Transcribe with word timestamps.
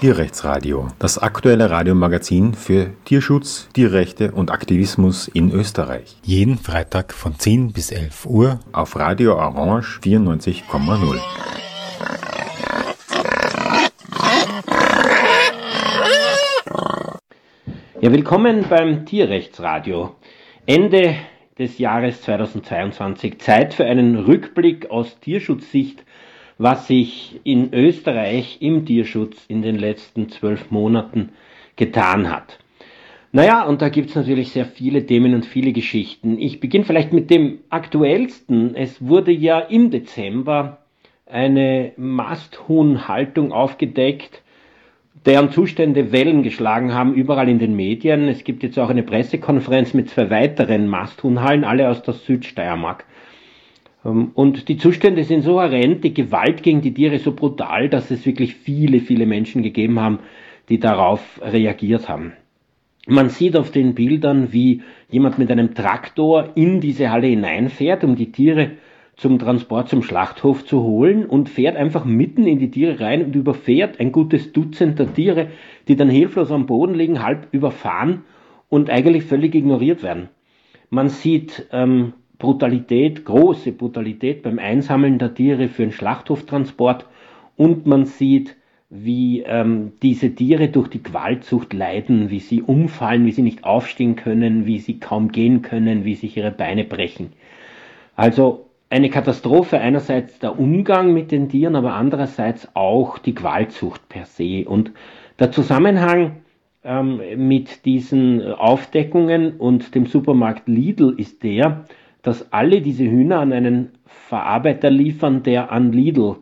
Tierrechtsradio, 0.00 0.86
das 1.00 1.18
aktuelle 1.18 1.70
Radiomagazin 1.70 2.54
für 2.54 2.90
Tierschutz, 3.04 3.68
Tierrechte 3.72 4.30
und 4.30 4.52
Aktivismus 4.52 5.26
in 5.26 5.50
Österreich. 5.50 6.16
Jeden 6.22 6.56
Freitag 6.56 7.12
von 7.12 7.36
10 7.36 7.72
bis 7.72 7.90
11 7.90 8.26
Uhr 8.26 8.60
auf 8.70 8.94
Radio 8.94 9.34
Orange 9.34 9.98
94,0. 10.00 11.18
Ja, 18.00 18.12
willkommen 18.12 18.66
beim 18.70 19.04
Tierrechtsradio. 19.04 20.14
Ende 20.64 21.16
des 21.58 21.78
Jahres 21.78 22.22
2022. 22.22 23.40
Zeit 23.40 23.74
für 23.74 23.84
einen 23.84 24.16
Rückblick 24.16 24.92
aus 24.92 25.18
Tierschutzsicht, 25.18 26.04
was 26.58 26.88
sich 26.88 27.40
in 27.44 27.72
Österreich 27.72 28.58
im 28.60 28.84
Tierschutz 28.84 29.44
in 29.46 29.62
den 29.62 29.76
letzten 29.76 30.28
zwölf 30.28 30.70
Monaten 30.70 31.30
getan 31.76 32.30
hat. 32.30 32.58
Naja, 33.30 33.64
und 33.64 33.82
da 33.82 33.88
gibt's 33.88 34.14
natürlich 34.14 34.50
sehr 34.50 34.64
viele 34.64 35.06
Themen 35.06 35.34
und 35.34 35.46
viele 35.46 35.72
Geschichten. 35.72 36.38
Ich 36.38 36.60
beginne 36.60 36.84
vielleicht 36.84 37.12
mit 37.12 37.30
dem 37.30 37.58
aktuellsten. 37.68 38.74
Es 38.74 39.06
wurde 39.06 39.32
ja 39.32 39.60
im 39.60 39.90
Dezember 39.90 40.78
eine 41.26 41.92
Masthuhnhaltung 41.96 43.52
aufgedeckt, 43.52 44.42
deren 45.26 45.50
Zustände 45.50 46.10
Wellen 46.10 46.42
geschlagen 46.42 46.94
haben, 46.94 47.12
überall 47.12 47.50
in 47.50 47.58
den 47.58 47.76
Medien. 47.76 48.28
Es 48.28 48.44
gibt 48.44 48.62
jetzt 48.62 48.78
auch 48.78 48.88
eine 48.88 49.02
Pressekonferenz 49.02 49.92
mit 49.92 50.08
zwei 50.08 50.30
weiteren 50.30 50.88
Masthuhnhallen, 50.88 51.64
alle 51.64 51.90
aus 51.90 52.02
der 52.02 52.14
Südsteiermark. 52.14 53.04
Ähm, 54.04 54.30
und 54.34 54.68
die 54.68 54.76
Zustände 54.76 55.24
sind 55.24 55.42
so 55.42 55.60
horrend, 55.60 56.04
die 56.04 56.14
Gewalt 56.14 56.62
gegen 56.62 56.80
die 56.80 56.94
Tiere 56.94 57.18
so 57.18 57.32
brutal, 57.32 57.88
dass 57.88 58.10
es 58.10 58.26
wirklich 58.26 58.54
viele, 58.54 59.00
viele 59.00 59.26
Menschen 59.26 59.62
gegeben 59.62 60.00
haben, 60.00 60.20
die 60.68 60.78
darauf 60.78 61.40
reagiert 61.42 62.08
haben. 62.08 62.32
Man 63.06 63.30
sieht 63.30 63.56
auf 63.56 63.70
den 63.70 63.94
Bildern, 63.94 64.52
wie 64.52 64.82
jemand 65.08 65.38
mit 65.38 65.50
einem 65.50 65.74
Traktor 65.74 66.50
in 66.56 66.80
diese 66.80 67.10
Halle 67.10 67.28
hineinfährt, 67.28 68.04
um 68.04 68.16
die 68.16 68.32
Tiere 68.32 68.72
zum 69.16 69.38
Transport 69.38 69.88
zum 69.88 70.02
Schlachthof 70.02 70.64
zu 70.64 70.82
holen 70.82 71.24
und 71.24 71.48
fährt 71.48 71.76
einfach 71.76 72.04
mitten 72.04 72.46
in 72.46 72.58
die 72.58 72.70
Tiere 72.70 73.00
rein 73.00 73.24
und 73.24 73.34
überfährt 73.34 73.98
ein 73.98 74.12
gutes 74.12 74.52
Dutzend 74.52 74.98
der 74.98 75.12
Tiere, 75.12 75.48
die 75.88 75.96
dann 75.96 76.10
hilflos 76.10 76.52
am 76.52 76.66
Boden 76.66 76.94
liegen, 76.94 77.22
halb 77.22 77.48
überfahren 77.50 78.22
und 78.68 78.90
eigentlich 78.90 79.24
völlig 79.24 79.54
ignoriert 79.54 80.02
werden. 80.02 80.28
Man 80.90 81.08
sieht 81.08 81.66
ähm, 81.72 82.12
Brutalität, 82.38 83.24
große 83.24 83.72
Brutalität 83.72 84.42
beim 84.42 84.58
Einsammeln 84.58 85.18
der 85.18 85.34
Tiere 85.34 85.68
für 85.68 85.82
den 85.82 85.92
Schlachthoftransport 85.92 87.06
und 87.56 87.86
man 87.86 88.06
sieht, 88.06 88.56
wie 88.90 89.42
ähm, 89.42 89.92
diese 90.02 90.34
Tiere 90.34 90.68
durch 90.68 90.88
die 90.88 91.02
Gewaltsucht 91.02 91.74
leiden, 91.74 92.30
wie 92.30 92.38
sie 92.38 92.62
umfallen, 92.62 93.26
wie 93.26 93.32
sie 93.32 93.42
nicht 93.42 93.64
aufstehen 93.64 94.16
können, 94.16 94.64
wie 94.64 94.78
sie 94.78 94.98
kaum 94.98 95.30
gehen 95.30 95.60
können, 95.62 96.04
wie 96.04 96.14
sich 96.14 96.36
ihre 96.36 96.50
Beine 96.50 96.84
brechen. 96.84 97.32
Also 98.16 98.66
eine 98.90 99.10
Katastrophe 99.10 99.78
einerseits 99.78 100.38
der 100.38 100.58
Umgang 100.58 101.12
mit 101.12 101.30
den 101.30 101.50
Tieren, 101.50 101.76
aber 101.76 101.94
andererseits 101.94 102.68
auch 102.74 103.18
die 103.18 103.34
Gewaltsucht 103.34 104.08
per 104.08 104.24
se. 104.24 104.64
Und 104.66 104.92
der 105.38 105.52
Zusammenhang 105.52 106.36
ähm, 106.82 107.20
mit 107.36 107.84
diesen 107.84 108.52
Aufdeckungen 108.52 109.58
und 109.58 109.94
dem 109.94 110.06
Supermarkt 110.06 110.68
Lidl 110.68 111.14
ist 111.18 111.42
der, 111.42 111.84
dass 112.22 112.52
alle 112.52 112.80
diese 112.80 113.04
Hühner 113.04 113.40
an 113.40 113.52
einen 113.52 113.90
Verarbeiter 114.06 114.90
liefern, 114.90 115.42
der 115.42 115.72
an 115.72 115.92
Lidl 115.92 116.36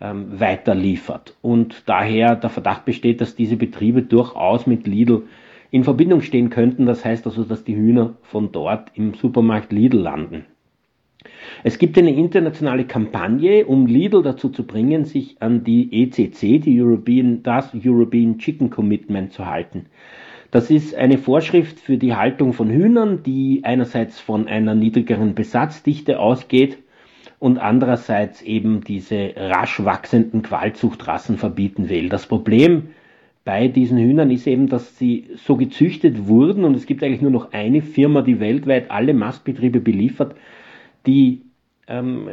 ähm, 0.00 0.40
weiterliefert. 0.40 1.36
Und 1.42 1.82
daher 1.86 2.36
der 2.36 2.50
Verdacht 2.50 2.84
besteht, 2.84 3.20
dass 3.20 3.36
diese 3.36 3.56
Betriebe 3.56 4.02
durchaus 4.02 4.66
mit 4.66 4.86
Lidl 4.86 5.24
in 5.70 5.84
Verbindung 5.84 6.20
stehen 6.20 6.50
könnten. 6.50 6.86
Das 6.86 7.04
heißt 7.04 7.26
also, 7.26 7.44
dass 7.44 7.64
die 7.64 7.76
Hühner 7.76 8.14
von 8.22 8.52
dort 8.52 8.90
im 8.94 9.14
Supermarkt 9.14 9.72
Lidl 9.72 9.98
landen. 9.98 10.46
Es 11.62 11.78
gibt 11.78 11.98
eine 11.98 12.14
internationale 12.14 12.86
Kampagne, 12.86 13.66
um 13.66 13.86
Lidl 13.86 14.22
dazu 14.22 14.48
zu 14.48 14.66
bringen, 14.66 15.04
sich 15.04 15.40
an 15.42 15.64
die 15.64 16.02
ECC, 16.02 16.60
die 16.60 16.80
European, 16.80 17.42
das 17.42 17.72
European 17.74 18.38
Chicken 18.38 18.70
Commitment 18.70 19.32
zu 19.32 19.44
halten. 19.44 19.86
Das 20.50 20.70
ist 20.70 20.94
eine 20.94 21.18
Vorschrift 21.18 21.78
für 21.78 21.96
die 21.96 22.14
Haltung 22.14 22.52
von 22.52 22.70
Hühnern, 22.70 23.22
die 23.22 23.60
einerseits 23.62 24.18
von 24.18 24.48
einer 24.48 24.74
niedrigeren 24.74 25.34
Besatzdichte 25.34 26.18
ausgeht 26.18 26.78
und 27.38 27.58
andererseits 27.58 28.42
eben 28.42 28.82
diese 28.82 29.32
rasch 29.36 29.84
wachsenden 29.84 30.42
Qualzuchtrassen 30.42 31.38
verbieten 31.38 31.88
will. 31.88 32.08
Das 32.08 32.26
Problem 32.26 32.90
bei 33.44 33.68
diesen 33.68 33.98
Hühnern 33.98 34.30
ist 34.30 34.46
eben, 34.46 34.68
dass 34.68 34.98
sie 34.98 35.28
so 35.36 35.56
gezüchtet 35.56 36.26
wurden 36.26 36.64
und 36.64 36.74
es 36.74 36.84
gibt 36.84 37.02
eigentlich 37.02 37.22
nur 37.22 37.30
noch 37.30 37.52
eine 37.52 37.80
Firma, 37.80 38.22
die 38.22 38.40
weltweit 38.40 38.90
alle 38.90 39.14
Mastbetriebe 39.14 39.80
beliefert, 39.80 40.34
die 41.06 41.42
ähm, 41.86 42.28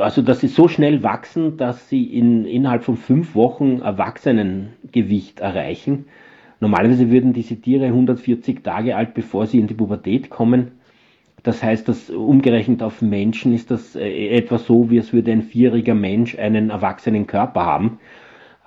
also 0.00 0.22
dass 0.22 0.40
sie 0.40 0.48
so 0.48 0.68
schnell 0.68 1.02
wachsen, 1.02 1.56
dass 1.56 1.88
sie 1.88 2.04
in, 2.04 2.44
innerhalb 2.44 2.82
von 2.82 2.96
fünf 2.96 3.34
Wochen 3.34 3.80
Erwachsenengewicht 3.80 5.40
erreichen. 5.40 6.06
Normalerweise 6.62 7.10
würden 7.10 7.32
diese 7.32 7.56
Tiere 7.56 7.86
140 7.86 8.62
Tage 8.62 8.94
alt, 8.94 9.14
bevor 9.14 9.48
sie 9.48 9.58
in 9.58 9.66
die 9.66 9.74
Pubertät 9.74 10.30
kommen. 10.30 10.70
Das 11.42 11.60
heißt, 11.60 11.88
dass 11.88 12.08
umgerechnet 12.08 12.84
auf 12.84 13.02
Menschen 13.02 13.52
ist 13.52 13.72
das 13.72 13.96
äh, 13.96 14.28
etwa 14.28 14.58
so, 14.58 14.88
wie 14.88 14.98
es 14.98 15.12
würde 15.12 15.32
ein 15.32 15.42
vierjähriger 15.42 15.96
Mensch 15.96 16.38
einen 16.38 16.70
erwachsenen 16.70 17.26
Körper 17.26 17.66
haben. 17.66 17.98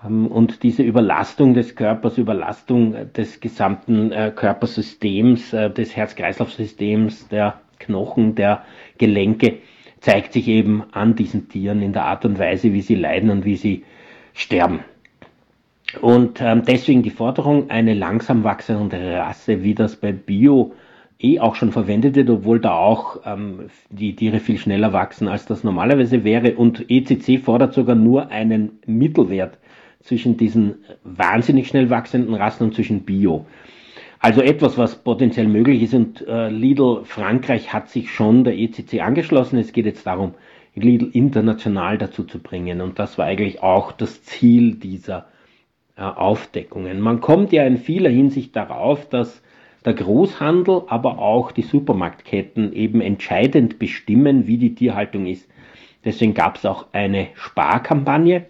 Ähm, 0.05 0.27
und 0.27 0.63
diese 0.63 0.83
Überlastung 0.83 1.53
des 1.53 1.77
Körpers, 1.77 2.17
Überlastung 2.17 3.13
des 3.13 3.39
gesamten 3.39 4.11
äh, 4.11 4.33
Körpersystems, 4.35 5.53
äh, 5.53 5.69
des 5.71 5.95
Herz-Kreislauf-Systems, 5.95 7.29
der 7.29 7.61
Knochen, 7.79 8.35
der 8.35 8.63
Gelenke 8.97 9.59
zeigt 10.01 10.33
sich 10.33 10.49
eben 10.49 10.83
an 10.91 11.15
diesen 11.15 11.47
Tieren 11.47 11.81
in 11.81 11.93
der 11.93 12.03
Art 12.03 12.25
und 12.25 12.39
Weise, 12.39 12.73
wie 12.73 12.81
sie 12.81 12.95
leiden 12.95 13.29
und 13.29 13.45
wie 13.45 13.55
sie 13.55 13.85
sterben. 14.33 14.81
Und 16.01 16.41
ähm, 16.41 16.63
deswegen 16.67 17.03
die 17.03 17.09
Forderung, 17.09 17.69
eine 17.69 17.93
langsam 17.93 18.43
wachsende 18.43 19.17
Rasse, 19.17 19.63
wie 19.63 19.75
das 19.75 19.95
bei 19.95 20.11
Bio 20.11 20.73
eh 21.19 21.39
auch 21.39 21.55
schon 21.55 21.71
verwendet 21.71 22.15
wird, 22.15 22.29
obwohl 22.29 22.59
da 22.59 22.73
auch 22.73 23.21
ähm, 23.25 23.67
die 23.89 24.15
Tiere 24.15 24.39
viel 24.39 24.57
schneller 24.57 24.93
wachsen, 24.93 25.27
als 25.27 25.45
das 25.45 25.63
normalerweise 25.63 26.23
wäre. 26.23 26.55
Und 26.55 26.89
ECC 26.89 27.39
fordert 27.39 27.73
sogar 27.73 27.95
nur 27.95 28.29
einen 28.29 28.79
Mittelwert 28.85 29.57
zwischen 30.01 30.37
diesen 30.37 30.75
wahnsinnig 31.03 31.67
schnell 31.67 31.89
wachsenden 31.89 32.35
Rassen 32.35 32.65
und 32.65 32.75
zwischen 32.75 33.01
Bio. 33.01 33.45
Also 34.19 34.41
etwas, 34.41 34.77
was 34.77 34.95
potenziell 34.95 35.47
möglich 35.47 35.83
ist. 35.83 35.93
Und 35.93 36.27
äh, 36.27 36.49
Lidl 36.49 37.01
Frankreich 37.05 37.73
hat 37.73 37.89
sich 37.89 38.11
schon 38.11 38.43
der 38.43 38.57
ECC 38.57 39.01
angeschlossen. 39.01 39.59
Es 39.59 39.71
geht 39.71 39.85
jetzt 39.85 40.05
darum, 40.05 40.33
Lidl 40.75 41.09
international 41.13 41.97
dazu 41.97 42.23
zu 42.23 42.39
bringen. 42.39 42.81
Und 42.81 42.99
das 42.99 43.17
war 43.17 43.25
eigentlich 43.25 43.63
auch 43.63 43.91
das 43.91 44.23
Ziel 44.23 44.75
dieser 44.75 45.27
Aufdeckungen. 45.97 46.99
Man 46.99 47.21
kommt 47.21 47.51
ja 47.51 47.65
in 47.65 47.77
vieler 47.77 48.09
Hinsicht 48.09 48.55
darauf, 48.55 49.07
dass 49.09 49.41
der 49.85 49.93
Großhandel, 49.93 50.83
aber 50.87 51.19
auch 51.19 51.51
die 51.51 51.61
Supermarktketten 51.61 52.73
eben 52.73 53.01
entscheidend 53.01 53.79
bestimmen, 53.79 54.47
wie 54.47 54.57
die 54.57 54.75
Tierhaltung 54.75 55.25
ist. 55.25 55.49
Deswegen 56.03 56.33
gab 56.33 56.57
es 56.57 56.65
auch 56.65 56.87
eine 56.91 57.27
Sparkampagne 57.35 58.45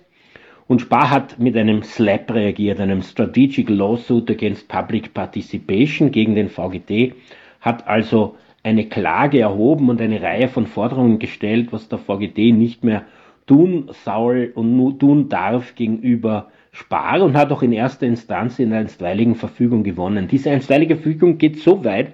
und 0.67 0.81
Spar 0.81 1.11
hat 1.11 1.37
mit 1.37 1.55
einem 1.55 1.83
SLAP 1.83 2.31
reagiert, 2.31 2.79
einem 2.79 3.03
Strategic 3.03 3.69
Lawsuit 3.69 4.31
Against 4.31 4.67
Public 4.67 5.13
Participation 5.13 6.11
gegen 6.11 6.35
den 6.35 6.49
VGT, 6.49 7.13
hat 7.61 7.87
also 7.87 8.35
eine 8.63 8.85
Klage 8.85 9.41
erhoben 9.41 9.89
und 9.89 10.01
eine 10.01 10.21
Reihe 10.21 10.47
von 10.47 10.65
Forderungen 10.65 11.19
gestellt, 11.19 11.71
was 11.71 11.87
der 11.87 11.99
VGT 11.99 12.51
nicht 12.51 12.83
mehr 12.83 13.03
tun 13.45 13.89
soll 14.03 14.51
und 14.55 14.75
nur 14.75 14.97
tun 14.97 15.29
darf 15.29 15.75
gegenüber 15.75 16.49
Spar 16.75 17.21
und 17.21 17.37
hat 17.37 17.53
auch 17.53 17.63
in 17.63 17.71
erster 17.71 18.05
Instanz 18.05 18.59
in 18.59 18.71
der 18.71 18.79
einstweiligen 18.79 19.35
Verfügung 19.35 19.83
gewonnen. 19.83 20.27
Diese 20.27 20.51
einstweilige 20.51 20.97
Verfügung 20.97 21.37
geht 21.37 21.59
so 21.59 21.85
weit, 21.85 22.11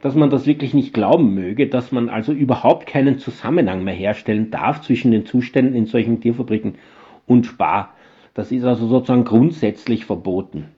dass 0.00 0.14
man 0.14 0.30
das 0.30 0.46
wirklich 0.46 0.72
nicht 0.72 0.94
glauben 0.94 1.34
möge, 1.34 1.68
dass 1.68 1.92
man 1.92 2.08
also 2.08 2.32
überhaupt 2.32 2.86
keinen 2.86 3.18
Zusammenhang 3.18 3.84
mehr 3.84 3.92
herstellen 3.92 4.50
darf 4.50 4.80
zwischen 4.80 5.10
den 5.10 5.26
Zuständen 5.26 5.74
in 5.74 5.84
solchen 5.84 6.22
Tierfabriken 6.22 6.76
und 7.26 7.44
Spar. 7.44 7.94
Das 8.32 8.50
ist 8.50 8.64
also 8.64 8.86
sozusagen 8.86 9.24
grundsätzlich 9.24 10.06
verboten. 10.06 10.68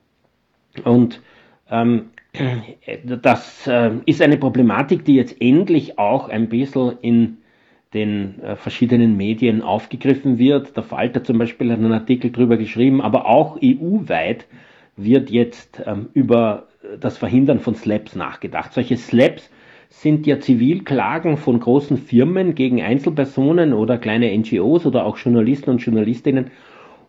Und 0.83 1.21
ähm, 1.71 2.09
das 3.21 3.65
äh, 3.65 3.91
ist 4.05 4.21
eine 4.21 4.35
Problematik, 4.35 5.05
die 5.05 5.15
jetzt 5.15 5.41
endlich 5.41 5.97
auch 5.97 6.27
ein 6.27 6.49
bisschen 6.49 6.97
in 7.01 7.37
den 7.95 8.39
äh, 8.43 8.55
verschiedenen 8.55 9.17
Medien 9.17 9.63
aufgegriffen 9.63 10.37
wird. 10.37 10.75
Der 10.77 10.83
Falter 10.83 11.23
zum 11.23 11.39
Beispiel 11.39 11.71
hat 11.71 11.79
einen 11.79 11.93
Artikel 11.93 12.29
darüber 12.29 12.57
geschrieben, 12.57 13.01
aber 13.01 13.25
auch 13.25 13.57
EU-weit 13.63 14.45
wird 14.95 15.31
jetzt 15.31 15.81
ähm, 15.85 16.09
über 16.13 16.67
das 16.99 17.17
Verhindern 17.17 17.59
von 17.59 17.73
Slaps 17.73 18.15
nachgedacht. 18.15 18.73
Solche 18.73 18.97
Slaps 18.97 19.49
sind 19.89 20.27
ja 20.27 20.39
Zivilklagen 20.39 21.37
von 21.37 21.59
großen 21.59 21.97
Firmen 21.97 22.53
gegen 22.53 22.81
Einzelpersonen 22.81 23.73
oder 23.73 23.97
kleine 23.97 24.37
NGOs 24.37 24.85
oder 24.85 25.05
auch 25.05 25.17
Journalisten 25.17 25.71
und 25.71 25.79
Journalistinnen. 25.79 26.51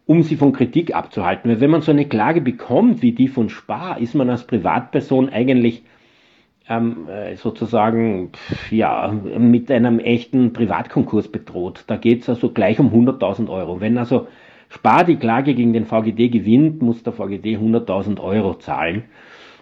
um 0.09 0.23
sie 0.23 0.37
von 0.37 0.53
Kritik 0.53 0.95
abzuhalten. 0.95 1.51
Weil 1.51 1.61
wenn 1.61 1.71
man 1.71 1.83
so 1.83 1.91
eine 1.91 2.07
Klage 2.07 2.41
bekommt 2.41 3.03
wie 3.03 3.11
die 3.11 3.27
von 3.27 3.49
Spar, 3.49 3.99
ist 4.01 4.15
man 4.15 4.31
als 4.31 4.47
Privatperson 4.47 5.29
eigentlich 5.31 5.83
ähm, 6.69 7.09
äh, 7.09 7.37
sozusagen 7.37 8.31
ja 8.71 9.13
mit 9.39 9.71
einem 9.71 9.99
echten 9.99 10.53
Privatkonkurs 10.53 11.29
bedroht. 11.29 11.85
Da 11.87 11.97
geht 11.97 12.23
es 12.23 12.29
also 12.29 12.51
gleich 12.51 12.79
um 12.81 12.89
100.000 12.89 13.49
Euro. 13.49 13.81
Wenn 13.81 13.99
also 13.99 14.27
Spar 14.69 15.05
die 15.05 15.17
Klage 15.17 15.55
gegen 15.55 15.73
den 15.73 15.87
VGD 15.87 16.31
gewinnt, 16.31 16.83
muss 16.83 17.03
der 17.03 17.13
VGD 17.13 17.57
100.000 17.57 18.21
Euro 18.21 18.55
zahlen 18.55 19.05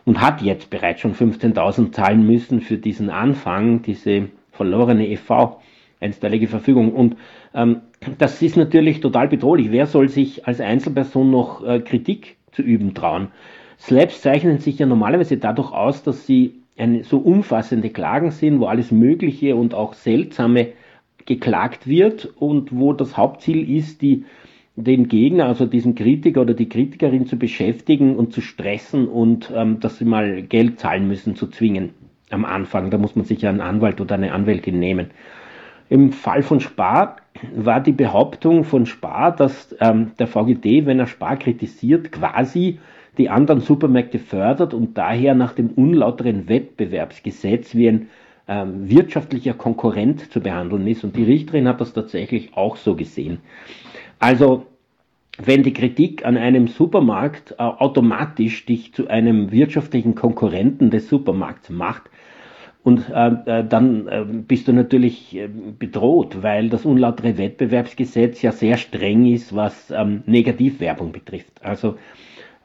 und 0.05 0.21
hat 0.21 0.43
jetzt 0.43 0.71
bereits 0.71 1.01
schon 1.01 1.15
15.000 1.15 1.93
zahlen 1.93 2.27
müssen 2.27 2.61
für 2.61 2.79
diesen 2.79 3.11
Anfang, 3.11 3.83
diese 3.83 4.29
verlorene 4.53 5.09
EV 5.09 5.59
einstweilige 6.01 6.49
Verfügung. 6.49 6.93
Und 6.93 7.17
ähm, 7.55 7.81
das 8.19 8.41
ist 8.43 8.57
natürlich 8.57 9.01
total 9.01 9.29
bedrohlich. 9.29 9.71
Wer 9.71 9.87
soll 9.87 10.09
sich 10.09 10.47
als 10.47 10.61
Einzelperson 10.61 11.31
noch 11.31 11.65
äh, 11.65 11.81
Kritik 11.81 12.37
zu 12.53 12.63
üben 12.63 12.95
trauen? 12.95 13.29
Slaps 13.79 14.21
zeichnen 14.23 14.59
sich 14.59 14.79
ja 14.79 14.87
normalerweise 14.87 15.37
dadurch 15.37 15.73
aus, 15.73 16.03
dass 16.03 16.27
sie 16.27 16.64
eine 16.77 17.05
so 17.05 17.19
umfassende 17.19 17.91
Klagen 17.91 18.31
sind, 18.31 18.61
wo 18.61 18.67
alles 18.67 18.91
Mögliche 18.91 19.57
und 19.57 19.75
auch 19.75 19.95
Seltsame 19.95 20.73
geklagt 21.27 21.87
wird 21.87 22.27
und 22.37 22.77
wo 22.77 22.93
das 22.93 23.17
Hauptziel 23.17 23.71
ist, 23.77 24.03
die, 24.03 24.25
den 24.77 25.09
Gegner, 25.09 25.47
also 25.47 25.67
diesen 25.67 25.95
Kritiker 25.95 26.41
oder 26.41 26.55
die 26.55 26.69
Kritikerin 26.69 27.27
zu 27.27 27.39
beschäftigen 27.39 28.17
und 28.17 28.33
zu 28.33 28.41
stressen 28.41 29.09
und 29.09 29.53
ähm, 29.55 29.81
dass 29.81 29.99
sie 29.99 30.05
mal 30.05 30.43
Geld 30.43 30.81
zahlen 30.81 31.07
müssen, 31.07 31.37
zu 31.37 31.47
zwingen 31.47 31.91
am 32.31 32.45
Anfang. 32.45 32.91
Da 32.91 32.99
muss 32.99 33.17
man 33.17 33.25
sich 33.25 33.43
ja 33.43 33.51
einen 33.51 33.61
Anwalt 33.61 34.01
oder 34.01 34.17
eine 34.17 34.33
Anwältin 34.33 34.79
nehmen. 34.79 35.11
Im 35.89 36.13
Fall 36.13 36.43
von 36.43 36.61
Spar 36.61 37.17
war 37.55 37.81
die 37.81 37.93
Behauptung 37.93 38.65
von 38.65 38.87
Spar, 38.87 39.35
dass 39.35 39.75
ähm, 39.81 40.13
der 40.19 40.27
VGD, 40.27 40.87
wenn 40.87 40.99
er 40.99 41.07
Spar 41.07 41.37
kritisiert, 41.37 42.11
quasi 42.11 42.79
die 43.19 43.31
anderen 43.31 43.61
Supermärkte 43.61 44.19
fördert 44.19 44.75
und 44.75 44.99
daher 44.99 45.35
nach 45.35 45.53
dem 45.53 45.71
unlauteren 45.71 46.49
Wettbewerbsgesetz 46.49 47.75
wie 47.75 47.89
ein 47.89 48.09
ähm, 48.49 48.89
wirtschaftlicher 48.89 49.55
Konkurrent 49.55 50.33
zu 50.33 50.41
behandeln 50.41 50.87
ist. 50.87 51.05
Und 51.05 51.17
die 51.17 51.25
Richterin 51.25 51.69
hat 51.69 51.81
das 51.81 51.93
tatsächlich 51.93 52.57
auch 52.57 52.77
so 52.77 52.95
gesehen. 52.95 53.39
Also 54.19 54.67
wenn 55.39 55.63
die 55.63 55.73
Kritik 55.73 56.25
an 56.25 56.37
einem 56.37 56.69
Supermarkt 56.69 57.53
äh, 57.53 57.63
automatisch 57.63 58.67
dich 58.67 58.93
zu 58.93 59.09
einem 59.09 59.51
wirtschaftlichen 59.51 60.15
Konkurrenten 60.15 60.91
des 60.91 61.09
Supermarkts 61.09 61.71
macht, 61.71 62.11
und 62.85 63.09
äh, 63.09 63.31
äh, 63.47 63.65
dann 63.67 64.07
äh, 64.09 64.25
bist 64.29 64.69
du 64.69 64.75
natürlich 64.75 65.35
äh, 65.35 65.49
bedroht, 65.49 66.43
weil 66.43 66.69
das 66.69 66.85
unlautere 66.85 67.39
Wettbewerbsgesetz 67.39 68.43
ja 68.43 68.53
sehr 68.53 68.77
streng 68.77 69.25
ist, 69.25 69.57
was 69.57 69.91
ähm, 69.91 70.23
Negativwerbung 70.27 71.11
betrifft. 71.11 71.65
Also 71.65 71.97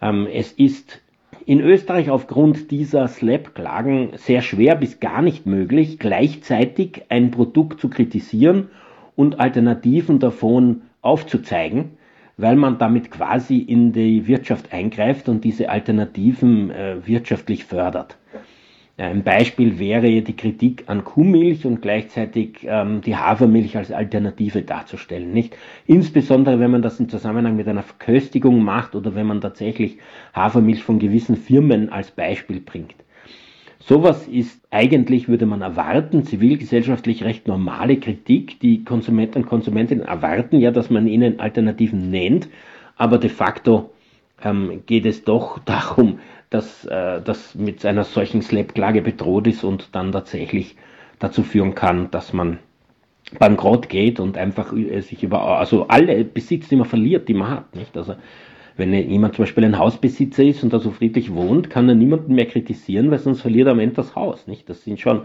ähm, 0.01 0.28
es 0.31 0.51
ist 0.51 1.01
in 1.46 1.62
Österreich 1.62 2.12
aufgrund 2.12 2.69
dieser 2.69 3.07
Slap-Klagen 3.07 4.12
sehr 4.18 4.44
schwer 4.44 4.75
bis 4.75 5.00
gar 5.00 5.24
nicht 5.24 5.48
möglich, 5.48 5.98
gleichzeitig 5.98 7.06
ein 7.10 7.31
Produkt 7.31 7.80
zu 7.81 7.90
kritisieren 7.90 8.69
und 9.16 9.40
Alternativen 9.40 10.19
davon 10.19 10.84
aufzuzeigen, 11.01 11.98
weil 12.38 12.56
man 12.56 12.78
damit 12.78 13.10
quasi 13.10 13.57
in 13.57 13.94
die 13.94 14.28
Wirtschaft 14.28 14.72
eingreift 14.72 15.28
und 15.28 15.44
diese 15.44 15.69
Alternativen 15.69 16.69
äh, 16.69 16.98
wirtschaftlich 17.07 17.66
fördert. 17.66 18.19
Ein 19.00 19.24
Beispiel 19.24 19.80
wäre 19.80 20.22
die 20.22 20.36
Kritik 20.36 20.84
an 20.88 21.06
Kuhmilch 21.06 21.66
und 21.66 21.81
gleichzeitig 21.81 22.66
ähm, 22.66 23.00
die 23.00 23.16
Hafermilch 23.16 23.78
als 23.78 23.94
Alternative 23.94 24.62
darzustellen. 24.62 25.31
Nicht? 25.31 25.56
Insbesondere 25.88 26.60
wenn 26.60 26.72
man 26.72 26.81
das 26.81 27.00
im 27.00 27.07
Zusammenhang 27.07 27.56
mit 27.56 27.69
einer 27.69 27.84
Verköstigung 27.84 28.62
macht 28.62 28.96
oder 28.96 29.16
wenn 29.16 29.25
man 29.25 29.40
tatsächlich 29.40 30.00
Hafermilch 30.34 30.84
von 30.84 31.00
gewissen 31.00 31.38
Firmen 31.38 31.90
als 31.90 32.12
Beispiel 32.12 32.60
bringt. 32.60 32.96
Sowas 33.80 34.28
ist 34.28 34.62
eigentlich, 34.69 35.30
würde 35.30 35.46
man 35.46 35.62
erwarten, 35.62 36.25
zivilgesellschaftlich 36.25 37.24
recht 37.24 37.48
normale 37.48 37.98
Kritik. 37.98 38.60
Die 38.60 38.84
Konsumenten 38.84 39.40
und 39.40 39.46
Konsumentinnen 39.46 40.06
erwarten 40.06 40.60
ja, 40.60 40.72
dass 40.72 40.90
man 40.90 41.07
ihnen 41.07 41.40
Alternativen 41.40 42.12
nennt, 42.12 42.50
aber 42.98 43.18
de 43.18 43.30
facto 43.30 43.92
ähm, 44.44 44.83
geht 44.86 45.06
es 45.06 45.24
doch 45.24 45.59
darum, 45.65 46.19
dass 46.50 46.86
äh, 46.86 47.21
das 47.21 47.56
mit 47.56 47.86
einer 47.86 48.03
solchen 48.03 48.41
Slap-Klage 48.41 49.01
bedroht 49.01 49.47
ist 49.47 49.63
und 49.63 49.95
dann 49.95 50.12
tatsächlich 50.12 50.75
dazu 51.19 51.44
führen 51.44 51.75
kann, 51.75 52.09
dass 52.12 52.33
man 52.33 52.59
bankrott 53.38 53.89
geht 53.89 54.19
und 54.19 54.38
einfach 54.38 54.74
äh, 54.74 55.01
sich 55.01 55.24
über, 55.24 55.59
also 55.59 55.88
alle 55.88 56.24
Besitz, 56.24 56.69
die 56.69 56.75
man 56.75 56.88
verliert, 56.88 57.27
die 57.27 57.33
man 57.33 57.50
hat, 57.50 57.75
nicht? 57.75 57.95
Also, 57.95 58.15
wenn 58.77 58.94
jemand 58.94 59.36
zum 59.36 59.44
Beispiel 59.44 59.65
ein 59.65 59.77
Hausbesitzer 59.77 60.44
ist 60.44 60.63
und 60.63 60.71
da 60.71 60.80
so 60.80 60.91
friedlich 60.91 61.33
wohnt, 61.33 61.69
kann 61.69 61.89
er 61.89 61.95
niemanden 61.95 62.33
mehr 62.33 62.45
kritisieren, 62.45 63.12
weil 63.12 63.19
sonst 63.19 63.41
verliert 63.41 63.68
er 63.68 63.74
am 63.74 63.80
Ende 63.80 63.95
das 63.95 64.15
Haus, 64.15 64.47
nicht? 64.47 64.69
Das 64.69 64.86
sind 64.86 65.01
schon 65.01 65.24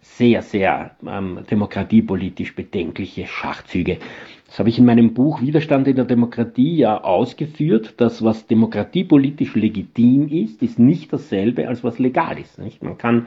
sehr, 0.00 0.42
sehr 0.42 0.96
ähm, 1.06 1.40
demokratiepolitisch 1.48 2.56
bedenkliche 2.56 3.26
Schachzüge. 3.26 3.98
Das 4.46 4.58
habe 4.58 4.68
ich 4.68 4.78
in 4.78 4.84
meinem 4.84 5.12
Buch 5.12 5.40
Widerstand 5.40 5.88
in 5.88 5.96
der 5.96 6.04
Demokratie 6.04 6.76
ja 6.76 7.02
ausgeführt, 7.02 7.94
dass 7.98 8.22
was 8.22 8.46
demokratiepolitisch 8.46 9.54
legitim 9.56 10.28
ist, 10.28 10.62
ist 10.62 10.78
nicht 10.78 11.12
dasselbe 11.12 11.68
als 11.68 11.82
was 11.82 11.98
legal 11.98 12.38
ist. 12.38 12.58
Nicht? 12.58 12.82
Man 12.82 12.96
kann 12.96 13.26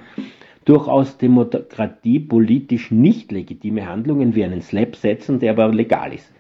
durchaus 0.66 1.18
demokratiepolitisch 1.18 2.92
nicht 2.92 3.32
legitime 3.32 3.88
Handlungen 3.88 4.36
wie 4.36 4.44
einen 4.44 4.62
Slap 4.62 4.96
setzen, 4.96 5.40
der 5.40 5.52
aber 5.52 5.68
legal 5.74 6.14
ist. 6.14 6.32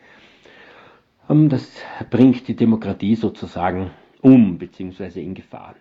Ähm, 1.30 1.50
das 1.50 1.70
bringt 2.10 2.48
die 2.48 2.56
Demokratie 2.56 3.16
sozusagen 3.16 3.92
um 4.22 4.58
bzw. 4.58 5.22
in 5.22 5.34
Gefahr. 5.34 5.76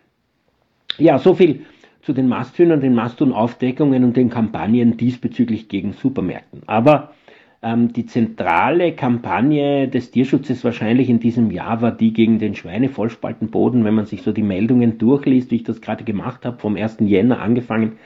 Ja, 0.98 1.18
so 1.18 1.34
viel 1.34 1.66
zu 2.02 2.12
den 2.12 2.28
Masthühnern, 2.28 2.80
den 2.80 2.94
Masthuhn-Aufdeckungen 2.94 4.02
und 4.02 4.16
den 4.16 4.30
Kampagnen 4.30 4.96
diesbezüglich 4.96 5.68
gegen 5.68 5.92
Supermärkten. 5.92 6.62
Aber 6.66 7.12
die 7.60 8.06
zentrale 8.06 8.93
Kampagne 8.93 9.88
des 9.88 10.12
Tierschutzes 10.12 10.62
wahrscheinlich 10.62 11.10
in 11.10 11.19
diesem 11.19 11.50
Jahr 11.50 11.82
war 11.82 11.90
die 11.90 12.12
gegen 12.12 12.38
den 12.38 12.55
Schweinevollspaltenboden. 12.55 13.84
Wenn 13.84 13.94
man 13.94 14.06
sich 14.06 14.22
so 14.22 14.31
die 14.31 14.44
Meldungen 14.44 14.99
durchliest, 14.99 15.50
wie 15.50 15.56
ich 15.56 15.64
das 15.64 15.81
gerade 15.81 16.05
gemacht 16.05 16.44
habe, 16.44 16.58
vom 16.58 16.76
1. 16.76 16.99
Jänner 17.00 17.40
angefangen, 17.40 17.99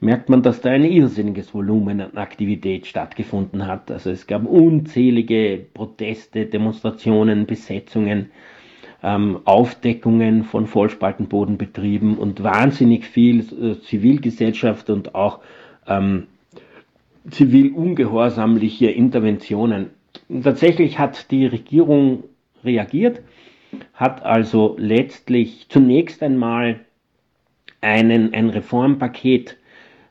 merkt 0.00 0.28
man, 0.28 0.42
dass 0.42 0.60
da 0.60 0.70
ein 0.70 0.84
irrsinniges 0.84 1.54
Volumen 1.54 2.00
an 2.00 2.16
Aktivität 2.16 2.86
stattgefunden 2.86 3.68
hat. 3.68 3.88
Also 3.90 4.10
es 4.10 4.26
gab 4.26 4.44
unzählige 4.44 5.64
Proteste, 5.74 6.46
Demonstrationen, 6.46 7.46
Besetzungen, 7.46 8.30
ähm, 9.02 9.38
Aufdeckungen 9.44 10.42
von 10.42 10.66
Vollspaltenbodenbetrieben 10.66 12.18
und 12.18 12.42
wahnsinnig 12.42 13.04
viel 13.04 13.40
äh, 13.40 13.80
Zivilgesellschaft 13.80 14.90
und 14.90 15.14
auch 15.14 15.38
ähm, 15.86 16.26
zivil-ungehorsamliche 17.30 18.90
Interventionen. 18.90 19.90
Tatsächlich 20.42 20.98
hat 20.98 21.30
die 21.30 21.46
Regierung 21.46 22.24
reagiert, 22.64 23.22
hat 23.94 24.24
also 24.24 24.76
letztlich 24.78 25.66
zunächst 25.68 26.22
einmal 26.22 26.80
einen, 27.80 28.34
ein 28.34 28.50
Reformpaket 28.50 29.56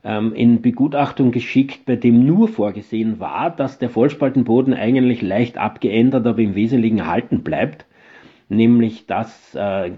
ähm, 0.03 0.33
in 0.33 0.61
Begutachtung 0.61 1.31
geschickt, 1.31 1.85
bei 1.85 1.95
dem 1.95 2.25
nur 2.25 2.47
vorgesehen 2.47 3.19
war, 3.19 3.49
dass 3.49 3.79
der 3.79 3.89
Vollspaltenboden 3.89 4.73
eigentlich 4.73 5.21
leicht 5.21 5.57
abgeändert, 5.57 6.25
aber 6.25 6.39
im 6.39 6.55
Wesentlichen 6.55 6.99
erhalten 6.99 7.43
bleibt. 7.43 7.85
Nämlich 8.49 9.05
das, 9.07 9.53
äh, 9.55 9.91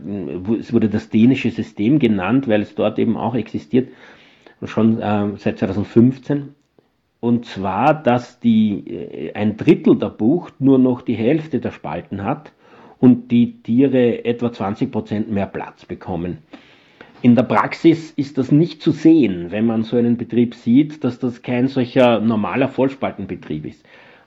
es 0.59 0.73
wurde 0.73 0.89
das 0.89 1.09
dänische 1.09 1.51
System 1.51 1.99
genannt, 1.99 2.47
weil 2.47 2.61
es 2.61 2.73
dort 2.73 2.97
eben 2.97 3.15
auch 3.15 3.35
existiert, 3.35 3.89
schon 4.63 4.99
äh, 4.99 5.37
seit 5.37 5.59
2015. 5.59 6.55
Und 7.19 7.45
zwar, 7.45 7.93
dass 7.93 8.39
die, 8.39 8.83
äh, 8.87 9.33
ein 9.33 9.57
Drittel 9.57 9.97
der 9.97 10.09
Bucht 10.09 10.61
nur 10.61 10.79
noch 10.79 11.01
die 11.01 11.15
Hälfte 11.15 11.59
der 11.59 11.71
Spalten 11.71 12.23
hat 12.23 12.53
und 12.99 13.31
die 13.31 13.61
Tiere 13.61 14.25
etwa 14.25 14.51
20 14.51 14.91
Prozent 14.91 15.31
mehr 15.31 15.47
Platz 15.47 15.85
bekommen. 15.85 16.39
In 17.21 17.35
der 17.35 17.43
Praxis 17.43 18.11
ist 18.11 18.37
das 18.37 18.51
nicht 18.51 18.81
zu 18.81 18.91
sehen, 18.91 19.51
wenn 19.51 19.65
man 19.65 19.83
so 19.83 19.97
einen 19.97 20.15
Betrieb 20.15 20.55
sieht, 20.55 21.03
dass 21.03 21.19
das 21.19 21.41
kein 21.41 21.67
solcher 21.67 22.21
normaler 22.21 22.69
Vollspaltenbetrieb 22.69 23.65
ist. 23.65 23.85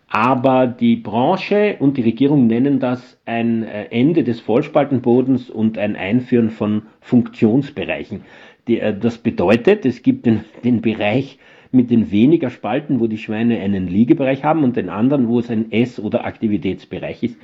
Aber 0.09 0.67
die 0.67 0.97
Branche 0.97 1.77
und 1.79 1.97
die 1.97 2.03
Regierung 2.03 2.47
nennen 2.47 2.81
das 2.81 3.19
ein 3.25 3.63
äh, 3.63 3.85
Ende 3.85 4.25
des 4.25 4.41
Vollspaltenbodens 4.41 5.49
und 5.49 5.79
ein 5.79 5.97
Einführen 5.97 6.51
von 6.51 6.83
Funktionsbereichen. 7.01 8.21
Äh, 8.69 8.93
das 8.93 9.17
bedeutet, 9.17 9.87
es 9.87 10.03
gibt 10.03 10.27
den, 10.27 10.45
den 10.63 10.83
Bereich 10.83 11.39
mit 11.73 11.91
den 11.91 12.11
weniger 12.11 12.51
Spalten, 12.51 13.01
wo 13.01 13.07
die 13.07 13.17
Schweine 13.17 13.59
einen 13.61 13.89
Liegebereich 13.89 14.45
haben 14.45 14.63
und 14.63 14.77
den 14.77 14.91
anderen, 14.91 15.29
wo 15.29 15.39
es 15.39 15.51
ein 15.51 15.73
Ess- 15.73 15.99
oder 15.99 16.27
Aktivitätsbereich 16.27 17.23
ist. 17.23 17.37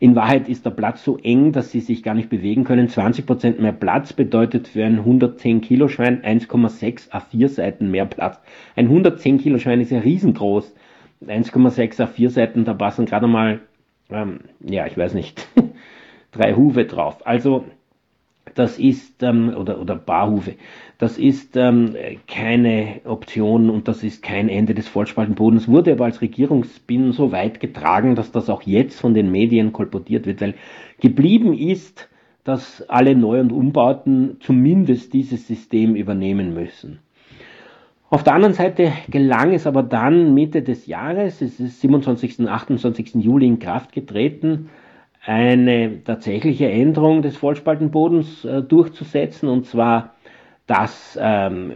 In 0.00 0.16
Wahrheit 0.16 0.48
ist 0.48 0.66
der 0.66 0.70
Platz 0.70 1.04
so 1.04 1.18
eng, 1.18 1.52
dass 1.52 1.70
sie 1.70 1.80
sich 1.80 2.02
gar 2.02 2.14
nicht 2.14 2.28
bewegen 2.28 2.64
können. 2.64 2.88
20% 2.88 3.60
mehr 3.60 3.72
Platz 3.72 4.12
bedeutet 4.12 4.66
für 4.66 4.84
ein 4.84 4.98
110 4.98 5.60
Kilo 5.60 5.86
Schwein 5.86 6.22
1,6 6.22 7.10
A4 7.10 7.48
Seiten 7.48 7.90
mehr 7.92 8.06
Platz. 8.06 8.40
Ein 8.74 8.86
110 8.86 9.38
Kilo 9.38 9.58
Schwein 9.58 9.80
ist 9.80 9.92
ja 9.92 10.00
riesengroß. 10.00 10.74
1,6 11.24 12.00
A4 12.00 12.28
Seiten, 12.28 12.64
da 12.64 12.74
passen 12.74 13.06
gerade 13.06 13.28
mal, 13.28 13.60
ähm, 14.10 14.40
ja, 14.60 14.86
ich 14.86 14.98
weiß 14.98 15.14
nicht, 15.14 15.48
drei 16.32 16.54
Hufe 16.54 16.84
drauf. 16.84 17.24
Also 17.26 17.64
das 18.54 18.78
ist, 18.78 19.22
ähm, 19.22 19.54
oder, 19.56 19.80
oder 19.80 19.96
Barhufe, 19.96 20.54
das 20.98 21.18
ist 21.18 21.56
ähm, 21.56 21.94
keine 22.26 23.00
Option 23.04 23.68
und 23.68 23.86
das 23.86 24.02
ist 24.02 24.22
kein 24.22 24.48
Ende 24.48 24.74
des 24.74 24.88
Vollspaltenbodens, 24.88 25.68
wurde 25.68 25.92
aber 25.92 26.06
als 26.06 26.22
Regierungsspin 26.22 27.12
so 27.12 27.32
weit 27.32 27.60
getragen, 27.60 28.14
dass 28.14 28.32
das 28.32 28.48
auch 28.48 28.62
jetzt 28.62 29.00
von 29.00 29.12
den 29.12 29.30
Medien 29.30 29.72
kolportiert 29.72 30.26
wird, 30.26 30.40
weil 30.40 30.54
geblieben 31.00 31.52
ist, 31.52 32.08
dass 32.44 32.88
alle 32.88 33.14
Neu- 33.14 33.40
und 33.40 33.52
Umbauten 33.52 34.36
zumindest 34.40 35.12
dieses 35.12 35.46
System 35.46 35.96
übernehmen 35.96 36.54
müssen. 36.54 37.00
Auf 38.08 38.22
der 38.22 38.34
anderen 38.34 38.54
Seite 38.54 38.92
gelang 39.08 39.52
es 39.52 39.66
aber 39.66 39.82
dann 39.82 40.32
Mitte 40.32 40.62
des 40.62 40.86
Jahres, 40.86 41.42
es 41.42 41.58
ist 41.58 41.80
27. 41.80 42.38
und 42.38 42.48
28. 42.48 43.16
Juli 43.16 43.48
in 43.48 43.58
Kraft 43.58 43.92
getreten, 43.92 44.70
eine 45.24 46.04
tatsächliche 46.04 46.70
Änderung 46.70 47.20
des 47.20 47.36
Vollspaltenbodens 47.36 48.44
äh, 48.44 48.62
durchzusetzen, 48.62 49.48
und 49.48 49.66
zwar, 49.66 50.14
dass 50.66 51.18
ähm, 51.20 51.72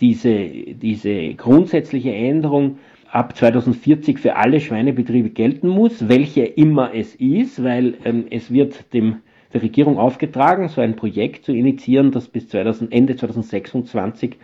diese, 0.00 0.48
diese 0.48 1.34
grundsätzliche 1.34 2.14
Änderung 2.14 2.78
ab 3.10 3.36
2040 3.36 4.18
für 4.18 4.36
alle 4.36 4.60
Schweinebetriebe 4.60 5.30
gelten 5.30 5.68
muss, 5.68 6.08
welche 6.08 6.44
immer 6.44 6.94
es 6.94 7.14
ist, 7.14 7.62
weil 7.62 7.94
ähm, 8.04 8.26
es 8.30 8.50
wird 8.50 8.92
dem, 8.92 9.18
der 9.52 9.62
Regierung 9.62 9.98
aufgetragen, 9.98 10.68
so 10.68 10.80
ein 10.80 10.96
Projekt 10.96 11.44
zu 11.44 11.52
initiieren, 11.52 12.10
das 12.10 12.28
bis 12.28 12.48
2000, 12.48 12.92
Ende 12.92 13.14
2026 13.14 14.36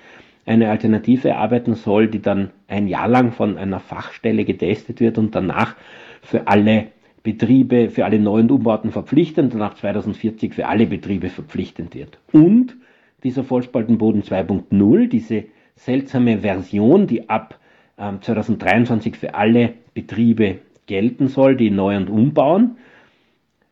eine 0.47 0.71
Alternative 0.71 1.29
erarbeiten 1.29 1.75
soll, 1.75 2.09
die 2.09 2.21
dann 2.21 2.51
ein 2.69 2.87
Jahr 2.87 3.09
lang 3.09 3.33
von 3.33 3.57
einer 3.57 3.81
Fachstelle 3.81 4.45
getestet 4.45 5.01
wird 5.01 5.19
und 5.19 5.35
danach 5.35 5.75
für 6.23 6.47
alle 6.47 6.89
Betriebe, 7.23 7.91
für 7.91 8.05
alle 8.05 8.19
neuen 8.19 8.51
Umbauten 8.51 8.93
verpflichtend 8.93 9.53
und 9.53 9.59
nach 9.59 9.75
2040 9.75 10.55
für 10.55 10.67
alle 10.67 10.87
Betriebe 10.87 11.29
verpflichtend 11.29 11.95
wird. 11.95 12.19
Und 12.33 12.77
dieser 13.23 13.45
Vollspaltenboden 13.45 14.23
2.0, 14.23 15.09
diese 15.09 15.45
seltsame 15.77 16.39
Version, 16.39 17.07
die 17.07 17.29
ab 17.29 17.59
ähm, 17.99 18.21
2023 18.23 19.17
für 19.17 19.35
alle 19.35 19.75
Betriebe 19.95 20.59
gelten 20.87 21.29
soll, 21.29 21.57
die 21.57 21.71
neu 21.71 21.97
und 21.97 22.11
umbauen, 22.11 22.77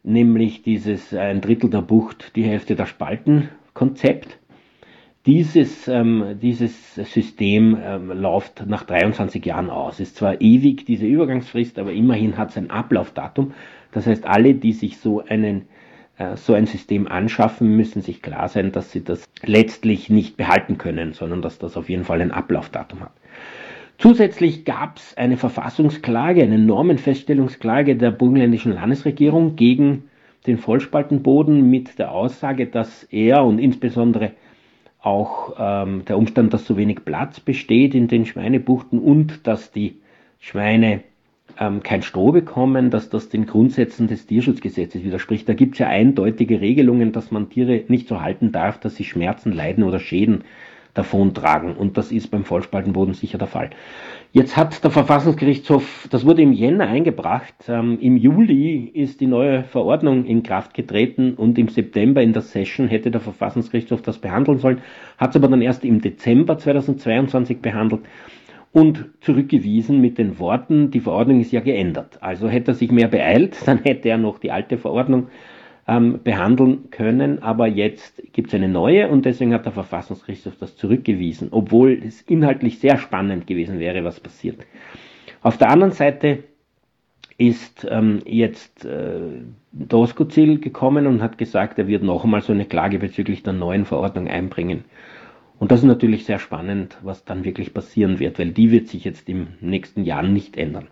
nämlich 0.03 0.63
dieses 0.63 1.13
äh, 1.13 1.19
ein 1.19 1.41
Drittel 1.41 1.71
der 1.71 1.83
Bucht, 1.83 2.37
die 2.37 2.45
Hälfte 2.45 2.77
der 2.77 2.87
Spalten 2.87 3.49
Konzept. 3.75 4.39
Dieses, 5.27 5.89
ähm, 5.89 6.39
dieses 6.41 6.95
System 6.95 7.77
ähm, 7.83 8.11
läuft 8.11 8.67
nach 8.67 8.85
23 8.85 9.45
Jahren 9.45 9.69
aus. 9.69 10.01
Ist 10.01 10.17
zwar 10.17 10.41
ewig 10.41 10.87
diese 10.87 11.07
Übergangsfrist, 11.07 11.79
aber 11.79 11.93
immerhin 11.93 12.39
hat 12.39 12.51
es 12.51 12.57
ein 12.57 12.71
Ablaufdatum. 12.71 13.53
Das 13.93 14.07
heißt, 14.07 14.27
alle, 14.27 14.55
die 14.55 14.73
sich 14.73 14.99
so 14.99 15.23
einen 15.23 15.67
so 16.37 16.55
ein 16.55 16.67
System 16.67 17.07
anschaffen, 17.07 17.77
müssen 17.77 18.03
sich 18.03 18.23
klar 18.23 18.49
sein, 18.49 18.73
dass 18.73 18.91
sie 18.91 19.05
das 19.05 19.25
letztlich 19.43 20.11
nicht 20.11 20.37
behalten 20.37 20.79
können, 20.79 21.13
sondern 21.13 21.43
dass 21.43 21.59
das 21.59 21.77
auf 21.77 21.89
jeden 21.89 22.05
Fall 22.05 22.21
ein 22.21 22.33
Ablaufdatum 22.33 23.01
hat. 23.01 23.13
Zusätzlich 23.99 24.65
gab 24.65 24.97
es 24.97 25.17
eine 25.17 25.37
Verfassungsklage, 25.37 26.43
eine 26.43 26.59
Normenfeststellungsklage 26.59 27.97
der 27.97 28.13
burgenländischen 28.13 28.73
Landesregierung 28.73 29.57
gegen 29.57 30.05
den 30.47 30.59
Vollspaltenboden 30.59 31.69
mit 31.69 31.99
der 31.99 32.13
Aussage, 32.13 32.67
dass 32.67 33.05
er 33.05 33.45
und 33.45 33.59
insbesondere 33.59 34.33
auch 35.01 35.55
ähm, 35.59 36.05
der 36.05 36.17
Umstand, 36.17 36.55
dass 36.55 36.65
so 36.65 36.77
wenig 36.77 37.05
Platz 37.05 37.41
besteht 37.41 37.95
in 37.95 38.09
den 38.09 38.25
Schweinebuchten 38.25 38.99
und 38.99 39.47
dass 39.47 39.73
die 39.73 40.01
Schweine 40.39 41.03
ähm, 41.59 41.83
kein 41.83 42.03
Stroh 42.03 42.33
bekommen, 42.33 42.91
dass 42.91 43.11
das 43.11 43.29
den 43.29 43.47
Grundsätzen 43.47 44.07
des 44.07 44.27
Tierschutzgesetzes 44.27 45.03
widerspricht. 45.03 45.49
Da 45.49 45.55
gibt 45.55 45.75
es 45.75 45.79
ja 45.81 45.89
eindeutige 45.89 46.61
Regelungen, 46.61 47.13
dass 47.13 47.31
man 47.31 47.51
Tiere 47.51 47.85
nicht 47.89 48.09
so 48.09 48.21
halten 48.21 48.53
darf, 48.53 48.79
dass 48.79 48.97
sie 48.97 49.05
Schmerzen, 49.05 49.53
Leiden 49.53 49.85
oder 49.85 49.99
Schäden 49.99 50.45
davontragen. 50.95 51.77
Und 51.77 51.97
das 51.97 52.11
ist 52.11 52.29
beim 52.29 52.45
Vollspaltenboden 52.45 53.15
sicher 53.15 53.39
der 53.39 53.47
Fall. 53.47 53.71
Jetzt 54.33 54.57
hat 54.57 54.83
der 54.83 54.91
Verfassungsgerichtshof, 54.91 56.09
das 56.11 56.27
wurde 56.27 56.43
im 56.43 56.53
Jänner 56.53 56.87
eingebracht, 56.87 57.55
ähm, 57.69 57.99
im 58.01 58.17
Juli 58.17 58.91
ist 58.93 59.21
die 59.21 59.27
neue 59.27 59.65
Verordnung 59.65 60.27
in 60.27 60.43
Kraft 60.43 60.75
getreten 60.75 61.35
und 61.35 61.57
im 61.59 61.69
September 61.69 62.21
in 62.21 62.33
der 62.33 62.43
Session 62.43 62.89
hätte 62.89 63.11
der 63.11 63.21
Verfassungsgerichtshof 63.21 64.03
das 64.03 64.19
behandeln 64.19 64.59
sollen, 64.59 64.83
hat 65.17 65.31
es 65.31 65.37
aber 65.37 65.49
dann 65.49 65.63
erst 65.63 65.85
im 65.85 66.01
Dezember 66.01 66.59
2022 66.59 67.63
behandelt 67.63 68.03
und 68.79 69.07
zurückgewiesen 69.23 70.01
mit 70.01 70.19
den 70.19 70.39
Worten, 70.39 70.93
die 70.93 71.01
Verordnung 71.01 71.41
ist 71.41 71.51
ja 71.51 71.61
geändert. 71.61 72.19
Also 72.23 72.49
hätte 72.49 72.71
er 72.71 72.75
sich 72.75 72.93
mehr 72.93 73.09
beeilt, 73.09 73.57
dann 73.67 73.79
hätte 73.79 74.09
er 74.09 74.19
noch 74.19 74.39
die 74.39 74.53
alte 74.53 74.79
Verordnung 74.79 75.29
ähm, 75.89 76.21
behandeln 76.23 76.91
können, 76.91 77.43
aber 77.43 77.67
jetzt 77.67 78.23
gibt 78.33 78.49
es 78.49 78.55
eine 78.55 78.69
neue 78.69 79.09
und 79.09 79.25
deswegen 79.25 79.53
hat 79.53 79.65
der 79.65 79.73
Verfassungsgerichtshof 79.73 80.55
das 80.61 80.77
zurückgewiesen, 80.77 81.49
obwohl 81.51 82.01
es 82.07 82.23
inhaltlich 82.23 82.79
sehr 82.79 82.99
spannend 82.99 83.49
gewesen 83.49 83.81
wäre, 83.81 84.05
was 84.05 84.21
passiert. 84.21 84.59
Auf 85.43 85.59
der 85.59 85.71
anderen 85.71 85.93
Seite 85.93 86.45
ist 87.37 87.87
ähm, 87.91 88.21
jetzt 88.27 88.85
äh, 88.85 89.21
Doskozil 89.73 90.61
gekommen 90.61 91.07
und 91.07 91.23
hat 91.23 91.39
gesagt, 91.39 91.79
er 91.79 91.89
wird 91.89 92.03
noch 92.05 92.25
einmal 92.25 92.43
so 92.43 92.53
eine 92.53 92.65
Klage 92.65 92.99
bezüglich 92.99 93.43
der 93.43 93.55
neuen 93.55 93.85
Verordnung 93.87 94.29
einbringen. 94.29 94.85
Und 95.59 95.73
das 95.73 95.81
ist 95.81 95.87
natürlich 95.87 96.25
sehr 96.25 96.39
spannend, 96.39 96.99
was 97.03 97.25
dann 97.25 97.45
wirklich 97.45 97.75
passieren 97.75 98.21
wird, 98.21 98.39
weil 98.39 98.53
die 98.53 98.71
wird 98.71 98.89
sich 98.89 99.05
jetzt 99.05 99.29
im 99.29 99.49
nächsten 99.61 100.05
Jahr 100.05 100.23
nicht 100.23 100.57
ändern. 100.57 100.87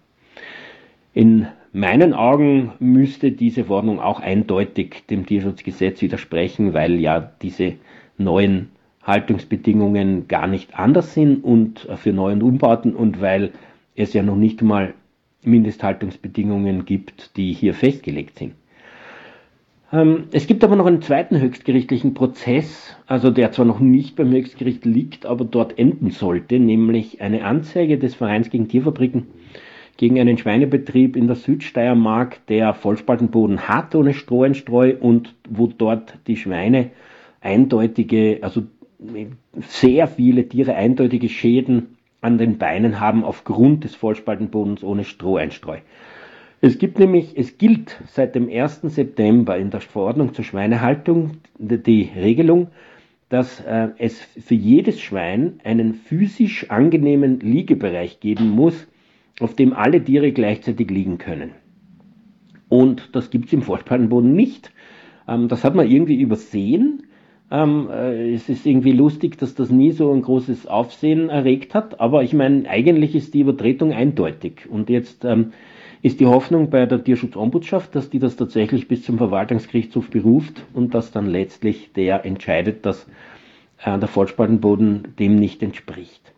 In 1.15 1.47
meinen 1.73 2.15
Augen 2.15 2.73
müsste 2.79 3.31
diese 3.31 3.65
Verordnung 3.65 4.01
auch 4.01 4.21
eindeutig 4.21 5.05
dem 5.09 5.25
Tierschutzgesetz 5.25 6.03
widersprechen, 6.03 6.75
weil 6.75 6.97
ja 6.97 7.21
diese 7.43 7.75
neuen 8.19 8.71
Haltungsbedingungen 9.03 10.27
gar 10.27 10.47
nicht 10.49 10.77
anders 10.77 11.15
sind 11.15 11.45
und 11.45 11.89
für 11.97 12.13
Neu- 12.13 12.33
und 12.33 12.43
Umbauten 12.43 12.95
und 12.95 13.21
weil 13.21 13.53
es 13.95 14.13
ja 14.13 14.23
noch 14.23 14.37
nicht 14.37 14.63
mal 14.63 14.95
Mindesthaltungsbedingungen 15.45 16.85
gibt, 16.85 17.37
die 17.37 17.53
hier 17.53 17.73
festgelegt 17.73 18.39
sind. 18.39 18.55
Ähm, 19.97 20.25
es 20.33 20.47
gibt 20.47 20.63
aber 20.63 20.77
noch 20.77 20.85
einen 20.85 21.01
zweiten 21.01 21.41
höchstgerichtlichen 21.41 22.13
Prozess, 22.13 22.95
also 23.07 23.31
der 23.31 23.53
zwar 23.53 23.65
noch 23.65 23.81
nicht 23.81 24.15
beim 24.17 24.31
Höchstgericht 24.31 24.85
liegt, 24.85 25.25
aber 25.25 25.47
dort 25.47 25.79
enden 25.79 26.11
sollte, 26.11 26.59
nämlich 26.59 27.23
eine 27.23 27.45
Anzeige 27.45 27.97
des 27.99 28.15
Vereins 28.15 28.51
gegen 28.51 28.69
Tierfabriken 28.69 29.27
gegen 29.97 30.21
einen 30.21 30.37
Schweinebetrieb 30.37 31.17
in 31.17 31.27
der 31.27 31.37
Südsteiermark, 31.37 32.47
der 32.49 32.75
Vollspaltenboden 32.75 33.67
hat 33.67 33.95
ohne 33.95 34.13
Stroheinstreu 34.13 34.95
und 35.01 35.35
wo 35.49 35.69
dort 35.69 36.19
die 36.27 36.37
Schweine 36.37 36.91
eindeutige, 37.41 38.41
also 38.43 38.65
sehr 39.61 40.09
viele 40.09 40.47
Tiere 40.47 40.75
eindeutige 40.75 41.31
Schäden 41.31 41.97
an 42.21 42.37
den 42.37 42.59
Beinen 42.59 43.01
haben 43.01 43.25
aufgrund 43.25 43.85
des 43.85 43.95
Vollspaltenbodens 43.95 44.85
ohne 44.85 45.05
Stroheinstreu. 45.05 45.79
Es 46.61 46.79
gibt 46.79 46.99
nämlich, 46.99 47.37
es 47.37 47.59
gilt 47.59 48.03
seit 48.07 48.35
dem 48.35 48.49
1. 48.49 48.81
September 48.83 49.59
in 49.59 49.71
der 49.71 49.81
Verordnung 49.81 50.33
zur 50.33 50.45
Schweinehaltung 50.45 51.33
die 51.59 52.11
Regelung, 52.17 52.69
dass 53.29 53.61
äh, 53.61 53.89
es 53.99 54.21
für 54.21 54.55
jedes 54.55 55.01
Schwein 55.01 55.61
einen 55.65 55.95
physisch 55.95 56.71
angenehmen 56.71 57.41
Liegebereich 57.41 58.21
geben 58.21 58.51
muss, 58.51 58.87
auf 59.41 59.55
dem 59.55 59.75
alle 59.75 60.03
Tiere 60.03 60.33
gleichzeitig 60.33 60.91
liegen 60.91 61.19
können. 61.19 61.51
Und 62.69 63.15
das 63.15 63.31
gibt 63.31 63.47
es 63.47 63.53
im 63.53 63.63
Vollspaltenboden 63.63 64.33
nicht. 64.33 64.73
Ähm, 65.29 65.49
das 65.49 65.63
hat 65.63 65.75
man 65.75 65.91
irgendwie 65.91 66.21
übersehen. 66.21 67.03
Ähm, 67.51 67.89
äh, 67.91 68.33
es 68.33 68.49
ist 68.49 68.65
irgendwie 68.65 68.93
lustig, 68.93 69.37
dass 69.39 69.55
das 69.55 69.71
nie 69.71 69.91
so 69.91 70.13
ein 70.13 70.23
großes 70.23 70.67
Aufsehen 70.67 71.29
erregt 71.29 71.75
hat, 71.75 72.01
aber 72.01 72.23
ich 72.23 72.33
meine, 72.33 72.69
eigentlich 72.69 73.15
ist 73.15 73.35
die 73.35 73.41
Übertretung 73.41 73.93
eindeutig. 73.93 74.69
Und 74.69 74.89
jetzt 74.89 75.25
ähm, 75.25 75.53
ist 76.03 76.21
die 76.21 76.27
Hoffnung 76.27 76.71
bei 76.71 76.87
der 76.87 77.03
Tierschutzombudschaft, 77.03 77.95
dass 77.95 78.11
die 78.11 78.19
das 78.19 78.37
tatsächlich 78.37 78.89
bis 78.89 79.03
zum 79.03 79.19
Verwaltungsgerichtshof 79.19 80.11
beruft 80.11 80.65
und 80.75 80.95
dass 80.95 81.11
dann 81.11 81.27
letztlich 81.27 81.93
der 81.93 82.25
entscheidet, 82.25 82.87
dass 82.87 83.07
äh, 83.85 83.99
der 83.99 84.09
Vollspaltenboden 84.09 85.15
dem 85.19 85.37
nicht 85.37 85.63
entspricht. 85.63 86.33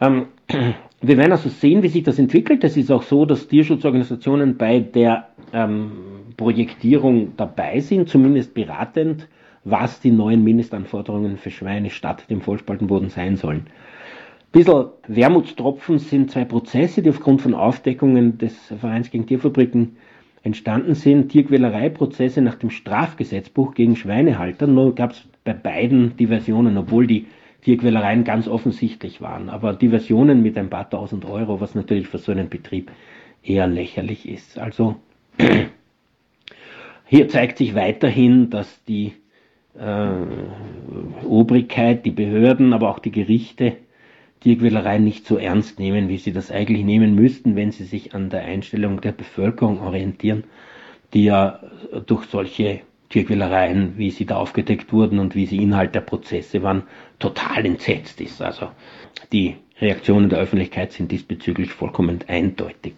Ähm, 0.00 0.26
wir 1.00 1.16
werden 1.16 1.32
also 1.32 1.48
sehen, 1.48 1.82
wie 1.82 1.88
sich 1.88 2.02
das 2.02 2.18
entwickelt. 2.18 2.64
Es 2.64 2.76
ist 2.76 2.90
auch 2.90 3.02
so, 3.02 3.24
dass 3.24 3.48
Tierschutzorganisationen 3.48 4.56
bei 4.56 4.80
der 4.80 5.28
ähm, 5.52 5.92
Projektierung 6.36 7.34
dabei 7.36 7.80
sind, 7.80 8.08
zumindest 8.08 8.54
beratend, 8.54 9.28
was 9.64 10.00
die 10.00 10.10
neuen 10.10 10.42
Mindestanforderungen 10.42 11.38
für 11.38 11.50
Schweine 11.50 11.90
statt 11.90 12.24
dem 12.28 12.40
Vollspaltenboden 12.40 13.10
sein 13.10 13.36
sollen. 13.36 13.66
Bisschen 14.52 14.90
Wermutstropfen 15.08 15.98
sind 15.98 16.30
zwei 16.30 16.44
Prozesse, 16.44 17.00
die 17.00 17.08
aufgrund 17.08 17.40
von 17.40 17.54
Aufdeckungen 17.54 18.36
des 18.36 18.54
Vereins 18.66 19.10
gegen 19.10 19.26
Tierfabriken 19.26 19.96
entstanden 20.42 20.94
sind. 20.94 21.30
Tierquälereiprozesse 21.30 22.42
nach 22.42 22.56
dem 22.56 22.68
Strafgesetzbuch 22.68 23.72
gegen 23.72 23.96
Schweinehalter. 23.96 24.66
Nur 24.66 24.94
gab 24.94 25.12
es 25.12 25.26
bei 25.44 25.54
beiden 25.54 26.18
die 26.18 26.26
Versionen, 26.26 26.76
obwohl 26.76 27.06
die 27.06 27.28
Tierquälereien 27.62 28.24
ganz 28.24 28.46
offensichtlich 28.46 29.22
waren. 29.22 29.48
Aber 29.48 29.72
Diversionen 29.72 30.42
mit 30.42 30.58
ein 30.58 30.68
paar 30.68 30.90
tausend 30.90 31.24
Euro, 31.24 31.62
was 31.62 31.74
natürlich 31.74 32.08
für 32.08 32.18
so 32.18 32.32
einen 32.32 32.50
Betrieb 32.50 32.90
eher 33.42 33.66
lächerlich 33.66 34.28
ist. 34.28 34.58
Also 34.58 34.96
hier 37.06 37.28
zeigt 37.28 37.56
sich 37.56 37.74
weiterhin, 37.74 38.50
dass 38.50 38.84
die 38.84 39.14
äh, 39.78 41.26
Obrigkeit, 41.26 42.04
die 42.04 42.10
Behörden, 42.10 42.74
aber 42.74 42.90
auch 42.90 42.98
die 42.98 43.12
Gerichte 43.12 43.76
Tierquälereien 44.42 45.04
nicht 45.04 45.26
so 45.26 45.36
ernst 45.36 45.78
nehmen, 45.78 46.08
wie 46.08 46.18
sie 46.18 46.32
das 46.32 46.50
eigentlich 46.50 46.84
nehmen 46.84 47.14
müssten, 47.14 47.54
wenn 47.54 47.70
sie 47.70 47.84
sich 47.84 48.14
an 48.14 48.28
der 48.28 48.42
Einstellung 48.42 49.00
der 49.00 49.12
Bevölkerung 49.12 49.80
orientieren, 49.80 50.44
die 51.14 51.24
ja 51.24 51.60
durch 52.06 52.24
solche 52.24 52.80
Tierquälereien, 53.10 53.98
wie 53.98 54.10
sie 54.10 54.24
da 54.24 54.36
aufgedeckt 54.36 54.92
wurden 54.92 55.18
und 55.18 55.34
wie 55.34 55.46
sie 55.46 55.58
Inhalt 55.58 55.94
der 55.94 56.00
Prozesse 56.00 56.62
waren, 56.62 56.84
total 57.18 57.64
entsetzt 57.66 58.20
ist. 58.20 58.42
Also 58.42 58.68
die 59.32 59.56
Reaktionen 59.80 60.28
der 60.28 60.40
Öffentlichkeit 60.40 60.92
sind 60.92 61.12
diesbezüglich 61.12 61.70
vollkommen 61.70 62.20
eindeutig. 62.26 62.94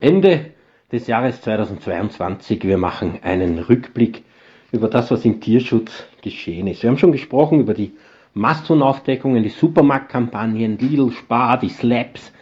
Ende 0.00 0.52
des 0.90 1.06
Jahres 1.06 1.42
2022, 1.42 2.64
wir 2.64 2.78
machen 2.78 3.20
einen 3.22 3.58
Rückblick 3.58 4.24
über 4.72 4.88
das, 4.88 5.10
was 5.10 5.24
im 5.24 5.40
Tierschutz 5.40 6.06
geschehen 6.22 6.66
ist. 6.66 6.82
Wir 6.82 6.90
haben 6.90 6.98
schon 6.98 7.12
gesprochen 7.12 7.60
über 7.60 7.74
die 7.74 7.92
Mastonaufdeckungen, 8.34 9.42
die 9.42 9.50
Supermarktkampagnen, 9.50 10.78
Lidl, 10.78 11.10
Spar, 11.10 11.58
die 11.58 11.68
Slaps, 11.68 12.32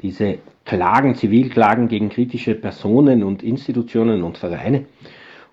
diese 0.00 0.38
Klagen, 0.64 1.16
Zivilklagen 1.16 1.88
gegen 1.88 2.08
kritische 2.08 2.54
Personen 2.54 3.24
und 3.24 3.42
Institutionen 3.42 4.22
und 4.22 4.38
Vereine 4.38 4.84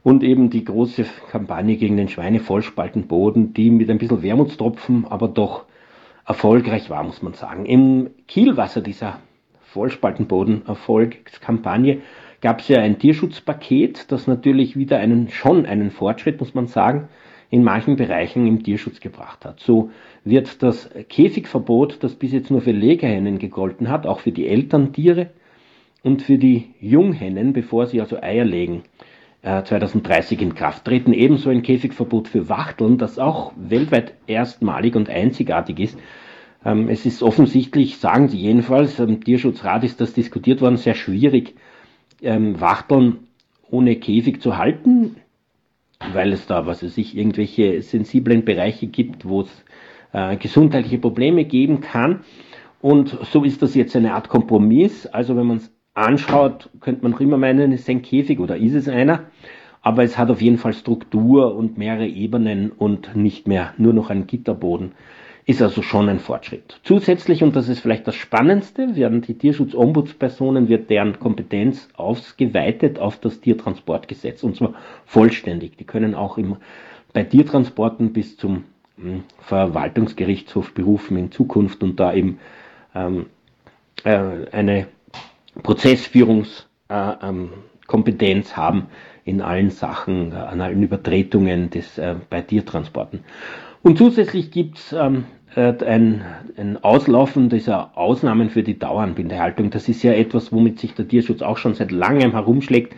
und 0.03 0.24
eben 0.24 0.51
die 0.51 0.63
große 0.63 1.05
Kampagne 1.31 1.75
gegen 1.77 1.98
den 1.98 2.10
Schweinevollspaltenboden, 2.10 3.53
die 3.53 3.72
mit 3.72 3.89
ein 3.89 3.98
bisschen 3.98 4.22
Wermutstropfen 4.22 5.08
aber 5.10 5.27
doch 5.27 5.65
erfolgreich 6.25 6.91
war, 6.91 7.03
muss 7.03 7.24
man 7.24 7.34
sagen. 7.34 7.65
Im 7.65 8.12
Kielwasser 8.27 8.81
dieser 8.81 9.19
Vollspaltenboden-Erfolgskampagne 9.74 12.01
gab 12.41 12.60
es 12.60 12.67
ja 12.67 12.79
ein 12.79 13.00
Tierschutzpaket, 13.00 14.12
das 14.12 14.27
natürlich 14.27 14.77
wieder 14.77 15.00
einen, 15.00 15.29
schon 15.29 15.65
einen 15.65 15.89
Fortschritt, 15.91 16.39
muss 16.39 16.53
man 16.53 16.67
sagen, 16.67 17.10
in 17.50 17.63
manchen 17.63 17.96
Bereichen 17.96 18.46
im 18.46 18.63
Tierschutz 18.63 19.00
gebracht 19.00 19.46
hat. 19.46 19.60
So 19.60 19.89
wird 20.24 20.62
das 20.62 20.89
Käfigverbot, 21.10 22.03
das 22.03 22.15
bis 22.15 22.32
jetzt 22.32 22.51
nur 22.51 22.62
für 22.62 22.72
Legehennen 22.72 23.39
gegolten 23.39 23.89
hat, 23.89 24.06
auch 24.06 24.20
für 24.20 24.32
die 24.32 24.48
Elterntiere 24.48 25.32
und 26.03 26.22
für 26.22 26.38
die 26.38 26.70
Junghennen, 26.79 27.53
bevor 27.53 27.88
sie 27.88 28.01
also 28.01 28.22
Eier 28.22 28.46
legen, 28.46 28.84
2030 29.41 30.39
äh, 30.39 30.44
in 30.44 30.56
Kraft 30.56 30.86
treten. 30.86 31.13
Ebenso 31.13 31.50
ein 31.50 31.62
Käfigverbot 31.62 32.27
für 32.27 32.50
Wachteln, 32.50 32.98
das 32.98 33.20
auch 33.20 33.53
weltweit 33.56 34.13
erstmalig 34.27 34.96
und 34.96 35.10
einzigartig 35.10 35.79
ist. 35.79 36.00
Ähm, 36.65 36.89
es 36.89 37.06
ist 37.06 37.24
offensichtlich, 37.24 37.98
sagen 37.98 38.27
sie 38.27 38.38
jedenfalls, 38.38 39.00
im 39.00 39.24
Tierschutzrat 39.24 39.84
ist 39.84 40.01
das 40.01 40.13
diskutiert 40.13 40.62
worden, 40.62 40.77
sehr 40.77 40.94
schwierig, 40.94 41.56
ähm, 42.22 42.60
Wachteln 42.60 43.20
ohne 43.72 43.96
Käfig 43.96 44.41
zu 44.41 44.58
halten, 44.58 45.15
weil 46.13 46.34
es 46.34 46.48
da, 46.48 46.65
was 46.65 46.84
weiß 46.84 46.98
ich, 46.98 47.18
irgendwelche 47.18 47.82
sensiblen 47.82 48.46
Bereiche 48.46 48.88
gibt, 48.88 49.27
wo 49.27 49.41
es 49.41 49.65
äh, 50.13 50.38
gesundheitliche 50.38 50.98
Probleme 50.98 51.46
geben 51.46 51.82
kann. 51.82 52.22
Und 52.82 53.18
so 53.32 53.44
ist 53.44 53.62
das 53.62 53.75
jetzt 53.75 53.96
eine 53.96 54.13
Art 54.13 54.29
Kompromiss. 54.29 55.06
Also 55.08 55.36
wenn 55.36 55.48
man 55.48 55.58
es 55.58 55.72
anschaut, 55.94 56.70
könnte 56.79 57.03
man 57.03 57.20
immer 57.20 57.38
meinen, 57.38 57.72
es 57.74 57.82
ist 57.82 57.89
ein 57.89 58.01
Käfig 58.01 58.39
oder 58.39 58.58
ist 58.58 58.74
es 58.74 58.88
einer. 58.88 59.25
Aber 59.82 60.03
es 60.03 60.18
hat 60.18 60.29
auf 60.29 60.41
jeden 60.41 60.58
Fall 60.58 60.74
Struktur 60.74 61.56
und 61.56 61.77
mehrere 61.77 62.08
Ebenen 62.08 62.72
und 62.72 63.15
nicht 63.15 63.48
mehr 63.48 63.74
nur 63.77 63.94
noch 63.94 64.10
ein 64.10 64.27
Gitterboden 64.27 64.94
ist 65.50 65.62
also 65.63 65.82
schon 65.82 66.08
ein 66.10 66.20
Fortschritt. 66.20 66.79
Zusätzlich, 66.84 67.41
und 67.41 67.56
das 67.56 67.70
ist 67.70 67.79
vielleicht 67.79 68.06
das 68.06 68.13
Spannendste, 68.13 68.96
werden 68.96 69.22
die 69.22 69.34
Tierschutzombudspersonen, 69.34 70.70
wird 70.70 70.91
deren 70.91 71.18
Kompetenz 71.18 71.89
ausgeweitet 71.96 73.00
auf 73.00 73.19
das 73.19 73.41
Tiertransportgesetz, 73.41 74.43
und 74.43 74.58
zwar 74.58 74.76
vollständig. 75.08 75.76
Die 75.78 75.86
können 75.86 76.13
auch 76.13 76.38
im, 76.38 76.58
bei 77.13 77.23
Tiertransporten 77.23 78.13
bis 78.13 78.38
zum 78.38 78.65
hm, 79.02 79.23
Verwaltungsgerichtshof 79.39 80.76
berufen 80.76 81.17
in 81.17 81.32
Zukunft 81.32 81.82
und 81.82 82.00
da 82.00 82.13
eben 82.13 82.38
ähm, 82.93 83.26
äh, 84.04 84.19
eine 84.52 84.86
Prozessführungskompetenz 85.63 88.50
äh, 88.50 88.52
ähm, 88.52 88.56
haben 88.56 88.86
in 89.26 89.41
allen 89.41 89.71
Sachen, 89.71 90.32
äh, 90.32 90.36
an 90.36 90.62
allen 90.62 90.84
Übertretungen 90.84 91.71
des, 91.71 91.97
äh, 91.97 92.17
bei 92.30 92.41
Tiertransporten. 92.41 93.21
Und 93.82 93.97
zusätzlich 93.97 94.52
gibt 94.52 94.78
es 94.78 94.93
ähm, 94.93 95.19
äh, 95.19 95.38
ein, 95.55 96.23
ein 96.57 96.83
Auslaufen 96.83 97.49
dieser 97.49 97.97
Ausnahmen 97.97 98.49
für 98.49 98.63
die 98.63 98.77
Dauernbindehaltung. 98.77 99.71
Das 99.71 99.89
ist 99.89 100.03
ja 100.03 100.13
etwas, 100.13 100.51
womit 100.51 100.79
sich 100.79 100.93
der 100.93 101.07
Tierschutz 101.07 101.41
auch 101.41 101.57
schon 101.57 101.73
seit 101.73 101.91
langem 101.91 102.31
herumschlägt. 102.31 102.95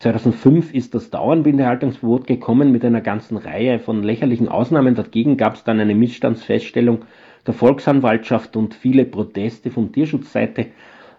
2005 0.00 0.72
ist 0.72 0.94
das 0.94 1.10
Dauernbindehaltungsverbot 1.10 2.26
gekommen 2.26 2.72
mit 2.72 2.84
einer 2.84 3.02
ganzen 3.02 3.36
Reihe 3.36 3.78
von 3.78 4.02
lächerlichen 4.02 4.48
Ausnahmen. 4.48 4.94
Dagegen 4.94 5.36
gab 5.36 5.54
es 5.54 5.64
dann 5.64 5.78
eine 5.78 5.94
Missstandsfeststellung 5.94 7.02
der 7.46 7.54
Volksanwaltschaft 7.54 8.56
und 8.56 8.74
viele 8.74 9.04
Proteste 9.04 9.70
von 9.70 9.92
Tierschutzseite. 9.92 10.66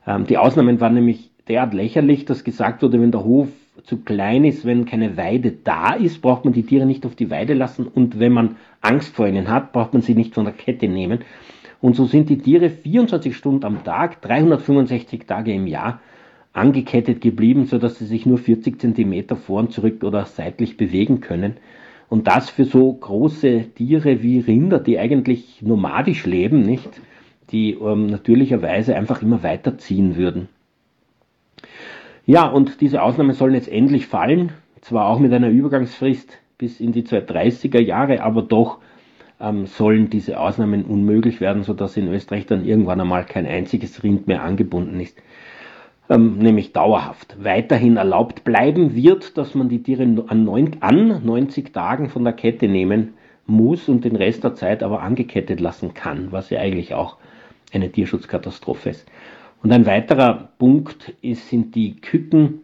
Ähm, 0.08 0.26
die 0.26 0.38
Ausnahmen 0.38 0.80
waren 0.80 0.96
nämlich 0.96 1.32
derart 1.48 1.74
lächerlich, 1.74 2.26
dass 2.26 2.44
gesagt 2.44 2.82
wurde, 2.82 3.00
wenn 3.00 3.12
der 3.12 3.24
Hof 3.24 3.50
zu 3.84 3.98
klein 3.98 4.44
ist, 4.44 4.66
wenn 4.66 4.86
keine 4.86 5.18
Weide 5.18 5.52
da 5.52 5.94
ist, 5.94 6.22
braucht 6.22 6.46
man 6.46 6.54
die 6.54 6.64
Tiere 6.64 6.86
nicht 6.86 7.06
auf 7.06 7.16
die 7.16 7.30
Weide 7.30 7.54
lassen 7.54 7.88
und 7.88 8.20
wenn 8.20 8.34
man 8.34 8.56
Angst 8.82 9.16
vor 9.16 9.28
ihnen 9.28 9.50
hat, 9.50 9.72
braucht 9.74 9.94
man 9.94 10.02
sie 10.02 10.16
nicht 10.16 10.34
von 10.34 10.46
der 10.46 10.54
Kette 10.54 10.88
nehmen. 10.88 11.20
Und 11.82 11.96
so 11.96 12.06
sind 12.06 12.30
die 12.30 12.38
Tiere 12.38 12.70
24 12.70 13.36
Stunden 13.36 13.66
am 13.66 13.84
Tag, 13.84 14.22
365 14.22 15.26
Tage 15.26 15.54
im 15.54 15.68
Jahr 15.68 16.00
angekettet 16.54 17.22
geblieben, 17.22 17.66
so 17.66 17.78
dass 17.78 17.98
sie 17.98 18.06
sich 18.06 18.26
nur 18.26 18.38
40 18.38 18.80
Zentimeter 18.80 19.36
vor 19.36 19.60
und 19.60 19.72
zurück 19.72 20.04
oder 20.04 20.26
seitlich 20.26 20.78
bewegen 20.78 21.22
können. 21.22 21.56
Und 22.10 22.28
das 22.28 22.50
für 22.50 22.66
so 22.66 22.92
große 22.92 23.68
Tiere 23.76 24.22
wie 24.22 24.40
Rinder, 24.40 24.80
die 24.80 25.00
eigentlich 25.00 25.62
nomadisch 25.62 26.26
leben, 26.26 26.62
nicht? 26.62 26.90
Die 27.52 27.72
ähm, 27.72 28.08
natürlicherweise 28.08 28.96
einfach 28.96 29.22
immer 29.22 29.44
weiterziehen 29.44 30.18
würden. 30.18 30.50
Ja, 32.32 32.48
und 32.48 32.80
diese 32.80 33.02
Ausnahmen 33.02 33.34
sollen 33.34 33.56
jetzt 33.56 33.68
endlich 33.68 34.08
fallen, 34.08 34.54
zwar 34.80 35.08
auch 35.08 35.20
mit 35.20 35.34
einer 35.34 35.50
Übergangsfrist 35.50 36.38
bis 36.58 36.80
in 36.80 36.94
die 36.94 37.04
230er 37.04 37.82
Jahre, 37.82 38.24
aber 38.24 38.42
doch 38.42 38.78
ähm, 39.42 39.66
sollen 39.66 40.10
diese 40.10 40.40
Ausnahmen 40.40 40.86
unmöglich 40.86 41.42
werden, 41.42 41.64
sodass 41.64 41.98
in 41.98 42.08
Österreich 42.08 42.46
dann 42.46 42.64
irgendwann 42.64 43.02
einmal 43.02 43.26
kein 43.26 43.46
einziges 43.46 44.02
Rind 44.02 44.28
mehr 44.28 44.44
angebunden 44.44 44.98
ist, 45.02 45.22
ähm, 46.10 46.38
nämlich 46.38 46.72
dauerhaft. 46.72 47.36
Weiterhin 47.44 47.98
erlaubt 47.98 48.46
bleiben 48.46 48.96
wird, 48.96 49.38
dass 49.38 49.54
man 49.54 49.68
die 49.68 49.84
Tiere 49.84 50.04
an, 50.28 50.46
neun, 50.46 50.78
an 50.80 51.26
90 51.26 51.74
Tagen 51.74 52.08
von 52.08 52.24
der 52.24 52.32
Kette 52.32 52.70
nehmen 52.70 53.16
muss 53.46 53.90
und 53.90 54.06
den 54.06 54.16
Rest 54.16 54.46
der 54.46 54.56
Zeit 54.56 54.84
aber 54.84 55.02
angekettet 55.02 55.60
lassen 55.60 55.94
kann, 55.94 56.32
was 56.32 56.50
ja 56.50 56.62
eigentlich 56.62 56.94
auch 56.94 57.18
eine 57.74 57.92
Tierschutzkatastrophe 57.92 58.92
ist. 58.92 59.06
Und 59.64 59.72
ein 59.72 59.86
weiterer 59.86 60.50
Punkt 60.58 61.14
ist, 61.22 61.50
sind 61.50 61.76
die 61.76 61.96
Küken. 61.96 62.62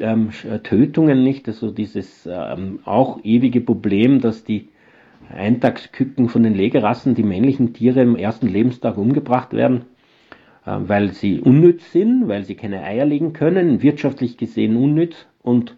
Ähm, 0.00 0.30
Tötungen 0.64 1.22
nicht, 1.22 1.46
also 1.46 1.70
dieses 1.70 2.26
ähm, 2.26 2.80
auch 2.84 3.20
ewige 3.22 3.60
Problem, 3.60 4.20
dass 4.20 4.42
die 4.42 4.68
Eintagsküken 5.32 6.28
von 6.28 6.42
den 6.42 6.54
Legerassen, 6.54 7.14
die 7.14 7.22
männlichen 7.22 7.72
Tiere 7.72 8.02
im 8.02 8.16
ersten 8.16 8.48
Lebenstag 8.48 8.98
umgebracht 8.98 9.52
werden, 9.52 9.84
äh, 10.66 10.76
weil 10.78 11.12
sie 11.12 11.40
unnütz 11.40 11.92
sind, 11.92 12.26
weil 12.26 12.42
sie 12.42 12.56
keine 12.56 12.82
Eier 12.82 13.04
legen 13.04 13.32
können, 13.32 13.82
wirtschaftlich 13.82 14.36
gesehen 14.36 14.76
unnütz 14.76 15.14
und 15.42 15.76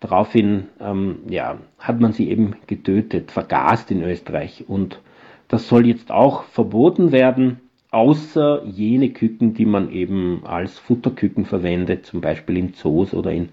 daraufhin 0.00 0.64
ähm, 0.80 1.18
ja, 1.28 1.58
hat 1.78 2.00
man 2.00 2.12
sie 2.12 2.28
eben 2.28 2.56
getötet, 2.66 3.30
vergast 3.30 3.92
in 3.92 4.02
Österreich 4.02 4.64
und 4.66 5.00
das 5.46 5.68
soll 5.68 5.86
jetzt 5.86 6.10
auch 6.10 6.42
verboten 6.44 7.12
werden 7.12 7.60
außer 7.92 8.64
jene 8.64 9.10
Küken, 9.10 9.54
die 9.54 9.66
man 9.66 9.92
eben 9.92 10.42
als 10.44 10.78
Futterküken 10.78 11.44
verwendet, 11.44 12.06
zum 12.06 12.20
Beispiel 12.20 12.56
in 12.56 12.74
Zoos 12.74 13.14
oder 13.14 13.30
in 13.30 13.50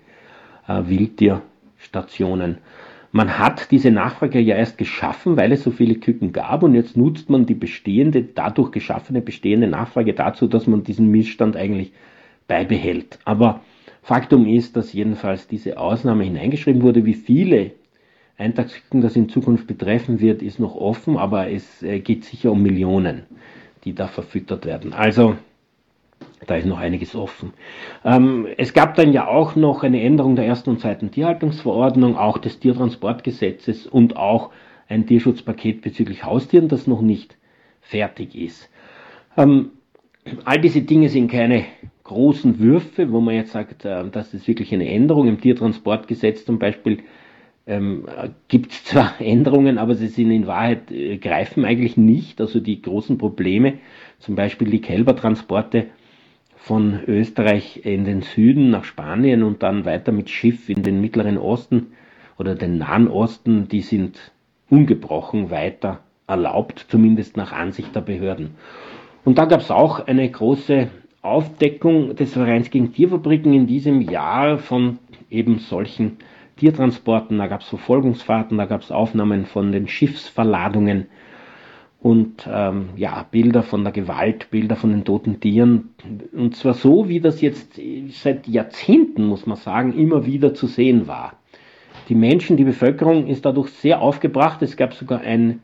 äh, 0.68 0.82
Wildtierstationen. 0.86 2.58
Man 3.12 3.38
hat 3.38 3.70
diese 3.72 3.92
Nachfrage 3.92 4.40
ja 4.40 4.56
erst 4.56 4.78
geschaffen, 4.78 5.36
weil 5.36 5.52
es 5.52 5.64
so 5.64 5.72
viele 5.72 5.96
Küken 5.96 6.32
gab 6.32 6.64
und 6.64 6.74
jetzt 6.74 6.96
nutzt 6.96 7.30
man 7.30 7.46
die 7.48 7.56
bestehende, 7.56 8.24
dadurch 8.24 8.72
geschaffene 8.72 9.22
bestehende 9.22 9.68
Nachfrage 9.68 10.14
dazu, 10.14 10.48
dass 10.48 10.68
man 10.68 10.84
diesen 10.84 11.12
Missstand 11.12 11.58
eigentlich 11.58 11.92
beibehält. 12.48 13.20
Aber 13.26 13.62
Faktum 14.04 14.48
ist, 14.48 14.78
dass 14.78 14.94
jedenfalls 14.94 15.48
diese 15.48 15.78
Ausnahme 15.78 16.24
hineingeschrieben 16.24 16.82
wurde, 16.82 17.04
wie 17.04 17.16
viele 17.16 17.72
Eintagsküken 18.38 19.02
das 19.02 19.18
in 19.18 19.28
Zukunft 19.28 19.68
betreffen 19.68 20.22
wird, 20.22 20.42
ist 20.42 20.60
noch 20.60 20.76
offen, 20.76 21.18
aber 21.18 21.52
es 21.52 21.84
äh, 21.84 22.00
geht 22.00 22.24
sicher 22.24 22.54
um 22.54 22.64
Millionen 22.64 23.24
die 23.84 23.94
da 23.94 24.08
verfüttert 24.08 24.66
werden. 24.66 24.94
Also 24.94 25.36
da 26.46 26.56
ist 26.56 26.66
noch 26.66 26.80
einiges 26.80 27.16
offen. 27.16 27.54
Ähm, 28.04 28.48
es 28.58 28.74
gab 28.74 28.96
dann 28.96 29.14
ja 29.14 29.28
auch 29.28 29.56
noch 29.56 29.84
eine 29.84 30.02
Änderung 30.02 30.36
der 30.36 30.46
ersten 30.46 30.72
und 30.72 30.80
zweiten 30.80 31.12
Tierhaltungsverordnung, 31.12 32.18
auch 32.18 32.38
des 32.38 32.60
Tiertransportgesetzes 32.60 33.88
und 33.88 34.18
auch 34.18 34.52
ein 34.88 35.06
Tierschutzpaket 35.06 35.82
bezüglich 35.82 36.24
Haustieren, 36.24 36.68
das 36.68 36.88
noch 36.88 37.02
nicht 37.02 37.38
fertig 37.82 38.36
ist. 38.36 38.70
Ähm, 39.38 39.72
all 40.46 40.60
diese 40.60 40.82
Dinge 40.82 41.10
sind 41.10 41.30
keine 41.30 41.66
großen 42.04 42.60
Würfe, 42.60 43.12
wo 43.12 43.22
man 43.22 43.36
jetzt 43.36 43.52
sagt, 43.52 43.86
äh, 43.86 44.10
das 44.10 44.34
ist 44.34 44.48
wirklich 44.48 44.74
eine 44.74 44.90
Änderung. 44.90 45.28
Im 45.28 45.40
Tiertransportgesetz 45.40 46.46
zum 46.46 46.58
Beispiel 46.58 47.04
ähm, 47.70 48.06
gibt 48.48 48.72
es 48.72 48.84
zwar 48.84 49.14
Änderungen, 49.22 49.78
aber 49.78 49.96
sie 49.96 50.08
sind 50.08 50.32
in 50.32 50.48
Wahrheit, 50.48 50.92
äh, 50.92 51.18
greifen 51.18 51.64
eigentlich 51.64 51.96
nicht. 51.96 52.42
Also 52.42 52.60
die 52.60 52.82
großen 52.82 53.18
Probleme, 53.18 53.76
zum 54.18 54.36
Beispiel 54.36 54.70
die 54.70 54.82
Kälbertransporte 54.82 55.86
von 56.58 57.00
Österreich 57.08 57.86
in 57.86 58.04
den 58.04 58.22
Süden 58.22 58.70
nach 58.72 58.84
Spanien 58.84 59.44
und 59.44 59.64
dann 59.64 59.86
weiter 59.86 60.12
mit 60.12 60.30
Schiff 60.30 60.68
in 60.68 60.84
den 60.84 61.00
Mittleren 61.00 61.38
Osten 61.38 61.94
oder 62.38 62.56
den 62.56 62.80
Nahen 62.80 63.08
Osten, 63.08 63.70
die 63.70 63.82
sind 63.82 64.32
ungebrochen 64.70 65.50
weiter 65.52 66.00
erlaubt, 66.28 66.86
zumindest 66.90 67.38
nach 67.38 67.54
Ansicht 67.54 67.96
der 67.96 68.02
Behörden. 68.02 68.52
Und 69.26 69.38
da 69.38 69.46
gab 69.46 69.62
es 69.62 69.72
auch 69.72 70.06
eine 70.06 70.30
große 70.30 70.90
Aufdeckung 71.22 72.16
des 72.16 72.34
Vereins 72.34 72.70
gegen 72.70 72.94
Tierfabriken 72.94 73.54
in 73.54 73.68
diesem 73.68 74.02
Jahr 74.02 74.58
von 74.58 75.00
eben 75.30 75.60
solchen 75.60 76.18
Tiertransporten. 76.60 77.40
Da 77.40 77.48
gab 77.48 77.62
es 77.62 77.68
Verfolgungsfahrten, 77.68 78.58
da 78.58 78.66
gab 78.66 78.82
es 78.82 78.92
Aufnahmen 78.92 79.46
von 79.46 79.72
den 79.72 79.88
Schiffsverladungen 79.88 81.08
und 82.02 82.48
ähm, 82.50 82.90
ja, 82.96 83.26
Bilder 83.30 83.62
von 83.62 83.84
der 83.84 83.92
Gewalt, 83.92 84.50
Bilder 84.52 84.76
von 84.76 84.92
den 84.92 85.04
toten 85.04 85.40
Tieren. 85.40 85.90
Und 86.32 86.56
zwar 86.56 86.74
so, 86.74 87.10
wie 87.10 87.20
das 87.20 87.42
jetzt 87.42 87.80
seit 88.12 88.48
Jahrzehnten, 88.48 89.26
muss 89.26 89.46
man 89.46 89.58
sagen, 89.58 89.98
immer 89.98 90.26
wieder 90.26 90.54
zu 90.54 90.68
sehen 90.68 91.08
war. 91.08 91.34
Die 92.08 92.16
Menschen, 92.16 92.56
die 92.56 92.64
Bevölkerung 92.64 93.28
ist 93.28 93.46
dadurch 93.46 93.70
sehr 93.72 94.02
aufgebracht. 94.02 94.62
Es 94.62 94.78
gab 94.78 94.94
sogar 94.94 95.22
ein, 95.22 95.62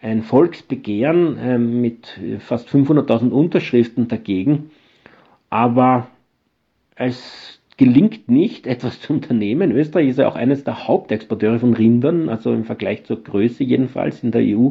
ein 0.00 0.22
Volksbegehren 0.22 1.38
äh, 1.38 1.58
mit 1.58 2.18
fast 2.38 2.68
500.000 2.68 3.30
Unterschriften 3.30 4.08
dagegen. 4.08 4.70
Aber 5.50 6.06
es 6.96 7.60
gelingt 7.76 8.28
nicht, 8.28 8.66
etwas 8.66 9.00
zu 9.00 9.12
unternehmen. 9.12 9.72
Österreich 9.72 10.08
ist 10.08 10.18
ja 10.18 10.28
auch 10.28 10.36
eines 10.36 10.64
der 10.64 10.86
Hauptexporteure 10.86 11.58
von 11.58 11.74
Rindern, 11.74 12.28
also 12.28 12.52
im 12.52 12.64
Vergleich 12.64 13.04
zur 13.04 13.22
Größe 13.22 13.64
jedenfalls 13.64 14.22
in 14.22 14.30
der 14.30 14.42
EU. 14.42 14.70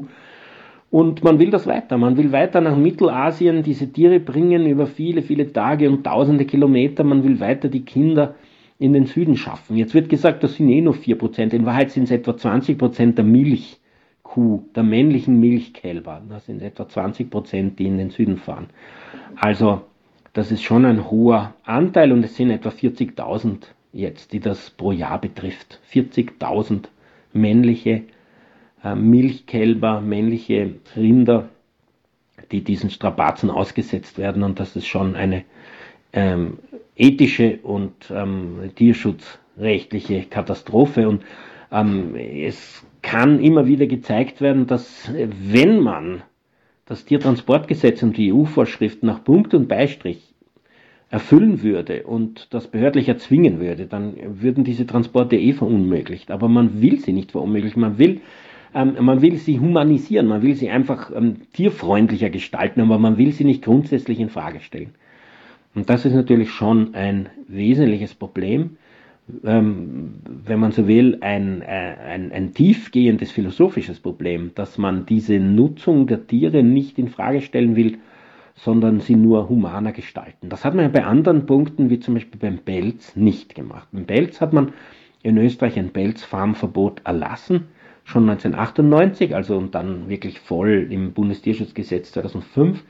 Und 0.89 1.23
man 1.23 1.39
will 1.39 1.49
das 1.49 1.65
weiter. 1.65 1.97
Man 1.97 2.17
will 2.17 2.31
weiter 2.31 2.61
nach 2.61 2.77
Mittelasien 2.77 3.63
diese 3.63 3.91
Tiere 3.91 4.19
bringen 4.19 4.67
über 4.67 4.85
viele, 4.85 5.23
viele 5.23 5.51
Tage 5.51 5.89
und 5.89 6.03
tausende 6.03 6.45
Kilometer. 6.45 7.03
Man 7.03 7.23
will 7.23 7.39
weiter 7.39 7.67
die 7.67 7.83
Kinder 7.83 8.35
in 8.77 8.93
den 8.93 9.07
Süden 9.07 9.35
schaffen. 9.35 9.75
Jetzt 9.75 9.93
wird 9.93 10.07
gesagt, 10.07 10.43
das 10.43 10.55
sind 10.55 10.69
eh 10.69 10.81
nur 10.81 10.93
4%. 10.93 11.53
In 11.53 11.65
Wahrheit 11.65 11.91
sind 11.91 12.03
es 12.03 12.11
etwa 12.11 12.31
20% 12.31 13.13
der 13.13 13.23
Milchkuh, 13.25 14.63
der 14.75 14.83
männlichen 14.83 15.39
Milchkälber. 15.39 16.21
Das 16.29 16.45
sind 16.45 16.61
etwa 16.61 16.83
20%, 16.83 17.75
die 17.75 17.87
in 17.87 17.97
den 17.97 18.11
Süden 18.11 18.37
fahren. 18.37 18.67
Also 19.35 19.81
das 20.33 20.51
ist 20.51 20.63
schon 20.63 20.85
ein 20.85 21.09
hoher 21.09 21.53
Anteil 21.63 22.11
und 22.11 22.23
es 22.23 22.35
sind 22.35 22.49
etwa 22.49 22.69
40.000 22.69 23.67
jetzt, 23.93 24.33
die 24.33 24.39
das 24.39 24.71
pro 24.71 24.91
Jahr 24.91 25.21
betrifft. 25.21 25.79
40.000 25.91 26.85
männliche 27.33 28.03
äh, 28.83 28.95
Milchkälber, 28.95 30.01
männliche 30.01 30.75
Rinder, 30.95 31.49
die 32.51 32.63
diesen 32.63 32.89
Strapazen 32.89 33.49
ausgesetzt 33.51 34.17
werden 34.17 34.43
und 34.43 34.59
das 34.59 34.75
ist 34.75 34.87
schon 34.87 35.15
eine 35.15 35.43
ähm, 36.13 36.59
ethische 36.95 37.59
und 37.63 38.11
ähm, 38.11 38.71
tierschutzrechtliche 38.75 40.23
Katastrophe. 40.23 41.07
Und 41.07 41.23
ähm, 41.71 42.15
es 42.15 42.83
kann 43.01 43.39
immer 43.39 43.67
wieder 43.67 43.85
gezeigt 43.87 44.41
werden, 44.41 44.67
dass 44.67 45.11
wenn 45.13 45.79
man 45.79 46.23
das 46.85 47.05
Tiertransportgesetz 47.05 48.03
und 48.03 48.17
die 48.17 48.33
EU-Vorschriften 48.33 49.07
nach 49.07 49.23
Punkt 49.23 49.53
und 49.53 49.67
Beistrich 49.67 50.33
erfüllen 51.09 51.61
würde 51.61 52.03
und 52.03 52.47
das 52.53 52.67
behördlich 52.67 53.07
erzwingen 53.07 53.59
würde, 53.59 53.85
dann 53.85 54.15
würden 54.41 54.63
diese 54.63 54.87
Transporte 54.87 55.37
eh 55.37 55.53
verunmöglicht. 55.53 56.31
Aber 56.31 56.49
man 56.49 56.81
will 56.81 56.99
sie 56.99 57.13
nicht 57.13 57.31
verunmöglichen. 57.31 57.81
Man 57.81 57.99
will, 57.99 58.21
ähm, 58.73 58.95
man 58.99 59.21
will 59.21 59.37
sie 59.37 59.59
humanisieren. 59.59 60.27
Man 60.27 60.41
will 60.41 60.55
sie 60.55 60.71
einfach 60.71 61.11
ähm, 61.15 61.41
tierfreundlicher 61.53 62.31
gestalten, 62.31 62.81
aber 62.81 62.97
man 62.97 63.17
will 63.17 63.31
sie 63.31 63.43
nicht 63.43 63.63
grundsätzlich 63.63 64.19
in 64.19 64.29
Frage 64.29 64.59
stellen. 64.59 64.95
Und 65.75 65.89
das 65.89 66.05
ist 66.05 66.13
natürlich 66.13 66.49
schon 66.49 66.95
ein 66.95 67.29
wesentliches 67.47 68.15
Problem, 68.15 68.77
ähm, 69.43 70.15
wenn 70.45 70.59
man 70.59 70.71
so 70.71 70.87
will, 70.87 71.17
ein, 71.21 71.61
äh, 71.61 71.65
ein, 71.65 72.31
ein 72.31 72.53
tiefgehendes 72.53 73.31
philosophisches 73.31 73.99
Problem, 73.99 74.51
dass 74.55 74.77
man 74.77 75.05
diese 75.05 75.39
Nutzung 75.39 76.07
der 76.07 76.27
Tiere 76.27 76.63
nicht 76.63 76.99
in 76.99 77.07
Frage 77.07 77.41
stellen 77.41 77.75
will, 77.75 77.99
sondern 78.55 78.99
sie 78.99 79.15
nur 79.15 79.49
humaner 79.49 79.93
gestalten. 79.93 80.49
Das 80.49 80.63
hat 80.63 80.75
man 80.75 80.85
ja 80.85 80.89
bei 80.89 81.05
anderen 81.05 81.45
Punkten, 81.45 81.89
wie 81.89 81.99
zum 81.99 82.15
Beispiel 82.15 82.39
beim 82.39 82.59
Pelz, 82.59 83.15
nicht 83.15 83.55
gemacht. 83.55 83.87
Beim 83.91 84.05
Pelz 84.05 84.41
hat 84.41 84.53
man 84.53 84.73
in 85.23 85.37
Österreich 85.37 85.79
ein 85.79 85.89
Pelzfarmverbot 85.91 87.01
erlassen, 87.05 87.67
schon 88.03 88.29
1998, 88.29 89.33
also 89.33 89.57
und 89.57 89.73
dann 89.73 90.09
wirklich 90.09 90.39
voll 90.39 90.87
im 90.89 91.13
Bundestierschutzgesetz 91.13 92.11
2005 92.11 92.83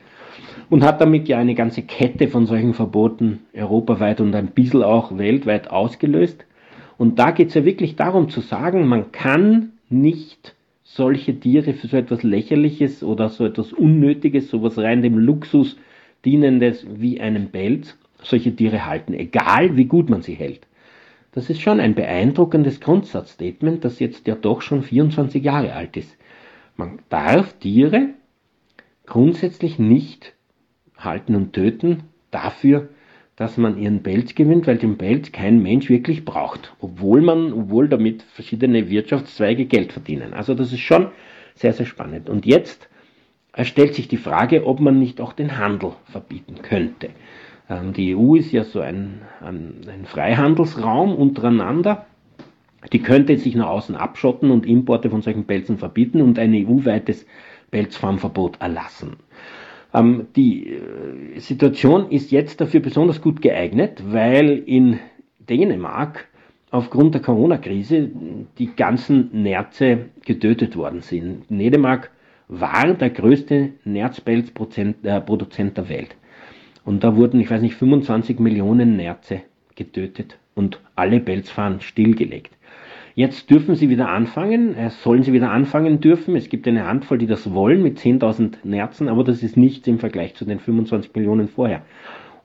und 0.70 0.82
hat 0.82 1.00
damit 1.00 1.28
ja 1.28 1.38
eine 1.38 1.54
ganze 1.54 1.82
Kette 1.82 2.28
von 2.28 2.46
solchen 2.46 2.74
Verboten 2.74 3.40
europaweit 3.54 4.20
und 4.20 4.34
ein 4.34 4.48
bisschen 4.48 4.82
auch 4.82 5.16
weltweit 5.18 5.70
ausgelöst. 5.70 6.44
Und 6.96 7.18
da 7.18 7.30
geht 7.30 7.48
es 7.48 7.54
ja 7.54 7.64
wirklich 7.64 7.96
darum 7.96 8.28
zu 8.28 8.40
sagen, 8.40 8.86
man 8.86 9.12
kann 9.12 9.72
nicht 9.88 10.54
solche 10.82 11.38
Tiere 11.38 11.74
für 11.74 11.88
so 11.88 11.96
etwas 11.96 12.22
Lächerliches 12.22 13.02
oder 13.02 13.28
so 13.28 13.44
etwas 13.44 13.72
Unnötiges, 13.72 14.48
sowas 14.48 14.78
rein 14.78 15.02
dem 15.02 15.18
Luxus 15.18 15.76
dienendes 16.24 16.86
wie 16.94 17.20
einen 17.20 17.50
Pelz, 17.50 17.98
solche 18.22 18.54
Tiere 18.54 18.86
halten, 18.86 19.12
egal 19.14 19.76
wie 19.76 19.84
gut 19.84 20.08
man 20.08 20.22
sie 20.22 20.34
hält. 20.34 20.66
Das 21.32 21.50
ist 21.50 21.60
schon 21.60 21.80
ein 21.80 21.94
beeindruckendes 21.94 22.80
Grundsatzstatement, 22.80 23.84
das 23.84 23.98
jetzt 23.98 24.26
ja 24.28 24.36
doch 24.36 24.62
schon 24.62 24.82
24 24.82 25.42
Jahre 25.42 25.72
alt 25.72 25.96
ist. 25.96 26.16
Man 26.76 27.00
darf 27.08 27.52
Tiere 27.54 28.10
grundsätzlich 29.06 29.78
nicht 29.78 30.34
halten 30.96 31.34
und 31.34 31.52
töten 31.52 32.04
dafür, 32.30 32.88
dass 33.36 33.56
man 33.56 33.78
ihren 33.78 34.02
Pelz 34.02 34.34
gewinnt, 34.34 34.66
weil 34.66 34.78
den 34.78 34.96
Pelz 34.96 35.32
kein 35.32 35.62
Mensch 35.62 35.88
wirklich 35.88 36.24
braucht, 36.24 36.74
obwohl 36.80 37.20
man, 37.20 37.52
obwohl 37.52 37.88
damit 37.88 38.22
verschiedene 38.22 38.88
Wirtschaftszweige 38.88 39.66
Geld 39.66 39.92
verdienen. 39.92 40.34
Also 40.34 40.54
das 40.54 40.72
ist 40.72 40.80
schon 40.80 41.08
sehr, 41.54 41.72
sehr 41.72 41.86
spannend. 41.86 42.28
Und 42.28 42.46
jetzt 42.46 42.88
stellt 43.62 43.94
sich 43.94 44.08
die 44.08 44.16
Frage, 44.16 44.66
ob 44.66 44.80
man 44.80 44.98
nicht 44.98 45.20
auch 45.20 45.32
den 45.32 45.58
Handel 45.58 45.92
verbieten 46.04 46.62
könnte. 46.62 47.10
Ähm, 47.68 47.92
die 47.92 48.14
EU 48.14 48.36
ist 48.36 48.52
ja 48.52 48.64
so 48.64 48.80
ein, 48.80 49.22
ein, 49.40 49.80
ein 49.88 50.04
Freihandelsraum 50.04 51.14
untereinander. 51.14 52.06
Die 52.92 53.00
könnte 53.00 53.36
sich 53.38 53.54
nach 53.54 53.68
außen 53.68 53.96
abschotten 53.96 54.50
und 54.50 54.66
Importe 54.66 55.10
von 55.10 55.22
solchen 55.22 55.44
Pelzen 55.44 55.78
verbieten 55.78 56.20
und 56.20 56.38
ein 56.38 56.52
EU-weites 56.54 57.26
Pelzfarmverbot 57.74 58.60
erlassen. 58.60 59.16
Ähm, 59.92 60.28
die 60.36 60.74
äh, 60.74 61.40
Situation 61.40 62.08
ist 62.08 62.30
jetzt 62.30 62.60
dafür 62.60 62.78
besonders 62.78 63.20
gut 63.20 63.42
geeignet, 63.42 64.00
weil 64.06 64.62
in 64.64 65.00
Dänemark 65.40 66.28
aufgrund 66.70 67.14
der 67.14 67.22
Corona-Krise 67.22 68.10
die 68.58 68.76
ganzen 68.76 69.42
Nerze 69.42 70.06
getötet 70.24 70.76
worden 70.76 71.00
sind. 71.00 71.46
Dänemark 71.50 72.12
war 72.46 72.94
der 72.94 73.10
größte 73.10 73.70
Nerzpelzproduzent 73.84 74.98
äh, 75.04 75.74
der 75.74 75.88
Welt. 75.88 76.14
Und 76.84 77.02
da 77.02 77.16
wurden, 77.16 77.40
ich 77.40 77.50
weiß 77.50 77.60
nicht, 77.60 77.74
25 77.74 78.38
Millionen 78.38 78.94
Nerze 78.94 79.40
getötet 79.74 80.38
und 80.54 80.78
alle 80.94 81.18
Pelzfahren 81.18 81.80
stillgelegt. 81.80 82.52
Jetzt 83.16 83.48
dürfen 83.48 83.76
sie 83.76 83.88
wieder 83.90 84.08
anfangen, 84.08 84.74
äh, 84.76 84.90
sollen 84.90 85.22
sie 85.22 85.32
wieder 85.32 85.50
anfangen 85.50 86.00
dürfen. 86.00 86.34
Es 86.34 86.48
gibt 86.48 86.66
eine 86.66 86.86
Handvoll, 86.86 87.18
die 87.18 87.28
das 87.28 87.54
wollen 87.54 87.80
mit 87.80 87.98
10.000 87.98 88.58
Nerzen, 88.64 89.08
aber 89.08 89.22
das 89.22 89.42
ist 89.44 89.56
nichts 89.56 89.86
im 89.86 90.00
Vergleich 90.00 90.34
zu 90.34 90.44
den 90.44 90.58
25 90.58 91.14
Millionen 91.14 91.46
vorher. 91.48 91.82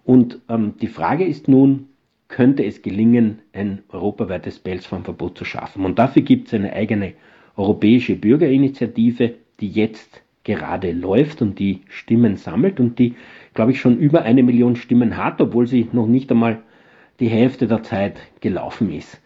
Und 0.06 0.40
ähm, 0.48 0.76
die 0.80 0.88
Frage 0.88 1.26
ist 1.26 1.48
nun, 1.48 1.88
könnte 2.28 2.64
es 2.64 2.84
gelingen, 2.84 3.40
ein 3.52 3.80
europaweites 3.90 4.60
Pelzfarmverbot 4.60 5.40
zu 5.40 5.46
schaffen? 5.46 5.86
Und 5.86 5.98
dafür 5.98 6.22
gibt 6.22 6.48
es 6.48 6.54
eine 6.54 6.72
eigene 6.72 7.14
europäische 7.58 8.16
Bürgerinitiative, 8.16 9.34
die 9.60 9.70
jetzt 9.70 10.22
gerade 10.44 10.92
läuft 10.92 11.42
und 11.42 11.58
die 11.58 11.82
Stimmen 11.90 12.38
sammelt 12.38 12.80
und 12.80 13.00
die, 13.00 13.16
glaube 13.56 13.72
ich, 13.72 13.82
schon 13.82 13.98
über 13.98 14.22
eine 14.22 14.44
Million 14.44 14.76
Stimmen 14.76 15.18
hat, 15.18 15.42
obwohl 15.42 15.66
sie 15.66 15.88
noch 15.92 16.08
nicht 16.08 16.32
einmal 16.32 16.60
die 17.20 17.28
Hälfte 17.28 17.68
der 17.68 17.82
Zeit 17.82 18.18
gelaufen 18.40 18.92
ist. 18.94 19.20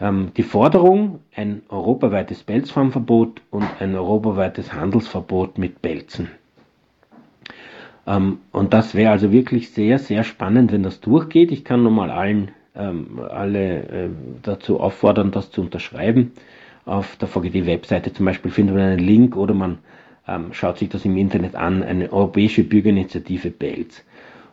Ähm, 0.00 0.30
die 0.36 0.42
Forderung, 0.42 1.20
ein 1.34 1.62
europaweites 1.68 2.44
Pelzfarmverbot 2.44 3.42
und 3.50 3.66
ein 3.80 3.96
europaweites 3.96 4.72
Handelsverbot 4.72 5.58
mit 5.58 5.82
Pelzen. 5.82 6.28
Ähm, 8.06 8.38
und 8.52 8.72
das 8.72 8.94
wäre 8.94 9.10
also 9.10 9.32
wirklich 9.32 9.70
sehr, 9.70 9.98
sehr 9.98 10.22
spannend, 10.22 10.72
wenn 10.72 10.84
das 10.84 11.00
durchgeht. 11.00 11.50
Ich 11.50 11.64
kann 11.64 11.82
nochmal 11.82 12.10
allen, 12.10 12.52
ähm, 12.76 13.20
alle 13.28 14.10
dazu 14.42 14.78
auffordern, 14.78 15.32
das 15.32 15.50
zu 15.50 15.62
unterschreiben. 15.62 16.32
Auf 16.84 17.16
der 17.16 17.28
VGD-Webseite 17.28 18.12
zum 18.12 18.24
Beispiel 18.24 18.50
findet 18.50 18.76
man 18.76 18.84
einen 18.84 18.98
Link 19.06 19.36
oder 19.36 19.52
man 19.54 19.78
schaut 20.52 20.76
sich 20.76 20.90
das 20.90 21.06
im 21.06 21.16
Internet 21.16 21.54
an, 21.54 21.82
eine 21.82 22.12
europäische 22.12 22.62
Bürgerinitiative 22.62 23.50
Pelz. 23.50 24.04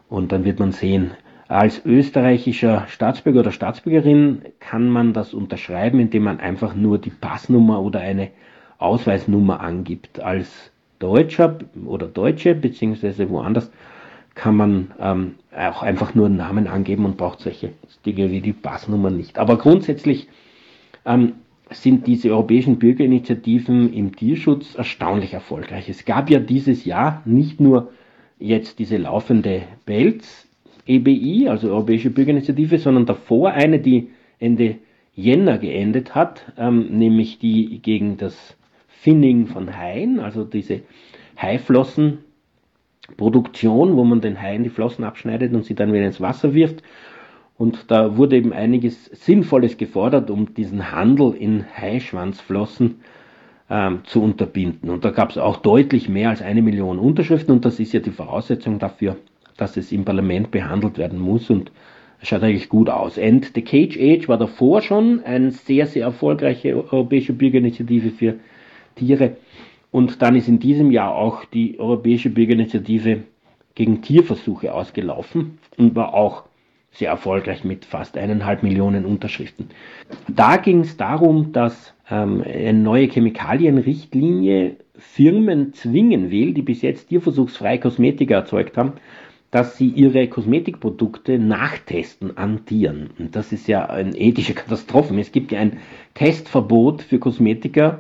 Und 0.08 0.32
dann 0.32 0.46
wird 0.46 0.60
man 0.60 0.72
sehen, 0.72 1.12
als 1.48 1.86
österreichischer 1.86 2.88
Staatsbürger 2.88 3.42
oder 3.42 3.52
Staatsbürgerin 3.52 4.42
kann 4.60 4.90
man 4.90 5.14
das 5.14 5.34
unterschreiben, 5.34 6.00
indem 6.00 6.24
man 6.24 6.40
einfach 6.40 6.74
nur 6.74 6.98
die 6.98 7.12
Passnummer 7.12 7.82
oder 7.82 8.00
eine 8.00 8.32
Ausweisnummer 8.80 9.62
angibt. 9.62 10.20
Als 10.20 10.72
Deutscher 11.00 11.60
oder 11.86 12.08
Deutsche, 12.08 12.56
beziehungsweise 12.56 13.30
woanders, 13.30 13.72
kann 14.34 14.56
man 14.56 14.92
ähm, 15.00 15.36
auch 15.56 15.84
einfach 15.84 16.16
nur 16.16 16.26
einen 16.26 16.38
Namen 16.38 16.68
angeben 16.68 17.06
und 17.06 17.16
braucht 17.18 17.40
solche 17.40 17.72
Dinge 18.06 18.32
wie 18.32 18.42
die 18.42 18.54
Passnummer 18.54 19.10
nicht. 19.12 19.38
Aber 19.38 19.58
grundsätzlich 19.58 20.28
ähm, 21.06 21.34
sind 21.70 22.08
diese 22.08 22.32
europäischen 22.32 22.80
Bürgerinitiativen 22.80 23.94
im 23.94 24.16
Tierschutz 24.16 24.76
erstaunlich 24.76 25.34
erfolgreich. 25.34 25.90
Es 25.90 26.06
gab 26.06 26.30
ja 26.30 26.40
dieses 26.40 26.86
Jahr 26.86 27.22
nicht 27.26 27.60
nur 27.60 27.92
jetzt 28.40 28.80
diese 28.80 28.98
laufende 28.98 29.64
BELZ 29.86 30.45
EBI, 30.86 31.48
also 31.50 31.70
Europäische 31.70 32.10
Bürgerinitiative, 32.10 32.78
sondern 32.78 33.06
davor 33.06 33.52
eine, 33.52 33.80
die 33.80 34.10
Ende 34.40 34.78
Jänner 35.16 35.58
geendet 35.58 36.14
hat, 36.14 36.52
ähm, 36.58 36.98
nämlich 36.98 37.40
die 37.40 37.80
gegen 37.82 38.18
das 38.18 38.58
Finning 38.88 39.48
von 39.48 39.78
Haien, 39.78 40.20
also 40.20 40.44
diese 40.44 40.82
Haiflossenproduktion, 41.42 43.96
wo 43.96 44.04
man 44.04 44.20
den 44.22 44.42
Haien 44.42 44.64
die 44.64 44.70
Flossen 44.70 45.06
abschneidet 45.06 45.54
und 45.54 45.64
sie 45.64 45.76
dann 45.76 45.94
wieder 45.94 46.06
ins 46.06 46.22
Wasser 46.22 46.54
wirft. 46.54 46.84
Und 47.58 47.90
da 47.90 48.18
wurde 48.18 48.36
eben 48.36 48.52
einiges 48.52 49.06
Sinnvolles 49.06 49.78
gefordert, 49.78 50.30
um 50.30 50.54
diesen 50.54 50.92
Handel 50.92 51.34
in 51.34 51.66
Haischwanzflossen 51.74 52.96
ähm, 53.70 54.00
zu 54.04 54.22
unterbinden. 54.22 54.90
Und 54.90 55.06
da 55.06 55.12
gab 55.12 55.30
es 55.30 55.38
auch 55.38 55.56
deutlich 55.58 56.10
mehr 56.10 56.30
als 56.30 56.42
eine 56.42 56.62
Million 56.62 57.00
Unterschriften 57.00 57.54
und 57.54 57.64
das 57.64 57.80
ist 57.80 57.94
ja 57.94 58.02
die 58.02 58.12
Voraussetzung 58.12 58.80
dafür, 58.80 59.16
dass 59.58 59.78
es 59.78 59.92
im 59.92 60.06
Parlament 60.06 60.52
behandelt 60.52 60.98
werden 60.98 61.20
muss 61.20 61.50
und 61.50 61.72
schaut 62.22 62.44
eigentlich 62.44 62.70
gut 62.70 62.90
aus. 62.90 63.18
And 63.18 63.52
the 63.54 63.62
Cage 63.62 63.98
Age 63.98 64.28
war 64.28 64.38
davor 64.38 64.82
schon 64.82 65.24
eine 65.24 65.52
sehr, 65.52 65.88
sehr 65.88 66.04
erfolgreiche 66.04 66.76
europäische 66.76 67.34
Bürgerinitiative 67.34 68.12
für 68.12 68.36
Tiere. 68.96 69.38
Und 69.92 70.22
dann 70.22 70.36
ist 70.36 70.48
in 70.48 70.60
diesem 70.60 70.92
Jahr 70.92 71.16
auch 71.16 71.46
die 71.46 71.80
Europäische 71.80 72.30
Bürgerinitiative 72.30 73.24
gegen 73.76 74.02
Tierversuche 74.02 74.74
ausgelaufen 74.74 75.60
und 75.78 75.96
war 75.96 76.14
auch 76.14 76.44
sehr 76.92 77.10
erfolgreich 77.10 77.64
mit 77.64 77.84
fast 77.84 78.18
eineinhalb 78.18 78.64
Millionen 78.64 79.06
Unterschriften. 79.06 79.70
Da 80.30 80.58
ging 80.58 80.80
es 80.80 80.96
darum, 80.96 81.52
dass 81.52 81.94
ähm, 82.10 82.42
eine 82.46 82.80
neue 82.80 83.08
Chemikalienrichtlinie 83.08 84.78
Firmen 84.98 85.74
zwingen 85.74 86.32
will, 86.32 86.54
die 86.54 86.62
bis 86.62 86.82
jetzt 86.82 87.10
tierversuchsfreie 87.10 87.80
Kosmetika 87.80 88.36
erzeugt 88.36 88.78
haben, 88.78 88.94
dass 89.56 89.78
sie 89.78 89.88
ihre 89.88 90.28
Kosmetikprodukte 90.28 91.40
nachtesten 91.40 92.36
an 92.36 92.66
Tieren. 92.66 93.12
Und 93.18 93.38
das 93.38 93.54
ist 93.54 93.70
ja 93.70 93.86
eine 93.86 94.14
ethische 94.18 94.54
Katastrophe. 94.54 95.18
Es 95.18 95.32
gibt 95.32 95.54
ja 95.54 95.60
ein 95.62 95.78
Testverbot 96.14 97.02
für 97.02 97.20
Kosmetika 97.20 98.00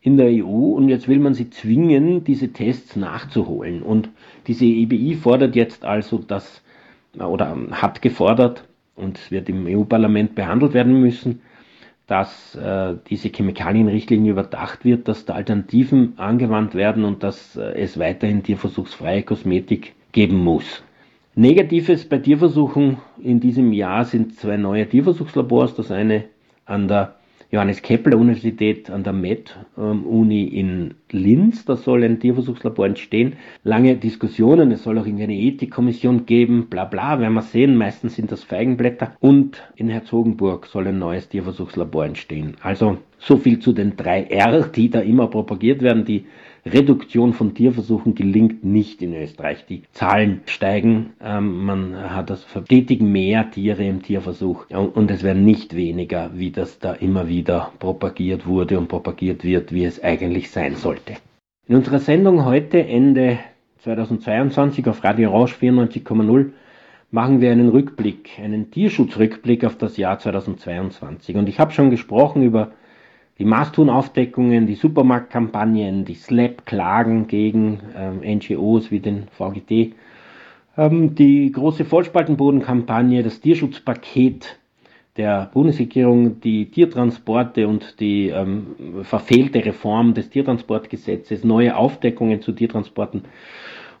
in 0.00 0.16
der 0.16 0.28
EU 0.28 0.72
und 0.72 0.88
jetzt 0.88 1.06
will 1.06 1.18
man 1.18 1.34
sie 1.34 1.50
zwingen, 1.50 2.24
diese 2.24 2.54
Tests 2.54 2.96
nachzuholen. 2.96 3.82
Und 3.82 4.08
diese 4.46 4.64
EBI 4.64 5.14
fordert 5.16 5.56
jetzt 5.56 5.84
also, 5.84 6.16
dass 6.16 6.62
oder 7.18 7.54
hat 7.72 8.00
gefordert, 8.00 8.64
und 8.96 9.18
es 9.18 9.30
wird 9.30 9.50
im 9.50 9.66
EU-Parlament 9.66 10.34
behandelt 10.34 10.72
werden 10.72 10.98
müssen, 11.02 11.42
dass 12.06 12.54
äh, 12.54 12.94
diese 13.10 13.28
Chemikalienrichtlinie 13.28 14.32
überdacht 14.32 14.86
wird, 14.86 15.06
dass 15.06 15.26
da 15.26 15.34
Alternativen 15.34 16.14
angewandt 16.16 16.74
werden 16.74 17.04
und 17.04 17.22
dass 17.22 17.56
äh, 17.56 17.74
es 17.74 17.98
weiterhin 17.98 18.42
tierversuchsfreie 18.42 19.22
Kosmetik 19.22 19.92
geben 20.12 20.38
muss. 20.38 20.82
Negatives 21.36 22.04
bei 22.08 22.18
Tierversuchen 22.18 22.98
in 23.20 23.40
diesem 23.40 23.72
Jahr 23.72 24.04
sind 24.04 24.36
zwei 24.36 24.56
neue 24.56 24.88
Tierversuchslabors, 24.88 25.74
das 25.74 25.90
eine 25.90 26.26
an 26.64 26.86
der 26.86 27.16
Johannes 27.50 27.82
Kepler 27.82 28.18
Universität 28.18 28.88
an 28.88 29.02
der 29.02 29.12
Med 29.12 29.56
ähm, 29.76 30.06
Uni 30.06 30.44
in 30.44 30.94
Linz. 31.10 31.64
Da 31.64 31.76
soll 31.76 32.04
ein 32.04 32.20
Tierversuchslabor 32.20 32.86
entstehen. 32.86 33.34
Lange 33.64 33.96
Diskussionen. 33.96 34.70
Es 34.70 34.84
soll 34.84 34.98
auch 34.98 35.06
irgendwie 35.06 35.24
eine 35.24 35.36
Ethikkommission 35.36 36.26
geben. 36.26 36.66
Bla 36.68 36.84
bla. 36.84 37.20
Werden 37.20 37.34
wir 37.34 37.42
sehen. 37.42 37.76
Meistens 37.76 38.16
sind 38.16 38.32
das 38.32 38.42
Feigenblätter. 38.42 39.16
Und 39.20 39.62
in 39.76 39.88
Herzogenburg 39.88 40.66
soll 40.66 40.88
ein 40.88 40.98
neues 40.98 41.28
Tierversuchslabor 41.28 42.04
entstehen. 42.06 42.56
Also 42.60 42.98
so 43.18 43.36
viel 43.36 43.60
zu 43.60 43.72
den 43.72 43.96
drei 43.96 44.24
R, 44.24 44.62
die 44.62 44.90
da 44.90 45.00
immer 45.00 45.28
propagiert 45.28 45.80
werden. 45.82 46.04
Die 46.04 46.26
Reduktion 46.66 47.34
von 47.34 47.54
Tierversuchen 47.54 48.14
gelingt 48.14 48.64
nicht 48.64 49.02
in 49.02 49.14
Österreich. 49.14 49.66
Die 49.66 49.82
Zahlen 49.92 50.40
steigen, 50.46 51.12
ähm, 51.22 51.64
man 51.66 52.14
hat 52.14 52.30
das 52.30 52.46
stetig 52.64 53.02
mehr 53.02 53.50
Tiere 53.50 53.84
im 53.84 54.02
Tierversuch 54.02 54.70
und 54.70 55.10
es 55.10 55.22
werden 55.22 55.44
nicht 55.44 55.76
weniger, 55.76 56.30
wie 56.34 56.50
das 56.50 56.78
da 56.78 56.94
immer 56.94 57.28
wieder 57.28 57.72
propagiert 57.78 58.46
wurde 58.46 58.78
und 58.78 58.88
propagiert 58.88 59.44
wird, 59.44 59.72
wie 59.72 59.84
es 59.84 60.02
eigentlich 60.02 60.50
sein 60.50 60.76
sollte. 60.76 61.14
In 61.68 61.76
unserer 61.76 61.98
Sendung 61.98 62.46
heute 62.46 62.86
Ende 62.86 63.38
2022 63.80 64.86
auf 64.88 65.04
Radio 65.04 65.32
Orange 65.32 65.56
94,0 65.56 66.50
machen 67.10 67.42
wir 67.42 67.52
einen 67.52 67.68
Rückblick, 67.68 68.38
einen 68.42 68.70
Tierschutzrückblick 68.70 69.64
auf 69.64 69.76
das 69.76 69.98
Jahr 69.98 70.18
2022. 70.18 71.36
Und 71.36 71.48
ich 71.48 71.60
habe 71.60 71.72
schon 71.72 71.90
gesprochen 71.90 72.42
über 72.42 72.72
die 73.38 73.44
Maßtunaufdeckungen, 73.44 74.66
die 74.66 74.74
Supermarktkampagnen, 74.74 76.04
die 76.04 76.14
SLAP-Klagen 76.14 77.26
gegen 77.26 77.80
ähm, 77.96 78.20
NGOs 78.20 78.90
wie 78.90 79.00
den 79.00 79.26
VGT, 79.28 79.94
ähm, 80.76 81.14
die 81.14 81.50
große 81.50 81.84
Vollspaltenbodenkampagne, 81.84 83.22
das 83.22 83.40
Tierschutzpaket 83.40 84.58
der 85.16 85.50
Bundesregierung, 85.52 86.40
die 86.40 86.70
Tiertransporte 86.70 87.68
und 87.68 88.00
die 88.00 88.28
ähm, 88.28 89.02
verfehlte 89.02 89.64
Reform 89.64 90.14
des 90.14 90.30
Tiertransportgesetzes, 90.30 91.44
neue 91.44 91.76
Aufdeckungen 91.76 92.42
zu 92.42 92.52
Tiertransporten 92.52 93.24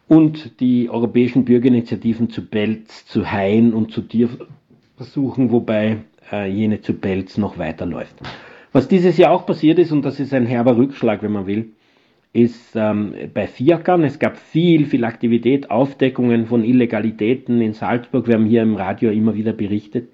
und 0.08 0.60
die 0.60 0.90
europäischen 0.90 1.44
Bürgerinitiativen 1.44 2.30
zu 2.30 2.44
Belz, 2.44 3.06
zu 3.06 3.30
Hain 3.30 3.72
und 3.72 3.92
zu 3.92 4.02
Tierversuchen, 4.02 5.50
wobei 5.50 5.98
äh, 6.32 6.50
jene 6.50 6.80
zu 6.80 6.94
Belz 6.94 7.38
noch 7.38 7.58
weiterläuft. 7.58 8.16
Was 8.74 8.88
dieses 8.88 9.16
Jahr 9.18 9.30
auch 9.30 9.46
passiert 9.46 9.78
ist, 9.78 9.92
und 9.92 10.04
das 10.04 10.18
ist 10.18 10.34
ein 10.34 10.46
herber 10.46 10.76
Rückschlag, 10.76 11.22
wenn 11.22 11.30
man 11.30 11.46
will, 11.46 11.74
ist 12.32 12.74
ähm, 12.74 13.14
bei 13.32 13.46
Fiakan, 13.46 14.02
es 14.02 14.18
gab 14.18 14.36
viel, 14.36 14.86
viel 14.86 15.04
Aktivität, 15.04 15.70
Aufdeckungen 15.70 16.46
von 16.46 16.64
Illegalitäten 16.64 17.60
in 17.60 17.72
Salzburg, 17.72 18.26
wir 18.26 18.34
haben 18.34 18.46
hier 18.46 18.62
im 18.62 18.74
Radio 18.74 19.12
immer 19.12 19.36
wieder 19.36 19.52
berichtet, 19.52 20.08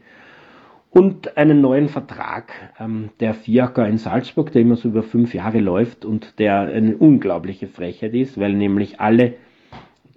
und 0.90 1.38
einen 1.38 1.62
neuen 1.62 1.88
Vertrag 1.88 2.52
ähm, 2.78 3.08
der 3.20 3.32
Fiaker 3.32 3.88
in 3.88 3.96
Salzburg, 3.96 4.52
der 4.52 4.60
immer 4.60 4.76
so 4.76 4.90
über 4.90 5.04
fünf 5.04 5.32
Jahre 5.32 5.60
läuft 5.60 6.04
und 6.04 6.38
der 6.38 6.60
eine 6.60 6.98
unglaubliche 6.98 7.66
Frechheit 7.66 8.12
ist, 8.12 8.38
weil 8.38 8.52
nämlich 8.52 9.00
alle 9.00 9.36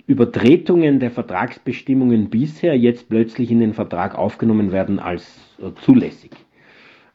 Übertretungen 0.05 0.99
der 0.99 1.11
Vertragsbestimmungen 1.11 2.29
bisher 2.29 2.77
jetzt 2.77 3.07
plötzlich 3.07 3.51
in 3.51 3.61
den 3.61 3.73
Vertrag 3.73 4.15
aufgenommen 4.15 4.73
werden 4.73 4.99
als 4.99 5.39
äh, 5.61 5.71
zulässig. 5.79 6.31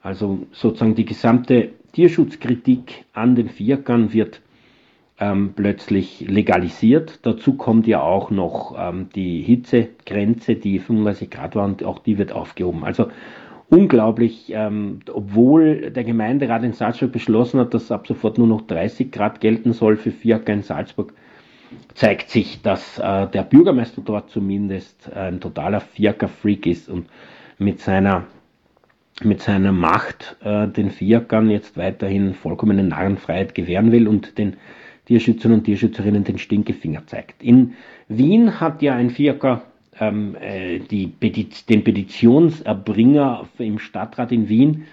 Also 0.02 0.46
sozusagen 0.52 0.94
die 0.94 1.04
gesamte 1.04 1.70
Tierschutzkritik 1.92 3.04
an 3.12 3.34
den 3.34 3.48
Vierkern 3.48 4.12
wird 4.12 4.40
ähm, 5.20 5.52
plötzlich 5.54 6.20
legalisiert. 6.20 7.20
Dazu 7.22 7.54
kommt 7.54 7.87
ja 7.87 8.00
auch 8.00 8.30
noch 8.30 8.76
ähm, 8.78 9.08
die 9.14 9.42
Hitzegrenze, 9.42 10.54
die 10.54 10.78
35 10.78 11.30
Grad 11.30 11.56
war 11.56 11.64
und 11.64 11.82
auch 11.82 11.98
die 11.98 12.18
wird 12.18 12.32
aufgehoben. 12.32 12.84
Also 12.84 13.08
unglaublich, 13.68 14.52
ähm, 14.54 15.00
obwohl 15.12 15.90
der 15.90 16.04
Gemeinderat 16.04 16.62
in 16.62 16.72
Salzburg 16.72 17.12
beschlossen 17.12 17.61
hat, 17.61 17.74
dass 17.74 17.90
ab 17.90 18.06
sofort 18.06 18.38
nur 18.38 18.46
noch 18.46 18.62
30 18.62 19.11
Grad 19.11 19.40
gelten 19.40 19.72
soll 19.72 19.96
für 19.96 20.12
Fiaker 20.12 20.52
in 20.52 20.62
Salzburg, 20.62 21.12
zeigt 21.94 22.30
sich, 22.30 22.62
dass 22.62 22.98
äh, 22.98 23.26
der 23.26 23.42
Bürgermeister 23.42 24.00
dort 24.02 24.30
zumindest 24.30 25.12
ein 25.12 25.40
totaler 25.40 25.80
Fiaker-Freak 25.80 26.66
ist 26.66 26.88
und 26.88 27.08
mit 27.58 27.80
seiner 27.80 28.24
mit 29.22 29.42
seiner 29.42 29.72
Macht 29.72 30.37
äh, 30.42 30.68
den 30.68 30.90
Fiakern 30.90 31.50
jetzt 31.50 31.76
weiterhin 31.76 32.35
vollkommene 32.35 32.85
Narrenfreiheit 32.85 33.54
gewähren 33.54 33.92
will 33.92 34.07
und 34.07 34.38
den 34.38 34.57
Tierschützern 35.07 35.52
und 35.52 35.64
Tierschützerinnen 35.64 36.24
den 36.24 36.38
Stinkefinger 36.38 37.07
zeigt. 37.07 37.42
In 37.42 37.74
Wien 38.09 38.61
hat 38.61 38.83
ja 38.83 38.94
ein 38.94 39.11
Fiaker 39.11 39.62
ähm, 39.98 40.37
äh, 40.40 40.78
die 40.78 41.07
Petiz 41.07 41.66
den 41.66 41.83
Petitionserbringer 41.85 43.48
im 43.59 43.78
Stadtrat 43.78 44.33
in 44.33 44.48
Wien 44.48 44.85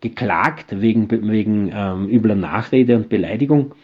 geklagt 0.00 0.80
wegen, 0.80 1.10
wegen 1.10 1.70
ähm, 1.74 2.08
übler 2.08 2.34
Nachrede 2.34 2.96
und 2.96 3.08
Beleidigung, 3.08 3.74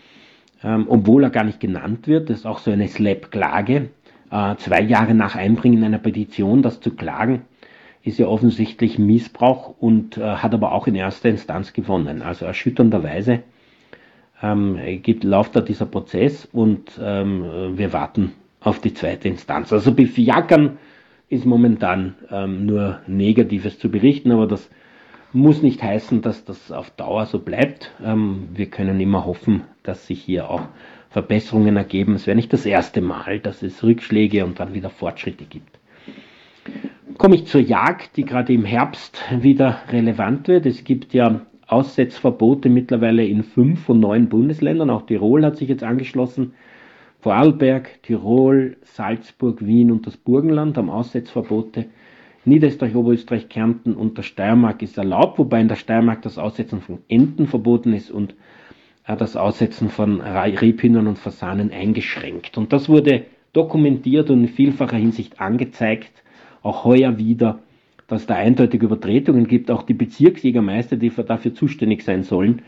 ähm, 0.63 0.87
obwohl 0.89 1.25
er 1.25 1.31
gar 1.31 1.45
nicht 1.45 1.61
genannt 1.61 2.07
wird. 2.07 2.29
Das 2.29 2.41
ist 2.41 2.47
auch 2.47 2.59
so 2.59 2.71
eine 2.71 2.89
Slap-Klage. 2.89 3.89
Äh, 4.31 4.57
zwei 4.57 4.83
Jahre 4.83 5.15
nach 5.15 5.37
Einbringen 5.37 5.85
einer 5.85 5.99
Petition, 5.99 6.63
das 6.63 6.81
zu 6.81 6.95
klagen, 6.95 7.43
ist 8.09 8.19
ja 8.19 8.27
offensichtlich 8.27 8.99
Missbrauch 8.99 9.75
und 9.79 10.17
äh, 10.17 10.23
hat 10.23 10.55
aber 10.55 10.73
auch 10.73 10.87
in 10.87 10.95
erster 10.95 11.29
Instanz 11.29 11.73
gewonnen. 11.73 12.23
Also 12.23 12.45
erschütternderweise 12.45 13.43
ähm, 14.43 14.79
gibt, 15.03 15.25
läuft 15.25 15.57
da 15.57 15.61
dieser 15.61 15.87
Prozess 15.87 16.47
und 16.47 16.99
ähm, 17.03 17.77
wir 17.77 17.93
warten 17.93 18.33
auf 18.61 18.81
die 18.81 18.95
zweite 18.95 19.29
Instanz. 19.29 19.73
Also 19.73 19.95
bei 19.95 20.07
Fiakern 20.07 20.79
ist 21.29 21.45
momentan 21.45 22.15
ähm, 22.31 22.67
nur 22.67 23.01
Negatives 23.07 23.79
zu 23.79 23.91
berichten, 23.91 24.33
aber 24.33 24.47
das 24.47 24.71
muss 25.33 25.63
nicht 25.63 25.83
heißen, 25.83 26.23
dass 26.23 26.45
das 26.45 26.73
auf 26.73 26.91
Dauer 26.91 27.27
so 27.27 27.39
bleibt. 27.39 27.93
Ähm, 28.03 28.49
wir 28.55 28.67
können 28.67 28.99
immer 29.01 29.27
hoffen, 29.27 29.65
dass 29.83 30.07
sich 30.07 30.23
hier 30.23 30.51
auch 30.51 30.63
Verbesserungen 31.11 31.77
ergeben. 31.77 32.15
Es 32.15 32.27
wäre 32.27 32.37
nicht 32.37 32.53
das 32.53 32.67
erste 32.67 33.01
Mal, 33.01 33.41
dass 33.41 33.63
es 33.63 33.83
Rückschläge 33.83 34.45
und 34.45 34.61
dann 34.61 34.75
wieder 34.75 34.91
Fortschritte 34.91 35.45
gibt. 35.45 35.78
Komme 37.19 37.35
ich 37.35 37.47
zur 37.47 37.61
Jagd, 37.61 38.17
die 38.17 38.25
gerade 38.25 38.53
im 38.53 38.65
Herbst 38.65 39.21
wieder 39.41 39.81
relevant 39.91 40.47
wird. 40.47 40.67
Es 40.67 40.85
gibt 40.85 41.13
ja 41.15 41.41
Aussetzverbote 41.67 42.69
mittlerweile 42.69 43.27
in 43.27 43.43
fünf 43.43 43.87
von 43.87 43.99
neun 43.99 44.29
Bundesländern. 44.29 44.89
Auch 44.89 45.03
Tirol 45.03 45.45
hat 45.45 45.57
sich 45.57 45.69
jetzt 45.69 45.83
angeschlossen. 45.83 46.53
Vorarlberg, 47.19 48.01
Tirol, 48.05 48.77
Salzburg, 48.83 49.67
Wien 49.67 49.91
und 49.91 50.07
das 50.07 50.17
Burgenland 50.17 50.77
haben 50.79 50.91
Aussetzverbote. 50.91 51.87
Niederösterreich, 52.45 52.95
Oberösterreich, 52.95 53.49
Kärnten 53.49 53.95
und 53.95 54.17
der 54.17 54.23
Steiermark 54.23 54.81
ist 54.83 54.97
erlaubt, 54.97 55.41
wobei 55.41 55.61
in 55.61 55.67
der 55.67 55.75
Steiermark 55.75 56.23
das 56.23 56.39
Aussetzen 56.39 56.81
von 56.81 56.99
Enten 57.09 57.49
verboten 57.49 57.95
ist 57.95 58.13
und 58.13 58.37
äh, 59.09 59.17
das 59.17 59.35
Aussetzen 59.35 59.91
von 59.91 60.21
Rebhühnern 60.21 61.09
und 61.09 61.19
Fasanen 61.19 61.73
eingeschränkt. 61.73 62.57
Und 62.57 62.73
das 62.73 62.89
wurde 62.89 63.25
dokumentiert 63.53 64.31
und 64.31 64.43
in 64.43 64.49
vielfacher 64.49 64.97
Hinsicht 64.97 65.41
angezeigt, 65.41 66.23
auch 66.63 66.85
heuer 66.85 67.19
wieder, 67.19 67.61
dass 68.07 68.27
da 68.27 68.35
eindeutige 68.35 68.87
Übertretungen 68.87 69.47
gibt. 69.47 69.71
Auch 69.71 69.83
die 69.83 69.95
Bezirksjägermeister, 69.95 70.97
die 70.97 71.11
dafür 71.11 71.55
zuständig 71.55 72.03
sein 72.03 72.23
sollen, 72.23 72.63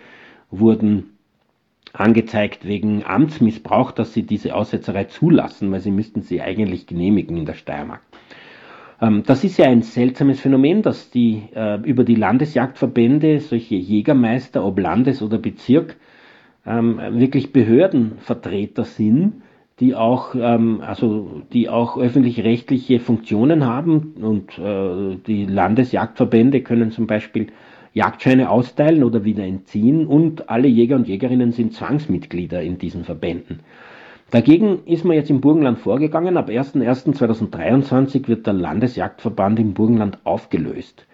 wurden 0.50 1.16
angezeigt 1.92 2.66
wegen 2.66 3.05
Amtsmissbrauch, 3.05 3.90
dass 3.92 4.12
sie 4.12 4.22
diese 4.22 4.55
Aussetzerei 4.55 5.05
zulassen, 5.05 5.72
weil 5.72 5.81
sie 5.81 5.90
müssten 5.90 6.22
sie 6.22 6.40
eigentlich 6.40 6.87
genehmigen 6.87 7.37
in 7.37 7.46
der 7.46 7.55
Steiermark. 7.55 8.03
Ähm, 9.00 9.22
das 9.26 9.44
ist 9.44 9.59
ja 9.59 9.66
ein 9.66 9.83
seltsames 9.83 10.40
Phänomen, 10.40 10.83
dass 10.83 11.11
die 11.11 11.42
äh, 11.55 11.81
über 11.83 12.05
die 12.05 12.14
Landesjagdverbände 12.14 13.40
solche 13.40 13.74
Jägermeister, 13.74 14.64
ob 14.64 14.79
Landes- 14.79 15.22
oder 15.22 15.38
Bezirk, 15.38 15.96
ähm, 16.66 17.00
wirklich 17.12 17.53
Behördenvertreter 17.53 18.85
sind, 18.85 19.42
die 19.81 19.95
auch, 19.95 20.35
ähm, 20.35 20.83
also 20.87 21.43
die 21.53 21.69
auch 21.69 21.97
öffentlich-rechtliche 21.97 23.01
Funktionen 23.01 23.64
haben 23.64 24.14
und 24.21 24.59
äh, 24.59 25.16
die 25.27 25.47
Landesjagdverbände 25.47 26.61
können 26.61 26.90
zum 26.90 27.07
Beispiel 27.07 27.49
Jagdscheine 27.95 28.51
austeilen 28.51 29.03
oder 29.03 29.25
wieder 29.25 29.45
entziehen 29.45 30.07
und 30.07 30.49
alle 30.49 30.69
Jäger 30.69 30.97
und 30.97 31.09
Jägerinnen 31.09 31.53
sind 31.53 31.73
Zwangsmitglieder 31.73 32.62
in 32.62 32.79
diesen 32.79 33.05
Verbänden. 33.05 33.61
Dagegen 34.31 34.85
ist 34.85 35.05
man 35.05 35.16
jetzt 35.16 35.31
im 35.31 35.40
Burgenland 35.40 35.79
vorgegangen. 35.79 36.37
Ab 36.37 36.51
01.01.2023 36.51 38.29
wird 38.29 38.47
der 38.47 38.53
Landesjagdverband 38.53 39.59
im 39.59 39.75
Burgenland 39.75 40.19
aufgelöst. 40.23 41.07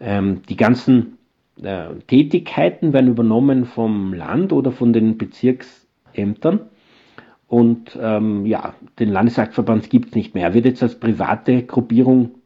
Ähm, 0.00 0.42
die 0.48 0.56
ganzen 0.56 1.18
äh, 1.62 1.94
Tätigkeiten 2.08 2.92
werden 2.92 3.10
übernommen 3.10 3.66
vom 3.66 4.14
Land 4.14 4.52
oder 4.52 4.72
von 4.72 4.92
den 4.92 5.16
Bezirksämtern. 5.16 6.69
Und 7.50 7.98
ähm, 8.00 8.46
ja, 8.46 8.74
den 9.00 9.08
Landesjagdverband 9.08 9.90
gibt 9.90 10.10
es 10.10 10.14
nicht 10.14 10.36
mehr. 10.36 10.44
Er 10.44 10.54
wird 10.54 10.66
jetzt 10.66 10.84
als 10.84 11.00
private 11.00 11.64
Gruppierung 11.64 12.36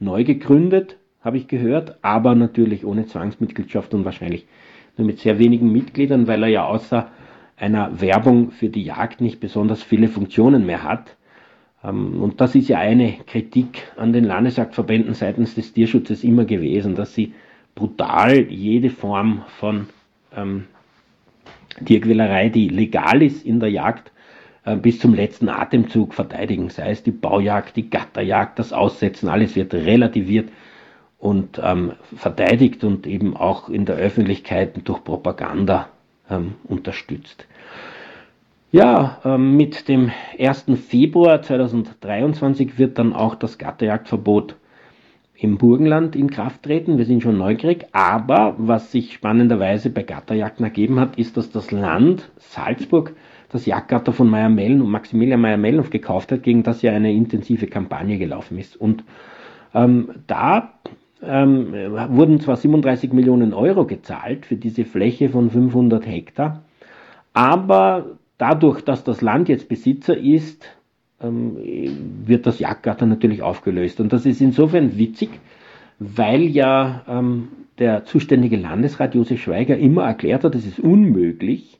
neu 0.00 0.24
gegründet, 0.24 0.96
habe 1.20 1.36
ich 1.36 1.46
gehört, 1.46 1.98
aber 2.02 2.34
natürlich 2.34 2.84
ohne 2.84 3.06
Zwangsmitgliedschaft 3.06 3.94
und 3.94 4.04
wahrscheinlich 4.04 4.48
nur 4.96 5.06
mit 5.06 5.20
sehr 5.20 5.38
wenigen 5.38 5.70
Mitgliedern, 5.70 6.26
weil 6.26 6.42
er 6.42 6.48
ja 6.48 6.64
außer 6.64 7.12
einer 7.56 8.00
Werbung 8.00 8.50
für 8.50 8.70
die 8.70 8.82
Jagd 8.82 9.20
nicht 9.20 9.38
besonders 9.38 9.84
viele 9.84 10.08
Funktionen 10.08 10.66
mehr 10.66 10.82
hat. 10.82 11.16
Ähm, 11.84 12.20
und 12.20 12.40
das 12.40 12.56
ist 12.56 12.66
ja 12.66 12.80
eine 12.80 13.18
Kritik 13.28 13.92
an 13.96 14.12
den 14.12 14.24
Landesjagdverbänden 14.24 15.14
seitens 15.14 15.54
des 15.54 15.72
Tierschutzes 15.74 16.24
immer 16.24 16.44
gewesen, 16.44 16.96
dass 16.96 17.14
sie 17.14 17.34
brutal 17.76 18.50
jede 18.50 18.90
Form 18.90 19.44
von 19.60 19.86
ähm, 20.36 20.64
Tierquälerei, 21.84 22.48
die 22.48 22.68
legal 22.68 23.22
ist 23.22 23.46
in 23.46 23.60
der 23.60 23.70
Jagd, 23.70 24.10
bis 24.76 24.98
zum 25.00 25.14
letzten 25.14 25.48
Atemzug 25.48 26.14
verteidigen. 26.14 26.68
Sei 26.70 26.90
es 26.90 27.02
die 27.02 27.10
Baujagd, 27.10 27.76
die 27.76 27.90
Gatterjagd, 27.90 28.58
das 28.58 28.72
Aussetzen, 28.72 29.28
alles 29.28 29.56
wird 29.56 29.74
relativiert 29.74 30.50
und 31.18 31.60
ähm, 31.62 31.92
verteidigt 32.16 32.82
und 32.84 33.06
eben 33.06 33.36
auch 33.36 33.68
in 33.68 33.84
der 33.84 33.96
Öffentlichkeit 33.96 34.80
durch 34.84 35.04
Propaganda 35.04 35.88
ähm, 36.30 36.54
unterstützt. 36.64 37.46
Ja, 38.72 39.18
ähm, 39.24 39.56
mit 39.56 39.88
dem 39.88 40.12
1. 40.38 40.66
Februar 40.88 41.42
2023 41.42 42.78
wird 42.78 42.98
dann 42.98 43.12
auch 43.12 43.34
das 43.34 43.58
Gatterjagdverbot 43.58 44.56
im 45.34 45.58
Burgenland 45.58 46.14
in 46.14 46.30
Kraft 46.30 46.62
treten. 46.62 46.98
Wir 46.98 47.04
sind 47.04 47.22
schon 47.22 47.38
neugierig, 47.38 47.86
aber 47.92 48.54
was 48.58 48.92
sich 48.92 49.14
spannenderweise 49.14 49.90
bei 49.90 50.02
Gatterjagden 50.02 50.64
ergeben 50.64 51.00
hat, 51.00 51.18
ist, 51.18 51.36
dass 51.36 51.50
das 51.50 51.70
Land 51.70 52.30
Salzburg 52.36 53.14
das 53.52 53.66
Jagdgatter 53.66 54.12
von 54.12 54.28
Meyer 54.28 54.48
Mellen 54.48 54.80
und 54.80 54.90
Maximilian 54.90 55.40
Meyer 55.40 55.56
Mellenhof 55.56 55.90
gekauft 55.90 56.32
hat, 56.32 56.42
gegen 56.42 56.62
das 56.62 56.82
ja 56.82 56.92
eine 56.92 57.12
intensive 57.12 57.66
Kampagne 57.66 58.18
gelaufen 58.18 58.58
ist. 58.58 58.76
Und 58.76 59.04
ähm, 59.74 60.10
da 60.26 60.72
ähm, 61.22 61.72
wurden 62.10 62.40
zwar 62.40 62.56
37 62.56 63.12
Millionen 63.12 63.52
Euro 63.52 63.84
gezahlt 63.84 64.46
für 64.46 64.56
diese 64.56 64.84
Fläche 64.84 65.28
von 65.28 65.50
500 65.50 66.06
Hektar, 66.06 66.62
aber 67.32 68.16
dadurch, 68.38 68.82
dass 68.82 69.04
das 69.04 69.20
Land 69.20 69.48
jetzt 69.48 69.68
Besitzer 69.68 70.16
ist, 70.16 70.66
ähm, 71.22 71.56
wird 72.24 72.46
das 72.46 72.58
Jagdgatter 72.58 73.06
natürlich 73.06 73.42
aufgelöst. 73.42 74.00
Und 74.00 74.12
das 74.12 74.26
ist 74.26 74.40
insofern 74.40 74.96
witzig, 74.96 75.28
weil 75.98 76.42
ja 76.44 77.02
ähm, 77.06 77.48
der 77.78 78.04
zuständige 78.04 78.56
Landesrat 78.56 79.14
Josef 79.14 79.42
Schweiger 79.42 79.76
immer 79.76 80.04
erklärt 80.04 80.44
hat, 80.44 80.54
es 80.54 80.66
ist 80.66 80.80
unmöglich, 80.80 81.79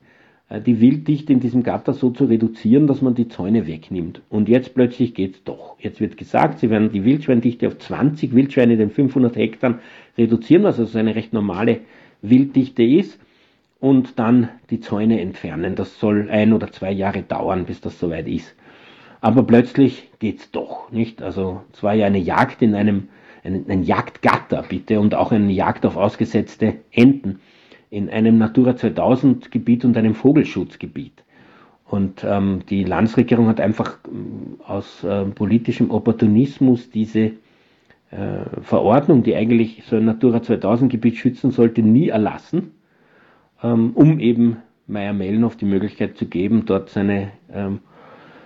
die 0.58 0.80
Wilddichte 0.80 1.32
in 1.32 1.38
diesem 1.38 1.62
Gatter 1.62 1.92
so 1.92 2.10
zu 2.10 2.24
reduzieren, 2.24 2.88
dass 2.88 3.02
man 3.02 3.14
die 3.14 3.28
Zäune 3.28 3.68
wegnimmt. 3.68 4.20
Und 4.28 4.48
jetzt 4.48 4.74
plötzlich 4.74 5.14
geht's 5.14 5.44
doch. 5.44 5.76
Jetzt 5.78 6.00
wird 6.00 6.16
gesagt, 6.16 6.58
sie 6.58 6.70
werden 6.70 6.90
die 6.90 7.04
Wildschweindichte 7.04 7.68
auf 7.68 7.78
20 7.78 8.34
Wildschweine 8.34 8.72
in 8.72 8.80
den 8.80 8.90
500 8.90 9.36
Hektar 9.36 9.78
reduzieren, 10.18 10.64
was 10.64 10.80
also 10.80 10.98
eine 10.98 11.14
recht 11.14 11.32
normale 11.32 11.80
Wilddichte 12.22 12.82
ist 12.82 13.20
und 13.78 14.18
dann 14.18 14.48
die 14.70 14.80
Zäune 14.80 15.20
entfernen. 15.20 15.76
Das 15.76 16.00
soll 16.00 16.28
ein 16.28 16.52
oder 16.52 16.72
zwei 16.72 16.90
Jahre 16.90 17.22
dauern, 17.22 17.66
bis 17.66 17.80
das 17.80 18.00
soweit 18.00 18.26
ist. 18.26 18.56
Aber 19.20 19.44
plötzlich 19.44 20.10
geht's 20.18 20.50
doch, 20.50 20.90
nicht? 20.90 21.22
Also 21.22 21.62
es 21.72 21.82
war 21.84 21.94
ja 21.94 22.06
eine 22.06 22.18
Jagd 22.18 22.60
in 22.62 22.74
einem, 22.74 23.08
ein, 23.44 23.66
ein 23.68 23.84
Jagdgatter 23.84 24.64
bitte 24.68 24.98
und 24.98 25.14
auch 25.14 25.30
eine 25.30 25.52
Jagd 25.52 25.86
auf 25.86 25.96
ausgesetzte 25.96 26.76
Enten 26.90 27.38
in 27.90 28.08
einem 28.08 28.38
Natura 28.38 28.76
2000 28.76 29.50
Gebiet 29.50 29.84
und 29.84 29.96
einem 29.96 30.14
Vogelschutzgebiet. 30.14 31.24
Und 31.84 32.24
ähm, 32.24 32.60
die 32.70 32.84
Landesregierung 32.84 33.48
hat 33.48 33.60
einfach 33.60 33.98
ähm, 34.06 34.60
aus 34.64 35.02
äh, 35.02 35.24
politischem 35.24 35.90
Opportunismus 35.90 36.90
diese 36.90 37.32
äh, 38.10 38.44
Verordnung, 38.62 39.24
die 39.24 39.34
eigentlich 39.34 39.82
so 39.86 39.96
ein 39.96 40.04
Natura 40.04 40.42
2000 40.42 40.90
Gebiet 40.90 41.16
schützen 41.16 41.50
sollte, 41.50 41.82
nie 41.82 42.08
erlassen 42.08 42.70
ähm, 43.62 43.92
um 43.94 44.18
eben 44.20 44.58
Meyer-Mellenhof 44.86 45.56
die 45.56 45.66
Möglichkeit 45.66 46.16
zu 46.16 46.26
geben, 46.26 46.64
dort 46.66 46.90
seine 46.90 47.32
ähm, 47.52 47.80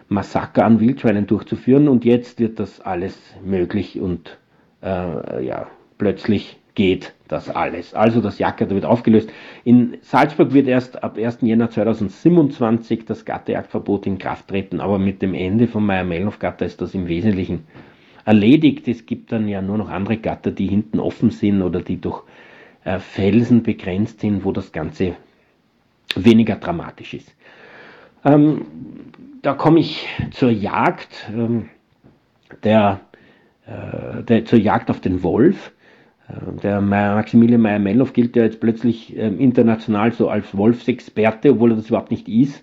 Massaker 0.08 0.64
an 0.64 0.80
Wildschweinen 0.80 1.26
durchzuführen. 1.26 1.88
Und 1.88 2.04
jetzt 2.04 2.38
wird 2.40 2.58
das 2.60 2.80
alles 2.80 3.18
möglich 3.44 4.00
und 4.00 4.38
äh, 4.82 5.44
ja, 5.44 5.68
plötzlich 5.98 6.58
geht 6.74 7.14
das 7.28 7.48
alles. 7.48 7.94
Also 7.94 8.20
das 8.20 8.38
Jagdgatter 8.38 8.74
wird 8.74 8.84
aufgelöst. 8.84 9.30
In 9.64 9.98
Salzburg 10.02 10.52
wird 10.52 10.66
erst 10.66 11.02
ab 11.02 11.16
1. 11.16 11.38
Jänner 11.42 11.70
2027 11.70 13.04
das 13.04 13.24
Gatterjagdverbot 13.24 14.06
in 14.06 14.18
Kraft 14.18 14.48
treten, 14.48 14.80
aber 14.80 14.98
mit 14.98 15.22
dem 15.22 15.34
Ende 15.34 15.66
von 15.68 15.86
Meyer-Mellenhof-Gatter 15.86 16.66
ist 16.66 16.80
das 16.80 16.94
im 16.94 17.08
Wesentlichen 17.08 17.66
erledigt. 18.24 18.88
Es 18.88 19.06
gibt 19.06 19.32
dann 19.32 19.48
ja 19.48 19.62
nur 19.62 19.78
noch 19.78 19.88
andere 19.88 20.16
Gatter, 20.16 20.50
die 20.50 20.66
hinten 20.66 20.98
offen 21.00 21.30
sind 21.30 21.62
oder 21.62 21.80
die 21.80 22.00
durch 22.00 22.22
äh, 22.84 22.98
Felsen 22.98 23.62
begrenzt 23.62 24.20
sind, 24.20 24.44
wo 24.44 24.52
das 24.52 24.72
Ganze 24.72 25.16
weniger 26.14 26.56
dramatisch 26.56 27.14
ist. 27.14 27.34
Ähm, 28.24 28.66
da 29.42 29.54
komme 29.54 29.80
ich 29.80 30.08
zur 30.30 30.50
Jagd, 30.50 31.30
ähm, 31.30 31.68
der, 32.62 33.00
äh, 33.66 34.22
der, 34.22 34.44
zur 34.44 34.58
Jagd 34.58 34.90
auf 34.90 35.00
den 35.00 35.22
Wolf. 35.22 35.72
Äh, 36.28 36.60
der 36.62 36.80
Maximilian 36.80 37.60
Meyer-Mellow 37.60 38.06
gilt 38.12 38.36
ja 38.36 38.44
jetzt 38.44 38.60
plötzlich 38.60 39.16
ähm, 39.16 39.38
international 39.38 40.12
so 40.12 40.28
als 40.28 40.56
Wolfsexperte, 40.56 41.52
obwohl 41.52 41.72
er 41.72 41.76
das 41.76 41.88
überhaupt 41.88 42.10
nicht 42.10 42.28
ist. 42.28 42.62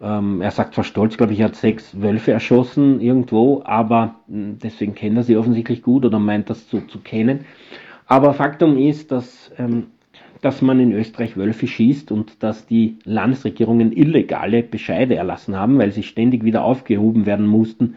Ähm, 0.00 0.40
er 0.40 0.50
sagt 0.50 0.74
zwar 0.74 0.84
stolz, 0.84 1.16
glaube 1.16 1.32
ich, 1.32 1.40
er 1.40 1.46
hat 1.46 1.56
sechs 1.56 2.00
Wölfe 2.00 2.32
erschossen 2.32 3.00
irgendwo, 3.00 3.62
aber 3.64 4.16
mh, 4.28 4.54
deswegen 4.62 4.94
kennt 4.94 5.16
er 5.16 5.22
sie 5.24 5.36
offensichtlich 5.36 5.82
gut 5.82 6.04
oder 6.04 6.18
meint 6.18 6.48
das 6.48 6.70
so 6.70 6.80
zu 6.80 7.00
kennen. 7.00 7.44
Aber 8.06 8.32
Faktum 8.34 8.78
ist, 8.78 9.12
dass, 9.12 9.52
ähm, 9.58 9.88
dass 10.40 10.62
man 10.62 10.80
in 10.80 10.92
Österreich 10.92 11.36
Wölfe 11.36 11.66
schießt 11.66 12.10
und 12.12 12.42
dass 12.42 12.66
die 12.66 12.96
Landesregierungen 13.04 13.92
illegale 13.92 14.62
Bescheide 14.62 15.16
erlassen 15.16 15.54
haben, 15.54 15.78
weil 15.78 15.92
sie 15.92 16.02
ständig 16.02 16.44
wieder 16.44 16.64
aufgehoben 16.64 17.26
werden 17.26 17.46
mussten 17.46 17.96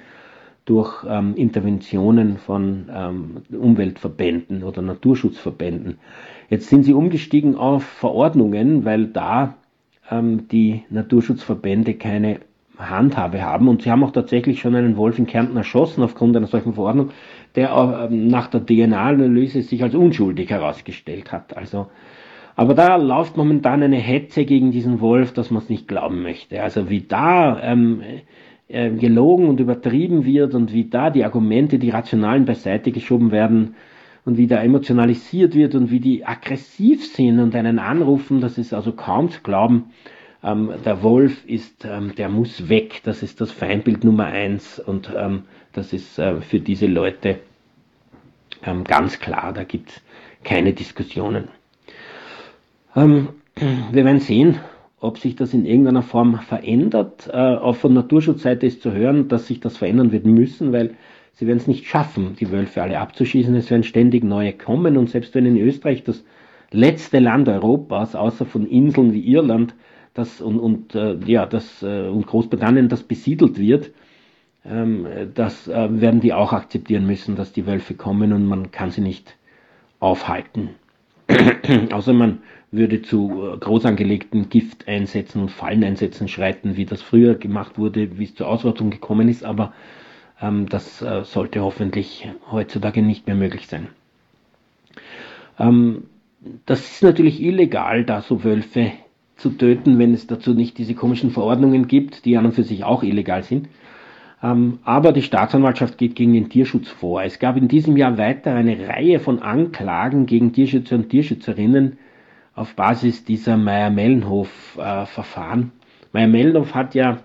durch 0.65 1.03
ähm, 1.07 1.35
Interventionen 1.35 2.37
von 2.37 2.89
ähm, 2.93 3.37
Umweltverbänden 3.51 4.63
oder 4.63 4.81
Naturschutzverbänden. 4.81 5.97
Jetzt 6.49 6.69
sind 6.69 6.83
sie 6.83 6.93
umgestiegen 6.93 7.55
auf 7.55 7.83
Verordnungen, 7.83 8.85
weil 8.85 9.07
da 9.07 9.55
ähm, 10.09 10.47
die 10.47 10.83
Naturschutzverbände 10.89 11.95
keine 11.95 12.39
Handhabe 12.77 13.41
haben. 13.41 13.67
Und 13.67 13.81
sie 13.81 13.91
haben 13.91 14.03
auch 14.03 14.11
tatsächlich 14.11 14.59
schon 14.61 14.75
einen 14.75 14.97
Wolf 14.97 15.19
in 15.19 15.27
Kärnten 15.27 15.57
erschossen 15.57 16.03
aufgrund 16.03 16.35
einer 16.35 16.47
solchen 16.47 16.73
Verordnung, 16.73 17.11
der 17.55 18.09
ähm, 18.09 18.27
nach 18.27 18.47
der 18.47 18.65
DNA-Analyse 18.65 19.61
sich 19.61 19.83
als 19.83 19.95
unschuldig 19.95 20.49
herausgestellt 20.49 21.31
hat. 21.31 21.55
Also, 21.57 21.87
aber 22.55 22.73
da 22.73 22.95
läuft 22.95 23.35
momentan 23.35 23.83
eine 23.83 23.97
Hetze 23.97 24.45
gegen 24.45 24.71
diesen 24.71 25.01
Wolf, 25.01 25.33
dass 25.33 25.51
man 25.51 25.61
es 25.61 25.69
nicht 25.69 25.87
glauben 25.87 26.21
möchte. 26.21 26.61
Also 26.61 26.89
wie 26.89 27.01
da 27.01 27.61
ähm, 27.61 28.01
äh, 28.67 28.89
gelogen 28.91 29.47
und 29.47 29.59
übertrieben 29.59 30.25
wird 30.25 30.53
und 30.53 30.73
wie 30.73 30.85
da 30.85 31.09
die 31.09 31.23
Argumente, 31.23 31.79
die 31.79 31.89
rationalen 31.89 32.45
beiseite 32.45 32.91
geschoben 32.91 33.31
werden 33.31 33.75
und 34.25 34.37
wie 34.37 34.47
da 34.47 34.61
emotionalisiert 34.61 35.53
wird 35.55 35.75
und 35.75 35.91
wie 35.91 35.99
die 35.99 36.25
aggressiv 36.25 37.05
sind 37.05 37.39
und 37.39 37.55
einen 37.55 37.79
anrufen, 37.79 38.41
das 38.41 38.57
ist 38.57 38.73
also 38.73 38.93
kaum 38.93 39.29
zu 39.29 39.41
glauben. 39.41 39.91
Ähm, 40.43 40.71
der 40.85 41.03
Wolf 41.03 41.45
ist, 41.45 41.85
ähm, 41.85 42.13
der 42.15 42.29
muss 42.29 42.69
weg, 42.69 43.01
das 43.03 43.23
ist 43.23 43.41
das 43.41 43.51
Feindbild 43.51 44.03
Nummer 44.03 44.25
eins 44.25 44.79
und 44.79 45.11
ähm, 45.15 45.43
das 45.73 45.93
ist 45.93 46.19
äh, 46.19 46.41
für 46.41 46.59
diese 46.59 46.87
Leute 46.87 47.39
ähm, 48.65 48.83
ganz 48.83 49.19
klar, 49.19 49.53
da 49.53 49.63
gibt 49.63 49.89
es 49.89 50.01
keine 50.43 50.73
Diskussionen. 50.73 51.49
Ähm, 52.95 53.29
wir 53.55 54.05
werden 54.05 54.19
sehen, 54.19 54.59
ob 55.03 55.17
sich 55.17 55.35
das 55.35 55.53
in 55.53 55.65
irgendeiner 55.65 56.01
Form 56.01 56.39
verändert. 56.39 57.29
Äh, 57.31 57.37
auch 57.37 57.75
von 57.75 57.93
Naturschutzseite 57.93 58.65
ist 58.65 58.81
zu 58.81 58.93
hören, 58.93 59.27
dass 59.27 59.47
sich 59.47 59.59
das 59.59 59.77
verändern 59.77 60.11
wird 60.11 60.25
müssen, 60.25 60.71
weil 60.71 60.95
sie 61.33 61.45
werden 61.45 61.57
es 61.57 61.67
nicht 61.67 61.85
schaffen, 61.85 62.35
die 62.39 62.51
Wölfe 62.51 62.81
alle 62.81 62.99
abzuschießen. 62.99 63.53
Es 63.55 63.69
werden 63.69 63.83
ständig 63.83 64.23
neue 64.23 64.53
kommen 64.53 64.97
und 64.97 65.09
selbst 65.09 65.35
wenn 65.35 65.45
in 65.45 65.57
Österreich 65.57 66.03
das 66.03 66.23
letzte 66.71 67.19
Land 67.19 67.49
Europas, 67.49 68.15
außer 68.15 68.45
von 68.45 68.65
Inseln 68.65 69.13
wie 69.13 69.27
Irland, 69.27 69.75
das 70.13 70.41
und, 70.41 70.59
und 70.59 70.95
äh, 70.95 71.17
ja, 71.25 71.45
das 71.45 71.83
äh, 71.83 72.07
und 72.07 72.25
Großbritannien 72.25 72.87
das 72.87 73.03
besiedelt 73.03 73.59
wird, 73.59 73.91
ähm, 74.65 75.05
das 75.33 75.67
äh, 75.67 76.01
werden 76.01 76.21
die 76.21 76.33
auch 76.33 76.53
akzeptieren 76.53 77.05
müssen, 77.05 77.35
dass 77.35 77.51
die 77.51 77.67
Wölfe 77.67 77.95
kommen 77.95 78.31
und 78.31 78.45
man 78.45 78.71
kann 78.71 78.91
sie 78.91 79.01
nicht 79.01 79.35
aufhalten. 79.99 80.69
Außer 81.91 82.13
man 82.13 82.39
würde 82.73 83.01
zu 83.01 83.53
äh, 83.53 83.57
groß 83.57 83.85
angelegten 83.85 84.49
Gifteinsätzen 84.49 85.41
und 85.41 85.51
Falleneinsätzen 85.51 86.27
schreiten, 86.27 86.75
wie 86.75 86.85
das 86.85 87.01
früher 87.01 87.35
gemacht 87.35 87.77
wurde, 87.77 88.17
wie 88.17 88.25
es 88.25 88.35
zur 88.35 88.47
Ausrottung 88.47 88.89
gekommen 88.89 89.29
ist, 89.29 89.45
aber 89.45 89.73
ähm, 90.41 90.67
das 90.67 91.01
äh, 91.01 91.23
sollte 91.23 91.61
hoffentlich 91.61 92.27
heutzutage 92.51 93.01
nicht 93.01 93.27
mehr 93.27 93.35
möglich 93.35 93.67
sein. 93.67 93.87
Ähm, 95.59 96.05
das 96.65 96.79
ist 96.79 97.03
natürlich 97.03 97.41
illegal, 97.41 98.03
da 98.03 98.21
so 98.21 98.43
Wölfe 98.43 98.91
zu 99.37 99.51
töten, 99.51 99.99
wenn 99.99 100.13
es 100.13 100.27
dazu 100.27 100.53
nicht 100.53 100.77
diese 100.77 100.95
komischen 100.95 101.31
Verordnungen 101.31 101.87
gibt, 101.87 102.25
die 102.25 102.37
an 102.37 102.45
und 102.45 102.53
für 102.53 102.63
sich 102.63 102.83
auch 102.83 103.03
illegal 103.03 103.43
sind. 103.43 103.69
Ähm, 104.41 104.79
aber 104.83 105.13
die 105.13 105.21
Staatsanwaltschaft 105.21 105.97
geht 105.97 106.15
gegen 106.15 106.33
den 106.33 106.49
Tierschutz 106.49 106.89
vor. 106.89 107.23
Es 107.23 107.39
gab 107.39 107.55
in 107.55 107.67
diesem 107.67 107.95
Jahr 107.97 108.17
weiter 108.17 108.53
eine 108.53 108.87
Reihe 108.87 109.19
von 109.19 109.39
Anklagen 109.39 110.25
gegen 110.25 110.51
Tierschützer 110.51 110.95
und 110.95 111.09
Tierschützerinnen 111.09 111.97
auf 112.55 112.75
Basis 112.75 113.25
dieser 113.25 113.57
Meyer-Mellenhof-Verfahren. 113.57 115.71
Meyer-Mellenhof 116.11 116.75
hat 116.75 116.93
ja 116.95 117.19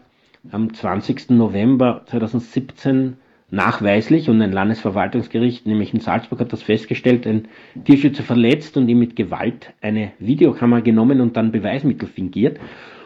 am 0.51 0.73
20. 0.73 1.29
November 1.31 2.03
2017 2.07 3.19
nachweislich 3.51 4.31
und 4.31 4.41
ein 4.43 4.53
Landesverwaltungsgericht, 4.53 5.67
nämlich 5.67 5.95
in 5.95 6.01
Salzburg, 6.01 6.41
hat 6.41 6.53
das 6.53 6.63
festgestellt, 6.63 7.27
ein 7.27 7.49
Tierschützer 7.85 8.23
verletzt 8.23 8.77
und 8.77 8.89
ihm 8.89 8.99
mit 8.99 9.17
Gewalt 9.17 9.73
eine 9.81 10.13
Videokamera 10.19 10.81
genommen 10.81 11.21
und 11.21 11.37
dann 11.37 11.53
Beweismittel 11.53 12.09
fingiert. 12.09 12.59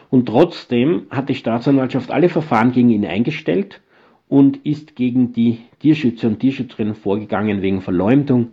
Und 0.09 0.27
trotzdem 0.27 1.03
hat 1.09 1.29
die 1.29 1.35
Staatsanwaltschaft 1.35 2.11
alle 2.11 2.29
Verfahren 2.29 2.71
gegen 2.71 2.89
ihn 2.89 3.05
eingestellt 3.05 3.81
und 4.29 4.65
ist 4.65 4.95
gegen 4.95 5.33
die 5.33 5.59
Tierschützer 5.79 6.27
und 6.27 6.39
Tierschützerinnen 6.39 6.95
vorgegangen 6.95 7.61
wegen 7.61 7.81
Verleumdung 7.81 8.51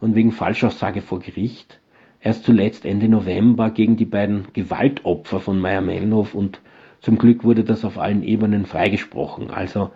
und 0.00 0.14
wegen 0.14 0.32
Falschaussage 0.32 1.02
vor 1.02 1.20
Gericht. 1.20 1.81
Erst 2.22 2.44
zuletzt 2.44 2.84
Ende 2.84 3.08
November 3.08 3.70
gegen 3.70 3.96
die 3.96 4.04
beiden 4.04 4.46
Gewaltopfer 4.52 5.40
von 5.40 5.58
Meyer-Mellenhof 5.58 6.34
und 6.34 6.60
zum 7.00 7.18
Glück 7.18 7.42
wurde 7.42 7.64
das 7.64 7.84
auf 7.84 7.98
allen 7.98 8.22
Ebenen 8.22 8.64
freigesprochen. 8.64 9.50
Also 9.50 9.90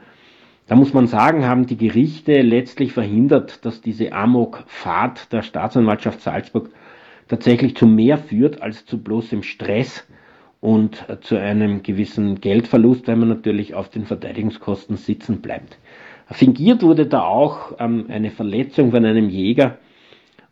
da 0.66 0.74
muss 0.74 0.92
man 0.92 1.06
sagen, 1.06 1.46
haben 1.46 1.66
die 1.66 1.76
Gerichte 1.76 2.42
letztlich 2.42 2.92
verhindert, 2.92 3.64
dass 3.64 3.80
diese 3.80 4.12
Amok-Fahrt 4.12 5.32
der 5.32 5.42
Staatsanwaltschaft 5.42 6.20
Salzburg 6.20 6.70
tatsächlich 7.28 7.76
zu 7.76 7.86
mehr 7.86 8.18
führt 8.18 8.60
als 8.60 8.84
zu 8.86 8.98
bloßem 8.98 9.44
Stress 9.44 10.04
und 10.60 11.06
zu 11.20 11.36
einem 11.36 11.84
gewissen 11.84 12.40
Geldverlust, 12.40 13.06
weil 13.06 13.16
man 13.16 13.28
natürlich 13.28 13.74
auf 13.74 13.88
den 13.88 14.04
Verteidigungskosten 14.04 14.96
sitzen 14.96 15.40
bleibt. 15.40 15.78
Fingiert 16.28 16.82
wurde 16.82 17.06
da 17.06 17.22
auch 17.22 17.76
ähm, 17.78 18.06
eine 18.08 18.32
Verletzung 18.32 18.90
von 18.90 19.04
einem 19.04 19.28
Jäger 19.28 19.78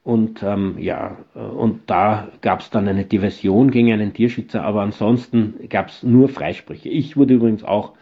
und 0.05 0.43
ähm, 0.43 0.77
ja, 0.79 1.17
und 1.35 1.81
da 1.87 2.29
gab 2.43 2.61
es 2.61 2.69
dann 2.69 2.87
eine 2.87 3.07
Diversion 3.07 3.71
gegen 3.71 3.91
einen 3.91 4.13
Tierschützer, 4.13 4.63
aber 4.63 4.83
ansonsten 4.83 5.55
gab 5.71 5.89
es 5.89 6.03
nur 6.03 6.29
Freisprüche. 6.29 6.91
Ich 6.91 7.17
wurde 7.17 7.35
übrigens 7.35 7.65
auch 7.65 7.95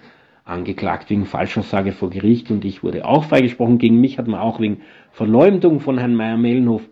angeklagt 0.45 1.11
wegen 1.11 1.27
Falschaussage 1.27 1.93
vor 1.93 2.11
Gericht 2.11 2.51
und 2.51 2.65
ich 2.65 2.83
wurde 2.83 3.05
auch 3.05 3.23
freigesprochen. 3.25 3.79
Gegen 3.79 4.01
mich 4.01 4.19
hat 4.19 4.27
man 4.27 4.41
auch 4.41 4.59
wegen 4.59 4.81
Verleumdung 5.13 5.79
von 5.79 5.97
Herrn 5.97 6.17
Meyer-Mellenhof 6.17 6.83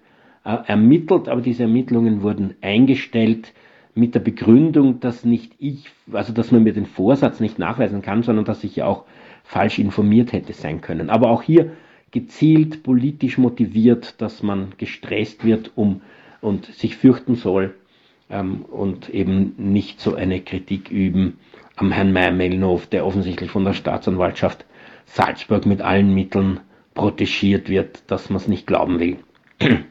äh, 0.44 0.56
ermittelt, 0.66 1.28
aber 1.28 1.40
diese 1.40 1.64
Ermittlungen 1.64 2.22
wurden 2.22 2.54
eingestellt 2.60 3.52
mit 3.94 4.14
der 4.14 4.20
Begründung, 4.20 5.00
dass 5.00 5.24
nicht 5.24 5.54
ich, 5.58 5.90
also 6.12 6.32
dass 6.32 6.52
man 6.52 6.62
mir 6.62 6.72
den 6.72 6.86
Vorsatz 6.86 7.40
nicht 7.40 7.58
nachweisen 7.58 8.00
kann, 8.02 8.22
sondern 8.22 8.44
dass 8.44 8.62
ich 8.62 8.76
ja 8.76 8.86
auch 8.86 9.06
falsch 9.42 9.80
informiert 9.80 10.32
hätte 10.32 10.52
sein 10.52 10.80
können. 10.80 11.10
Aber 11.10 11.30
auch 11.30 11.42
hier 11.42 11.72
gezielt 12.10 12.82
politisch 12.82 13.38
motiviert, 13.38 14.20
dass 14.20 14.42
man 14.42 14.72
gestresst 14.78 15.44
wird 15.44 15.70
um 15.76 16.00
und 16.40 16.66
sich 16.66 16.96
fürchten 16.96 17.36
soll 17.36 17.74
ähm, 18.30 18.62
und 18.62 19.10
eben 19.10 19.54
nicht 19.56 20.00
so 20.00 20.14
eine 20.14 20.40
Kritik 20.40 20.90
üben 20.90 21.38
am 21.76 21.92
Herrn 21.92 22.12
Meyer-Mellenhof, 22.12 22.86
der 22.86 23.06
offensichtlich 23.06 23.50
von 23.50 23.64
der 23.64 23.74
Staatsanwaltschaft 23.74 24.64
Salzburg 25.06 25.66
mit 25.66 25.80
allen 25.80 26.14
Mitteln 26.14 26.60
protegiert 26.94 27.68
wird, 27.68 28.08
dass 28.10 28.30
man 28.30 28.36
es 28.36 28.48
nicht 28.48 28.66
glauben 28.66 28.98
will. 29.00 29.16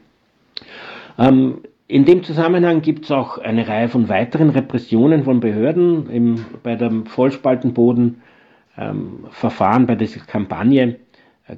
ähm, 1.18 1.62
in 1.88 2.06
dem 2.06 2.24
Zusammenhang 2.24 2.82
gibt 2.82 3.06
es 3.06 3.12
auch 3.12 3.38
eine 3.40 3.68
Reihe 3.68 3.90
von 3.90 4.10
weiteren 4.10 4.52
Repressionen 4.52 5.24
von 5.24 5.40
Behörden 5.40 6.08
im, 6.10 6.46
bei 6.62 6.76
dem 6.76 7.08
Vollspaltenboden-Verfahren, 7.08 9.82
ähm, 9.82 9.88
bei 9.88 9.96
dieser 9.96 10.20
Kampagne 10.20 11.00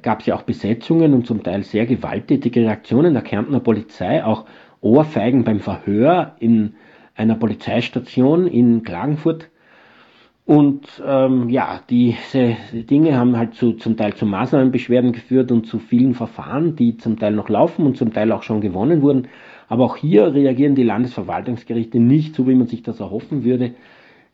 gab 0.00 0.20
es 0.20 0.26
ja 0.26 0.34
auch 0.34 0.42
Besetzungen 0.42 1.14
und 1.14 1.26
zum 1.26 1.42
Teil 1.42 1.62
sehr 1.62 1.86
gewalttätige 1.86 2.60
Reaktionen 2.60 3.14
der 3.14 3.22
Kärntner 3.22 3.60
Polizei, 3.60 4.24
auch 4.24 4.46
Ohrfeigen 4.80 5.44
beim 5.44 5.60
Verhör 5.60 6.36
in 6.38 6.74
einer 7.14 7.34
Polizeistation 7.34 8.46
in 8.46 8.82
Klagenfurt 8.82 9.50
und 10.44 11.00
ähm, 11.06 11.48
ja, 11.50 11.80
diese 11.88 12.56
Dinge 12.72 13.16
haben 13.16 13.36
halt 13.36 13.54
zu, 13.54 13.74
zum 13.74 13.96
Teil 13.96 14.14
zu 14.14 14.26
Maßnahmenbeschwerden 14.26 15.12
geführt 15.12 15.52
und 15.52 15.66
zu 15.66 15.78
vielen 15.78 16.14
Verfahren, 16.14 16.74
die 16.74 16.96
zum 16.96 17.18
Teil 17.18 17.32
noch 17.32 17.48
laufen 17.48 17.86
und 17.86 17.96
zum 17.96 18.12
Teil 18.12 18.32
auch 18.32 18.42
schon 18.42 18.60
gewonnen 18.60 19.02
wurden. 19.02 19.28
Aber 19.68 19.84
auch 19.84 19.96
hier 19.96 20.34
reagieren 20.34 20.74
die 20.74 20.82
Landesverwaltungsgerichte 20.82 22.00
nicht 22.00 22.34
so, 22.34 22.48
wie 22.48 22.56
man 22.56 22.66
sich 22.66 22.82
das 22.82 22.98
erhoffen 22.98 23.44
würde. 23.44 23.74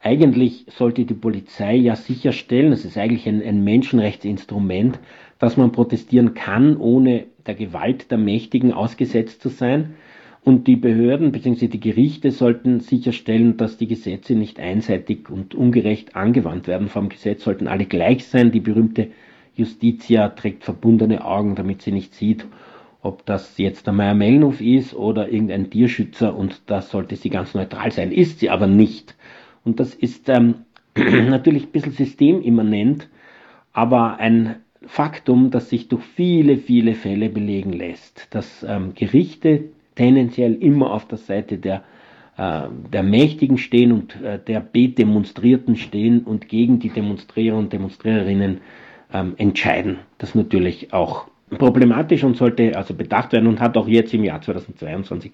Eigentlich 0.00 0.64
sollte 0.68 1.04
die 1.04 1.14
Polizei 1.14 1.74
ja 1.74 1.96
sicherstellen, 1.96 2.70
das 2.70 2.84
ist 2.84 2.96
eigentlich 2.96 3.28
ein, 3.28 3.42
ein 3.42 3.64
Menschenrechtsinstrument, 3.64 5.00
dass 5.38 5.56
man 5.56 5.72
protestieren 5.72 6.34
kann, 6.34 6.76
ohne 6.76 7.26
der 7.46 7.56
Gewalt 7.56 8.10
der 8.10 8.18
Mächtigen 8.18 8.72
ausgesetzt 8.72 9.42
zu 9.42 9.48
sein. 9.48 9.94
Und 10.44 10.68
die 10.68 10.76
Behörden 10.76 11.32
bzw. 11.32 11.66
die 11.66 11.80
Gerichte 11.80 12.30
sollten 12.30 12.80
sicherstellen, 12.80 13.56
dass 13.56 13.76
die 13.76 13.88
Gesetze 13.88 14.34
nicht 14.34 14.60
einseitig 14.60 15.28
und 15.30 15.54
ungerecht 15.54 16.14
angewandt 16.14 16.68
werden. 16.68 16.88
Vom 16.88 17.08
Gesetz 17.08 17.42
sollten 17.42 17.66
alle 17.66 17.84
gleich 17.84 18.24
sein. 18.24 18.52
Die 18.52 18.60
berühmte 18.60 19.08
Justitia 19.56 20.28
trägt 20.28 20.64
verbundene 20.64 21.24
Augen, 21.24 21.56
damit 21.56 21.82
sie 21.82 21.90
nicht 21.92 22.14
sieht, 22.14 22.46
ob 23.02 23.26
das 23.26 23.58
jetzt 23.58 23.86
der 23.86 23.92
Meier 23.92 24.14
Mellenhof 24.14 24.60
ist 24.60 24.94
oder 24.94 25.28
irgendein 25.28 25.70
Tierschützer 25.70 26.36
und 26.36 26.62
das 26.66 26.90
sollte 26.90 27.16
sie 27.16 27.30
ganz 27.30 27.54
neutral 27.54 27.90
sein. 27.90 28.12
Ist 28.12 28.38
sie 28.38 28.50
aber 28.50 28.68
nicht. 28.68 29.16
Und 29.64 29.80
das 29.80 29.94
ist 29.94 30.28
ähm, 30.28 30.64
natürlich 30.96 31.64
ein 31.64 31.72
bisschen 31.72 31.92
systemimmanent, 31.92 33.08
aber 33.72 34.18
ein 34.18 34.56
Faktum, 34.86 35.50
das 35.50 35.68
sich 35.68 35.88
durch 35.88 36.02
viele, 36.02 36.56
viele 36.56 36.94
Fälle 36.94 37.28
belegen 37.28 37.72
lässt, 37.72 38.28
dass 38.30 38.64
ähm, 38.66 38.94
Gerichte 38.94 39.64
tendenziell 39.96 40.54
immer 40.54 40.92
auf 40.92 41.06
der 41.06 41.18
Seite 41.18 41.58
der, 41.58 41.82
äh, 42.36 42.62
der 42.92 43.02
Mächtigen 43.02 43.58
stehen 43.58 43.92
und 43.92 44.20
äh, 44.22 44.38
der 44.38 44.60
Bedemonstrierten 44.60 45.76
stehen 45.76 46.20
und 46.20 46.48
gegen 46.48 46.78
die 46.78 46.90
Demonstrierer 46.90 47.56
und 47.56 47.72
Demonstriererinnen 47.72 48.60
ähm, 49.12 49.34
entscheiden. 49.36 49.98
Das 50.18 50.30
ist 50.30 50.34
natürlich 50.36 50.92
auch 50.92 51.26
problematisch 51.50 52.24
und 52.24 52.36
sollte 52.36 52.76
also 52.76 52.94
bedacht 52.94 53.32
werden 53.32 53.46
und 53.46 53.60
hat 53.60 53.76
auch 53.76 53.88
jetzt 53.88 54.14
im 54.14 54.24
Jahr 54.24 54.40
2022 54.40 55.32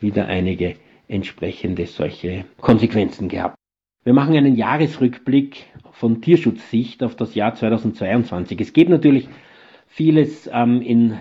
wieder 0.00 0.26
einige 0.26 0.76
entsprechende 1.08 1.86
solche 1.86 2.44
Konsequenzen 2.60 3.28
gehabt. 3.28 3.56
Wir 4.04 4.12
machen 4.14 4.36
einen 4.36 4.56
Jahresrückblick 4.56 5.66
von 5.92 6.22
Tierschutzsicht 6.22 7.02
auf 7.02 7.16
das 7.16 7.34
Jahr 7.34 7.54
2022. 7.54 8.60
Es 8.60 8.72
geht 8.72 8.88
natürlich 8.88 9.28
vieles 9.86 10.48
ähm, 10.52 10.80
in 10.80 11.18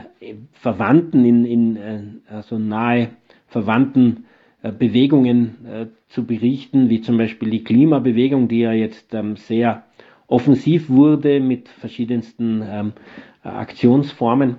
Verwandten, 0.52 1.26
in, 1.26 1.46
in 1.46 1.76
äh, 1.78 2.02
also 2.30 2.60
nahe 2.60 3.10
verwandten 3.48 4.26
äh, 4.62 4.72
Bewegungen 4.72 5.66
äh, 5.66 5.86
zu 6.10 6.26
berichten, 6.26 6.90
wie 6.90 7.02
zum 7.02 7.18
Beispiel 7.18 7.50
die 7.50 7.64
Klimabewegung, 7.64 8.48
die 8.48 8.60
ja 8.60 8.74
jetzt 8.74 9.14
ähm, 9.14 9.36
sehr 9.36 9.84
offensiv 10.28 10.90
wurde 10.90 11.40
mit 11.40 11.70
verschiedensten 11.70 12.62
ähm, 12.66 12.94
Aktionsformen. 13.44 14.58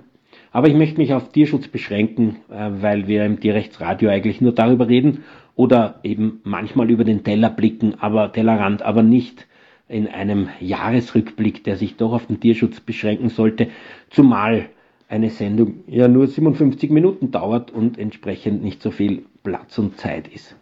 Aber 0.51 0.67
ich 0.67 0.75
möchte 0.75 0.97
mich 0.97 1.13
auf 1.13 1.29
Tierschutz 1.29 1.67
beschränken, 1.67 2.37
äh, 2.49 2.69
weil 2.81 3.07
wir 3.07 3.25
im 3.25 3.39
Tierrechtsradio 3.39 4.09
eigentlich 4.09 4.41
nur 4.41 4.53
darüber 4.53 4.87
reden 4.87 5.23
oder 5.55 5.99
eben 6.03 6.41
manchmal 6.43 6.89
über 6.89 7.03
den 7.03 7.23
Teller 7.23 7.49
blicken, 7.49 7.95
aber 7.99 8.31
Tellerrand, 8.31 8.81
aber 8.81 9.03
nicht 9.03 9.47
in 9.87 10.07
einem 10.07 10.49
Jahresrückblick, 10.59 11.63
der 11.63 11.75
sich 11.75 11.97
doch 11.97 12.13
auf 12.13 12.27
den 12.27 12.39
Tierschutz 12.39 12.79
beschränken 12.79 13.29
sollte, 13.29 13.67
zumal 14.09 14.69
eine 15.09 15.31
Sendung 15.31 15.83
ja 15.87 16.07
nur 16.07 16.27
57 16.27 16.91
Minuten 16.91 17.31
dauert 17.31 17.71
und 17.71 17.97
entsprechend 17.97 18.63
nicht 18.63 18.81
so 18.81 18.91
viel 18.91 19.25
Platz 19.43 19.77
und 19.79 19.97
Zeit 19.97 20.27
ist. 20.27 20.55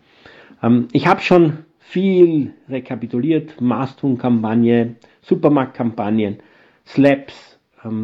Ähm, 0.64 0.88
ich 0.94 1.08
habe 1.08 1.22
schon 1.22 1.60
viel 1.80 2.54
rekapituliert, 2.70 3.62
Masthuhn-Kampagne, 3.62 4.96
Supermarktkampagnen, 5.22 6.38
Slaps, 6.86 7.57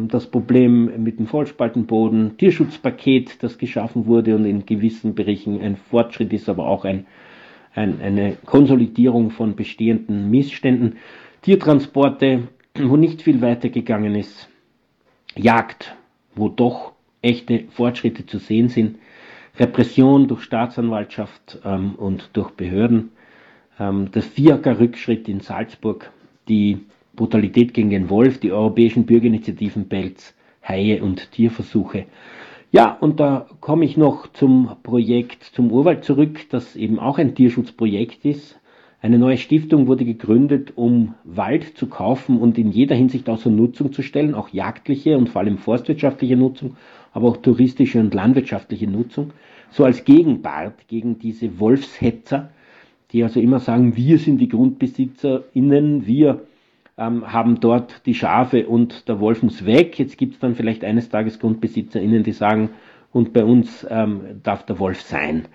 das 0.08 0.26
Problem 0.26 1.02
mit 1.02 1.18
dem 1.18 1.26
Vollspaltenboden, 1.26 2.36
Tierschutzpaket, 2.36 3.42
das 3.42 3.58
geschaffen 3.58 4.06
wurde 4.06 4.36
und 4.36 4.44
in 4.44 4.66
gewissen 4.66 5.14
Berichten 5.14 5.60
ein 5.60 5.76
Fortschritt 5.76 6.32
ist, 6.32 6.48
aber 6.48 6.66
auch 6.66 6.84
ein, 6.84 7.06
ein, 7.74 8.00
eine 8.00 8.36
Konsolidierung 8.44 9.30
von 9.30 9.56
bestehenden 9.56 10.30
Missständen, 10.30 10.96
Tiertransporte, 11.42 12.48
wo 12.80 12.96
nicht 12.96 13.22
viel 13.22 13.40
weitergegangen 13.40 14.14
ist, 14.14 14.48
Jagd, 15.36 15.94
wo 16.34 16.48
doch 16.48 16.92
echte 17.22 17.64
Fortschritte 17.70 18.26
zu 18.26 18.38
sehen 18.38 18.68
sind, 18.68 18.98
Repression 19.58 20.28
durch 20.28 20.42
Staatsanwaltschaft 20.42 21.60
ähm, 21.64 21.94
und 21.96 22.30
durch 22.32 22.50
Behörden, 22.50 23.12
ähm, 23.78 24.10
der 24.10 24.22
Fiaker-Rückschritt 24.22 25.28
in 25.28 25.40
Salzburg, 25.40 26.10
die 26.48 26.80
Brutalität 27.16 27.74
gegen 27.74 27.90
den 27.90 28.10
Wolf, 28.10 28.38
die 28.38 28.52
europäischen 28.52 29.06
Bürgerinitiativen 29.06 29.88
Pelz, 29.88 30.34
Haie 30.66 31.02
und 31.02 31.30
Tierversuche. 31.32 32.06
Ja, 32.72 32.96
und 33.00 33.20
da 33.20 33.46
komme 33.60 33.84
ich 33.84 33.96
noch 33.96 34.32
zum 34.32 34.70
Projekt 34.82 35.44
zum 35.44 35.70
Urwald 35.70 36.04
zurück, 36.04 36.46
das 36.50 36.74
eben 36.74 36.98
auch 36.98 37.18
ein 37.18 37.34
Tierschutzprojekt 37.34 38.24
ist. 38.24 38.58
Eine 39.00 39.18
neue 39.18 39.36
Stiftung 39.36 39.86
wurde 39.86 40.04
gegründet, 40.04 40.72
um 40.76 41.14
Wald 41.24 41.76
zu 41.76 41.86
kaufen 41.88 42.38
und 42.38 42.58
in 42.58 42.72
jeder 42.72 42.96
Hinsicht 42.96 43.28
außer 43.28 43.50
Nutzung 43.50 43.92
zu 43.92 44.02
stellen, 44.02 44.34
auch 44.34 44.48
jagdliche 44.48 45.16
und 45.18 45.28
vor 45.28 45.42
allem 45.42 45.58
forstwirtschaftliche 45.58 46.36
Nutzung, 46.36 46.76
aber 47.12 47.28
auch 47.28 47.36
touristische 47.36 48.00
und 48.00 48.14
landwirtschaftliche 48.14 48.88
Nutzung, 48.88 49.30
so 49.70 49.84
als 49.84 50.04
Gegenpart 50.04 50.88
gegen 50.88 51.18
diese 51.18 51.60
Wolfshetzer, 51.60 52.50
die 53.12 53.22
also 53.22 53.40
immer 53.40 53.60
sagen, 53.60 53.94
wir 53.94 54.18
sind 54.18 54.38
die 54.38 54.48
GrundbesitzerInnen, 54.48 56.06
wir 56.06 56.40
ähm, 56.96 57.32
haben 57.32 57.60
dort 57.60 58.06
die 58.06 58.14
Schafe 58.14 58.66
und 58.66 59.08
der 59.08 59.20
Wolf 59.20 59.42
muss 59.42 59.66
weg. 59.66 59.98
Jetzt 59.98 60.18
gibt 60.18 60.34
es 60.34 60.40
dann 60.40 60.54
vielleicht 60.54 60.84
eines 60.84 61.08
Tages 61.08 61.38
GrundbesitzerInnen, 61.38 62.22
die 62.22 62.32
sagen, 62.32 62.70
und 63.12 63.32
bei 63.32 63.44
uns 63.44 63.86
ähm, 63.88 64.40
darf 64.42 64.66
der 64.66 64.78
Wolf 64.78 65.00
sein. 65.00 65.46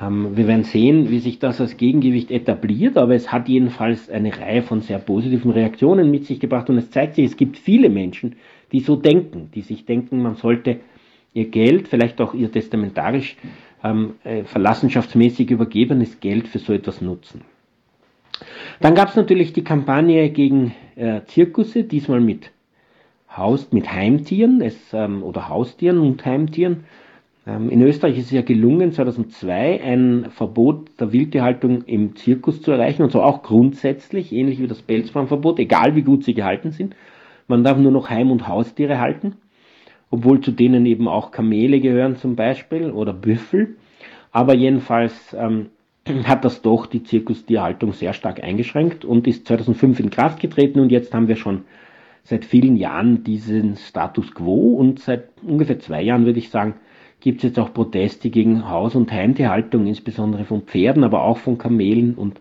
Ähm, 0.00 0.36
wir 0.36 0.46
werden 0.46 0.64
sehen, 0.64 1.10
wie 1.10 1.20
sich 1.20 1.38
das 1.38 1.60
als 1.60 1.76
Gegengewicht 1.76 2.30
etabliert, 2.30 2.98
aber 2.98 3.14
es 3.14 3.32
hat 3.32 3.48
jedenfalls 3.48 4.10
eine 4.10 4.36
Reihe 4.36 4.62
von 4.62 4.80
sehr 4.80 4.98
positiven 4.98 5.50
Reaktionen 5.52 6.10
mit 6.10 6.26
sich 6.26 6.40
gebracht 6.40 6.68
und 6.68 6.78
es 6.78 6.90
zeigt 6.90 7.14
sich, 7.14 7.24
es 7.24 7.36
gibt 7.36 7.58
viele 7.58 7.88
Menschen, 7.88 8.36
die 8.72 8.80
so 8.80 8.96
denken, 8.96 9.50
die 9.54 9.62
sich 9.62 9.86
denken, 9.86 10.20
man 10.20 10.34
sollte 10.34 10.80
ihr 11.32 11.48
Geld, 11.48 11.88
vielleicht 11.88 12.20
auch 12.20 12.34
ihr 12.34 12.50
testamentarisch 12.50 13.36
ähm, 13.84 14.14
äh, 14.24 14.44
verlassenschaftsmäßig 14.44 15.50
übergebenes 15.50 16.20
Geld 16.20 16.48
für 16.48 16.58
so 16.58 16.72
etwas 16.72 17.00
nutzen. 17.00 17.42
Dann 18.80 18.94
gab 18.94 19.08
es 19.08 19.16
natürlich 19.16 19.52
die 19.52 19.64
Kampagne 19.64 20.30
gegen 20.30 20.74
äh, 20.96 21.22
Zirkusse, 21.26 21.84
diesmal 21.84 22.20
mit 22.20 22.50
Haus, 23.34 23.72
mit 23.72 23.92
Heimtieren 23.92 24.60
es, 24.62 24.76
ähm, 24.92 25.22
oder 25.22 25.48
Haustieren 25.48 25.98
und 25.98 26.24
Heimtieren. 26.24 26.84
Ähm, 27.46 27.70
in 27.70 27.82
Österreich 27.82 28.18
ist 28.18 28.26
es 28.26 28.32
ja 28.32 28.42
gelungen, 28.42 28.92
2002 28.92 29.82
ein 29.82 30.26
Verbot 30.30 30.90
der 30.98 31.12
Wildtierhaltung 31.12 31.82
im 31.84 32.16
Zirkus 32.16 32.62
zu 32.62 32.72
erreichen, 32.72 33.02
und 33.02 33.12
zwar 33.12 33.24
auch 33.24 33.42
grundsätzlich, 33.42 34.32
ähnlich 34.32 34.60
wie 34.60 34.66
das 34.66 34.82
Pelzbahnverbot, 34.82 35.58
egal 35.58 35.94
wie 35.94 36.02
gut 36.02 36.24
sie 36.24 36.34
gehalten 36.34 36.72
sind. 36.72 36.96
Man 37.46 37.62
darf 37.62 37.78
nur 37.78 37.92
noch 37.92 38.10
Heim- 38.10 38.32
und 38.32 38.48
Haustiere 38.48 38.98
halten, 38.98 39.36
obwohl 40.10 40.40
zu 40.40 40.50
denen 40.50 40.84
eben 40.86 41.06
auch 41.06 41.30
Kamele 41.30 41.80
gehören 41.80 42.16
zum 42.16 42.34
Beispiel 42.36 42.90
oder 42.90 43.12
Büffel. 43.12 43.76
Aber 44.32 44.54
jedenfalls 44.54 45.34
ähm, 45.38 45.66
hat 46.24 46.44
das 46.44 46.62
doch 46.62 46.86
die 46.86 47.02
Zirkustierhaltung 47.02 47.92
sehr 47.92 48.12
stark 48.12 48.42
eingeschränkt 48.42 49.04
und 49.04 49.26
ist 49.26 49.46
2005 49.46 50.00
in 50.00 50.10
Kraft 50.10 50.40
getreten 50.40 50.80
und 50.80 50.90
jetzt 50.90 51.12
haben 51.12 51.28
wir 51.28 51.36
schon 51.36 51.64
seit 52.22 52.44
vielen 52.44 52.76
Jahren 52.76 53.24
diesen 53.24 53.76
Status 53.76 54.34
quo 54.34 54.74
und 54.74 55.00
seit 55.00 55.28
ungefähr 55.42 55.78
zwei 55.78 56.02
Jahren 56.02 56.26
würde 56.26 56.38
ich 56.38 56.50
sagen, 56.50 56.74
gibt 57.20 57.38
es 57.38 57.44
jetzt 57.44 57.58
auch 57.58 57.72
Proteste 57.72 58.30
gegen 58.30 58.68
Haus- 58.68 58.94
und 58.94 59.10
Heimtierhaltung, 59.12 59.86
insbesondere 59.86 60.44
von 60.44 60.62
Pferden, 60.62 61.04
aber 61.04 61.22
auch 61.22 61.38
von 61.38 61.58
Kamelen 61.58 62.14
und 62.14 62.40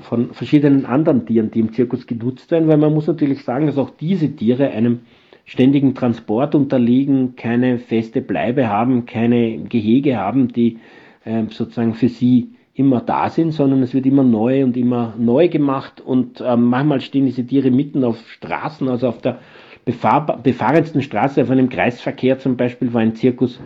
von 0.00 0.32
verschiedenen 0.32 0.86
anderen 0.86 1.26
Tieren, 1.26 1.50
die 1.50 1.60
im 1.60 1.72
Zirkus 1.72 2.06
genutzt 2.06 2.50
werden, 2.50 2.68
weil 2.68 2.78
man 2.78 2.92
muss 2.94 3.06
natürlich 3.06 3.42
sagen, 3.42 3.66
dass 3.66 3.78
auch 3.78 3.90
diese 3.90 4.34
Tiere 4.34 4.70
einem 4.70 5.00
ständigen 5.44 5.94
Transport 5.94 6.54
unterliegen, 6.54 7.36
keine 7.36 7.78
feste 7.78 8.20
Bleibe 8.20 8.68
haben, 8.68 9.06
keine 9.06 9.58
Gehege 9.58 10.16
haben, 10.18 10.48
die 10.48 10.78
äh, 11.24 11.44
sozusagen 11.48 11.94
für 11.94 12.08
sie 12.08 12.50
immer 12.78 13.00
da 13.00 13.28
sind, 13.28 13.52
sondern 13.52 13.82
es 13.82 13.92
wird 13.92 14.06
immer 14.06 14.22
neu 14.22 14.64
und 14.64 14.76
immer 14.76 15.14
neu 15.18 15.48
gemacht 15.48 16.00
und 16.00 16.40
äh, 16.40 16.56
manchmal 16.56 17.00
stehen 17.00 17.26
diese 17.26 17.44
Tiere 17.44 17.70
mitten 17.70 18.04
auf 18.04 18.18
Straßen, 18.30 18.88
also 18.88 19.08
auf 19.08 19.20
der 19.20 19.40
befahr 19.84 20.38
befahrensten 20.42 21.02
Straße, 21.02 21.42
auf 21.42 21.50
einem 21.50 21.68
Kreisverkehr 21.68 22.38
zum 22.38 22.56
Beispiel 22.56 22.92
war 22.92 23.00
ein 23.00 23.14
Zirkus 23.14 23.58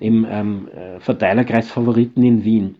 im 0.00 0.26
ähm, 0.28 0.68
äh, 0.68 1.00
Verteilerkreis 1.00 1.70
Favoriten 1.70 2.22
in 2.22 2.44
Wien. 2.44 2.76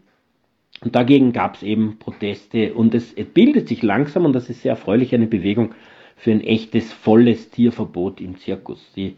Und 0.82 0.94
dagegen 0.94 1.32
gab 1.32 1.56
es 1.56 1.62
eben 1.62 1.98
Proteste 1.98 2.74
und 2.74 2.94
es 2.94 3.14
bildet 3.14 3.68
sich 3.68 3.82
langsam, 3.82 4.24
und 4.24 4.34
das 4.34 4.50
ist 4.50 4.62
sehr 4.62 4.72
erfreulich, 4.72 5.14
eine 5.14 5.26
Bewegung 5.26 5.74
für 6.16 6.30
ein 6.30 6.42
echtes, 6.42 6.92
volles 6.92 7.50
Tierverbot 7.50 8.20
im 8.20 8.36
Zirkus. 8.38 8.92
Die 8.94 9.16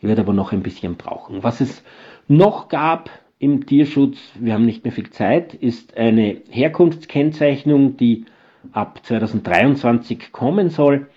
wird 0.00 0.18
aber 0.18 0.32
noch 0.32 0.52
ein 0.52 0.62
bisschen 0.62 0.96
brauchen. 0.96 1.42
Was 1.42 1.60
es 1.60 1.84
noch 2.28 2.68
gab, 2.68 3.10
im 3.40 3.64
Tierschutz, 3.64 4.18
wir 4.38 4.52
haben 4.52 4.66
nicht 4.66 4.84
mehr 4.84 4.92
viel 4.92 5.08
Zeit, 5.08 5.54
ist 5.54 5.96
eine 5.96 6.42
Herkunftskennzeichnung, 6.50 7.96
die 7.96 8.26
ab 8.70 9.00
2023 9.02 10.30
kommen 10.30 10.68
soll. 10.68 11.08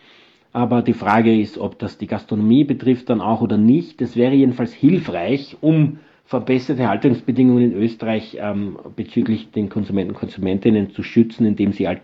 Aber 0.53 0.81
die 0.81 0.93
Frage 0.93 1.37
ist, 1.37 1.57
ob 1.57 1.77
das 1.79 1.97
die 1.97 2.07
Gastronomie 2.07 2.63
betrifft 2.63 3.09
dann 3.09 3.19
auch 3.19 3.41
oder 3.41 3.57
nicht. 3.57 3.99
Das 3.99 4.15
wäre 4.15 4.33
jedenfalls 4.33 4.71
hilfreich, 4.71 5.57
um 5.59 5.99
verbesserte 6.23 6.87
Haltungsbedingungen 6.87 7.73
in 7.73 7.77
Österreich 7.77 8.37
ähm, 8.39 8.79
bezüglich 8.95 9.51
den 9.51 9.67
Konsumenten 9.67 10.13
und 10.13 10.19
Konsumentinnen 10.19 10.91
zu 10.91 11.03
schützen, 11.03 11.45
indem 11.45 11.73
sie 11.73 11.89
halt 11.89 12.01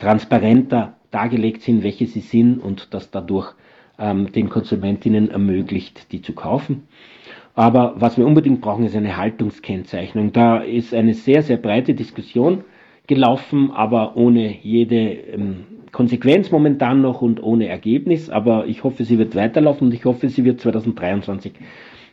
transparenter 0.00 0.96
dargelegt 1.12 1.62
sind, 1.62 1.84
welche 1.84 2.08
sie 2.08 2.20
sind 2.20 2.58
und 2.58 2.92
das 2.92 3.12
dadurch 3.12 3.54
ähm, 4.00 4.32
den 4.32 4.48
Konsumentinnen 4.48 5.30
ermöglicht, 5.30 6.10
die 6.10 6.22
zu 6.22 6.32
kaufen. 6.32 6.88
Aber 7.54 7.94
was 7.96 8.16
wir 8.16 8.26
unbedingt 8.26 8.60
brauchen, 8.60 8.84
ist 8.84 8.96
eine 8.96 9.16
Haltungskennzeichnung. 9.16 10.32
Da 10.32 10.58
ist 10.58 10.94
eine 10.94 11.14
sehr, 11.14 11.42
sehr 11.42 11.56
breite 11.56 11.94
Diskussion 11.94 12.64
gelaufen, 13.06 13.70
aber 13.72 14.16
ohne 14.16 14.56
jede 14.62 14.96
ähm, 14.96 15.66
Konsequenz 15.90 16.50
momentan 16.50 17.00
noch 17.00 17.22
und 17.22 17.42
ohne 17.42 17.66
Ergebnis. 17.66 18.30
Aber 18.30 18.66
ich 18.66 18.84
hoffe, 18.84 19.04
sie 19.04 19.18
wird 19.18 19.34
weiterlaufen 19.34 19.88
und 19.88 19.94
ich 19.94 20.04
hoffe, 20.04 20.28
sie 20.28 20.44
wird 20.44 20.60
2023 20.60 21.52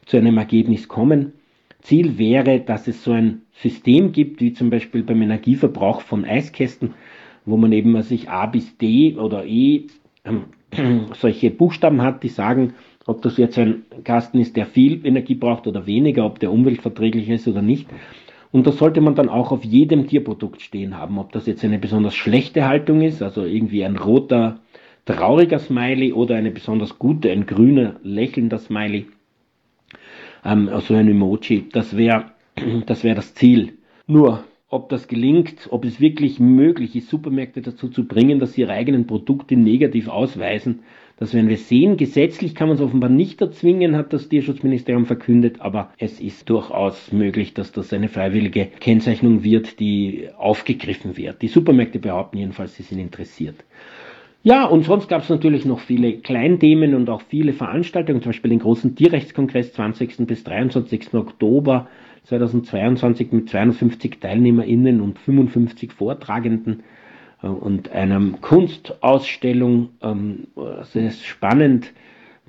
zu 0.06 0.18
einem 0.18 0.38
Ergebnis 0.38 0.88
kommen. 0.88 1.34
Ziel 1.82 2.18
wäre, 2.18 2.60
dass 2.60 2.88
es 2.88 3.04
so 3.04 3.12
ein 3.12 3.44
System 3.54 4.12
gibt, 4.12 4.42
wie 4.42 4.54
zum 4.54 4.70
Beispiel 4.70 5.04
beim 5.04 5.22
Energieverbrauch 5.22 6.02
von 6.02 6.26
Eiskästen, 6.26 6.96
wo 7.46 7.58
man 7.58 7.72
eben 7.72 8.02
sich 8.02 8.30
A 8.30 8.48
bis 8.48 8.78
D 8.78 9.16
oder 9.16 9.46
E 9.46 9.84
ähm, 10.26 10.46
solche 11.14 11.52
Buchstaben 11.52 12.02
hat, 12.02 12.24
die 12.24 12.30
sagen, 12.30 12.74
ob 13.08 13.22
das 13.22 13.38
jetzt 13.38 13.58
ein 13.58 13.84
Kasten 14.04 14.40
ist, 14.40 14.56
der 14.56 14.68
viel 14.68 15.06
Energie 15.06 15.36
braucht 15.36 15.66
oder 15.66 15.88
weniger, 15.88 16.26
ob 16.26 16.40
der 16.40 16.52
umweltverträglich 16.52 17.30
ist 17.30 17.48
oder 17.48 17.62
nicht. 17.62 17.88
Und 18.52 18.68
das 18.68 18.78
sollte 18.78 19.02
man 19.02 19.16
dann 19.16 19.30
auch 19.30 19.52
auf 19.52 19.64
jedem 19.64 20.08
Tierprodukt 20.08 20.62
stehen 20.62 20.98
haben, 20.98 21.18
ob 21.18 21.32
das 21.32 21.48
jetzt 21.48 21.64
eine 21.64 21.80
besonders 21.80 22.16
schlechte 22.16 22.68
Haltung 22.68 23.02
ist, 23.02 23.22
also 23.22 23.44
irgendwie 23.44 23.84
ein 23.84 23.98
roter 23.98 24.60
trauriger 25.06 25.60
Smiley 25.60 26.14
oder 26.14 26.36
eine 26.36 26.52
besonders 26.52 27.00
gute, 27.00 27.32
ein 27.32 27.46
grüner, 27.46 27.96
lächelnder 28.04 28.60
Smiley, 28.60 29.08
ähm, 30.44 30.70
also 30.70 30.94
ein 30.94 31.08
Emoji, 31.08 31.66
das 31.72 31.96
wäre 31.96 32.26
das, 32.86 33.04
wär 33.04 33.16
das 33.16 33.34
Ziel. 33.34 33.74
Nur, 34.06 34.44
ob 34.70 34.90
das 34.90 35.08
gelingt, 35.08 35.68
ob 35.72 35.86
es 35.86 36.02
wirklich 36.02 36.40
möglich 36.40 36.96
ist, 36.96 37.10
Supermärkte 37.10 37.62
dazu 37.62 37.88
zu 37.88 38.06
bringen, 38.06 38.40
dass 38.40 38.54
sie 38.54 38.62
ihre 38.62 38.74
eigenen 38.74 39.08
Produkte 39.08 39.56
negativ 39.56 40.10
ausweisen, 40.10 40.80
das 41.18 41.34
werden 41.34 41.50
wir 41.50 41.58
sehen. 41.58 41.98
Gesetzlich 41.98 42.56
kann 42.56 42.70
man 42.70 42.78
es 42.78 42.84
offenbar 42.84 43.10
nicht 43.10 43.42
erzwingen, 43.42 43.96
hat 43.96 44.14
das 44.14 44.30
Tierschutzministerium 44.30 45.06
verkündet, 45.06 45.60
aber 45.60 45.90
es 45.98 46.20
ist 46.20 46.50
durchaus 46.50 47.12
möglich, 47.12 47.54
dass 47.54 47.72
das 47.72 47.92
eine 47.92 48.08
freiwillige 48.08 48.68
Kennzeichnung 48.80 49.44
wird, 49.44 49.80
die 49.80 50.30
aufgegriffen 50.38 51.18
wird. 51.18 51.42
Die 51.42 51.48
Supermärkte 51.48 52.00
behaupten 52.00 52.38
jedenfalls, 52.38 52.76
sie 52.76 52.84
sind 52.84 53.00
interessiert. 53.00 53.56
Ja, 54.44 54.66
und 54.66 54.84
sonst 54.84 55.10
gab 55.10 55.24
es 55.24 55.30
natürlich 55.30 55.66
noch 55.66 55.80
viele 55.80 56.20
Kleinthemen 56.20 56.94
und 56.94 57.10
auch 57.10 57.22
viele 57.22 57.52
Veranstaltungen, 57.52 58.22
zum 58.22 58.30
Beispiel 58.30 58.50
den 58.50 58.60
großen 58.60 58.96
Tierrechtskongress 58.96 59.74
20. 59.74 60.28
bis 60.28 60.44
23. 60.44 61.16
Oktober 61.16 61.88
2022 62.26 63.32
mit 63.32 63.50
250 63.50 64.20
TeilnehmerInnen 64.20 65.02
und 65.02 65.18
55 65.18 65.92
Vortragenden 65.92 66.84
und 67.42 67.92
einer 67.92 68.22
Kunstausstellung. 68.42 69.90
Ähm, 70.02 70.48
sehr 70.84 71.12
spannend, 71.12 71.94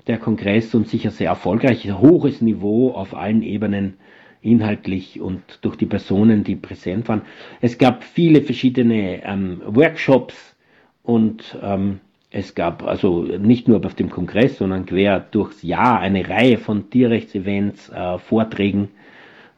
der 0.07 0.17
Kongress 0.17 0.73
und 0.73 0.87
sicher 0.87 1.11
sehr 1.11 1.29
erfolgreich, 1.29 1.91
hohes 1.91 2.41
Niveau 2.41 2.91
auf 2.91 3.15
allen 3.15 3.43
Ebenen 3.43 3.97
inhaltlich 4.41 5.19
und 5.19 5.41
durch 5.61 5.75
die 5.75 5.85
Personen, 5.85 6.43
die 6.43 6.55
präsent 6.55 7.07
waren. 7.09 7.23
Es 7.61 7.77
gab 7.77 8.03
viele 8.03 8.41
verschiedene 8.41 9.23
ähm, 9.23 9.61
Workshops 9.65 10.55
und 11.03 11.57
ähm, 11.61 11.99
es 12.31 12.55
gab 12.55 12.83
also 12.83 13.23
nicht 13.23 13.67
nur 13.67 13.83
auf 13.85 13.95
dem 13.95 14.09
Kongress, 14.09 14.59
sondern 14.59 14.85
quer 14.85 15.19
durchs 15.19 15.63
Jahr 15.63 15.99
eine 15.99 16.29
Reihe 16.29 16.57
von 16.57 16.89
Tierrechtsevents, 16.89 17.89
äh, 17.89 18.19
Vorträgen 18.19 18.89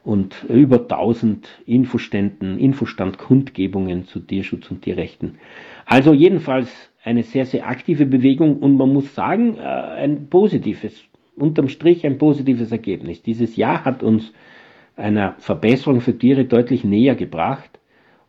und 0.04 0.44
über 0.48 0.80
1000 0.80 1.48
Infoständen, 1.66 2.58
Infostandkundgebungen 2.58 4.06
zu 4.06 4.20
Tierschutz 4.20 4.70
und 4.70 4.82
Tierrechten. 4.82 5.38
Also 5.86 6.12
jedenfalls 6.12 6.68
eine 7.04 7.22
sehr, 7.22 7.46
sehr 7.46 7.68
aktive 7.68 8.06
Bewegung 8.06 8.58
und 8.58 8.76
man 8.76 8.92
muss 8.92 9.14
sagen, 9.14 9.56
äh, 9.56 9.60
ein 9.60 10.28
positives, 10.28 11.04
unterm 11.36 11.68
Strich 11.68 12.04
ein 12.04 12.18
positives 12.18 12.72
Ergebnis. 12.72 13.22
Dieses 13.22 13.56
Jahr 13.56 13.84
hat 13.84 14.02
uns 14.02 14.32
einer 14.96 15.34
Verbesserung 15.38 16.00
für 16.00 16.16
Tiere 16.16 16.44
deutlich 16.44 16.84
näher 16.84 17.14
gebracht 17.14 17.78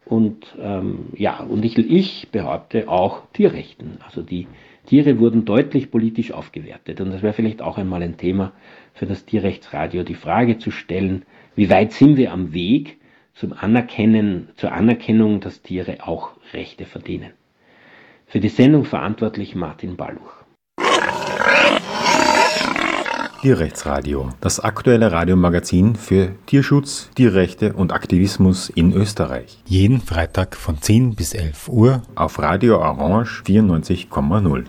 und 0.05 0.55
ähm, 0.59 1.07
ja, 1.15 1.41
und 1.41 1.63
ich, 1.65 1.77
ich 1.77 2.29
behaupte 2.31 2.87
auch 2.87 3.23
Tierrechten. 3.33 3.97
Also 4.05 4.21
die 4.21 4.47
Tiere 4.85 5.19
wurden 5.19 5.45
deutlich 5.45 5.91
politisch 5.91 6.31
aufgewertet 6.31 7.01
und 7.01 7.11
das 7.11 7.21
wäre 7.21 7.33
vielleicht 7.33 7.61
auch 7.61 7.77
einmal 7.77 8.01
ein 8.01 8.17
Thema 8.17 8.51
für 8.93 9.05
das 9.05 9.25
Tierrechtsradio, 9.25 10.03
die 10.03 10.15
Frage 10.15 10.57
zu 10.57 10.71
stellen, 10.71 11.25
wie 11.55 11.69
weit 11.69 11.93
sind 11.93 12.17
wir 12.17 12.31
am 12.31 12.53
Weg 12.53 12.97
zum 13.35 13.53
Anerkennen, 13.53 14.49
zur 14.57 14.71
Anerkennung, 14.71 15.39
dass 15.39 15.61
Tiere 15.61 15.97
auch 16.01 16.31
Rechte 16.53 16.85
verdienen? 16.85 17.31
Für 18.25 18.39
die 18.39 18.49
Sendung 18.49 18.85
verantwortlich 18.85 19.53
Martin 19.53 19.95
Balluch. 19.95 20.43
Tierrechtsradio, 23.41 24.29
das 24.39 24.61
aktuelle 24.61 25.11
Radiomagazin 25.11 25.97
für 25.97 26.33
Tierschutz, 26.45 27.09
Tierrechte 27.13 27.73
und 27.73 27.91
Aktivismus 27.91 28.69
in 28.69 28.93
Österreich. 28.93 29.61
Jeden 29.65 29.99
Freitag 29.99 30.55
von 30.55 30.81
10 30.81 31.15
bis 31.15 31.33
11 31.33 31.67
Uhr 31.67 32.03
auf 32.15 32.39
Radio 32.39 32.77
Orange 32.77 33.43
94,0. 33.45 34.63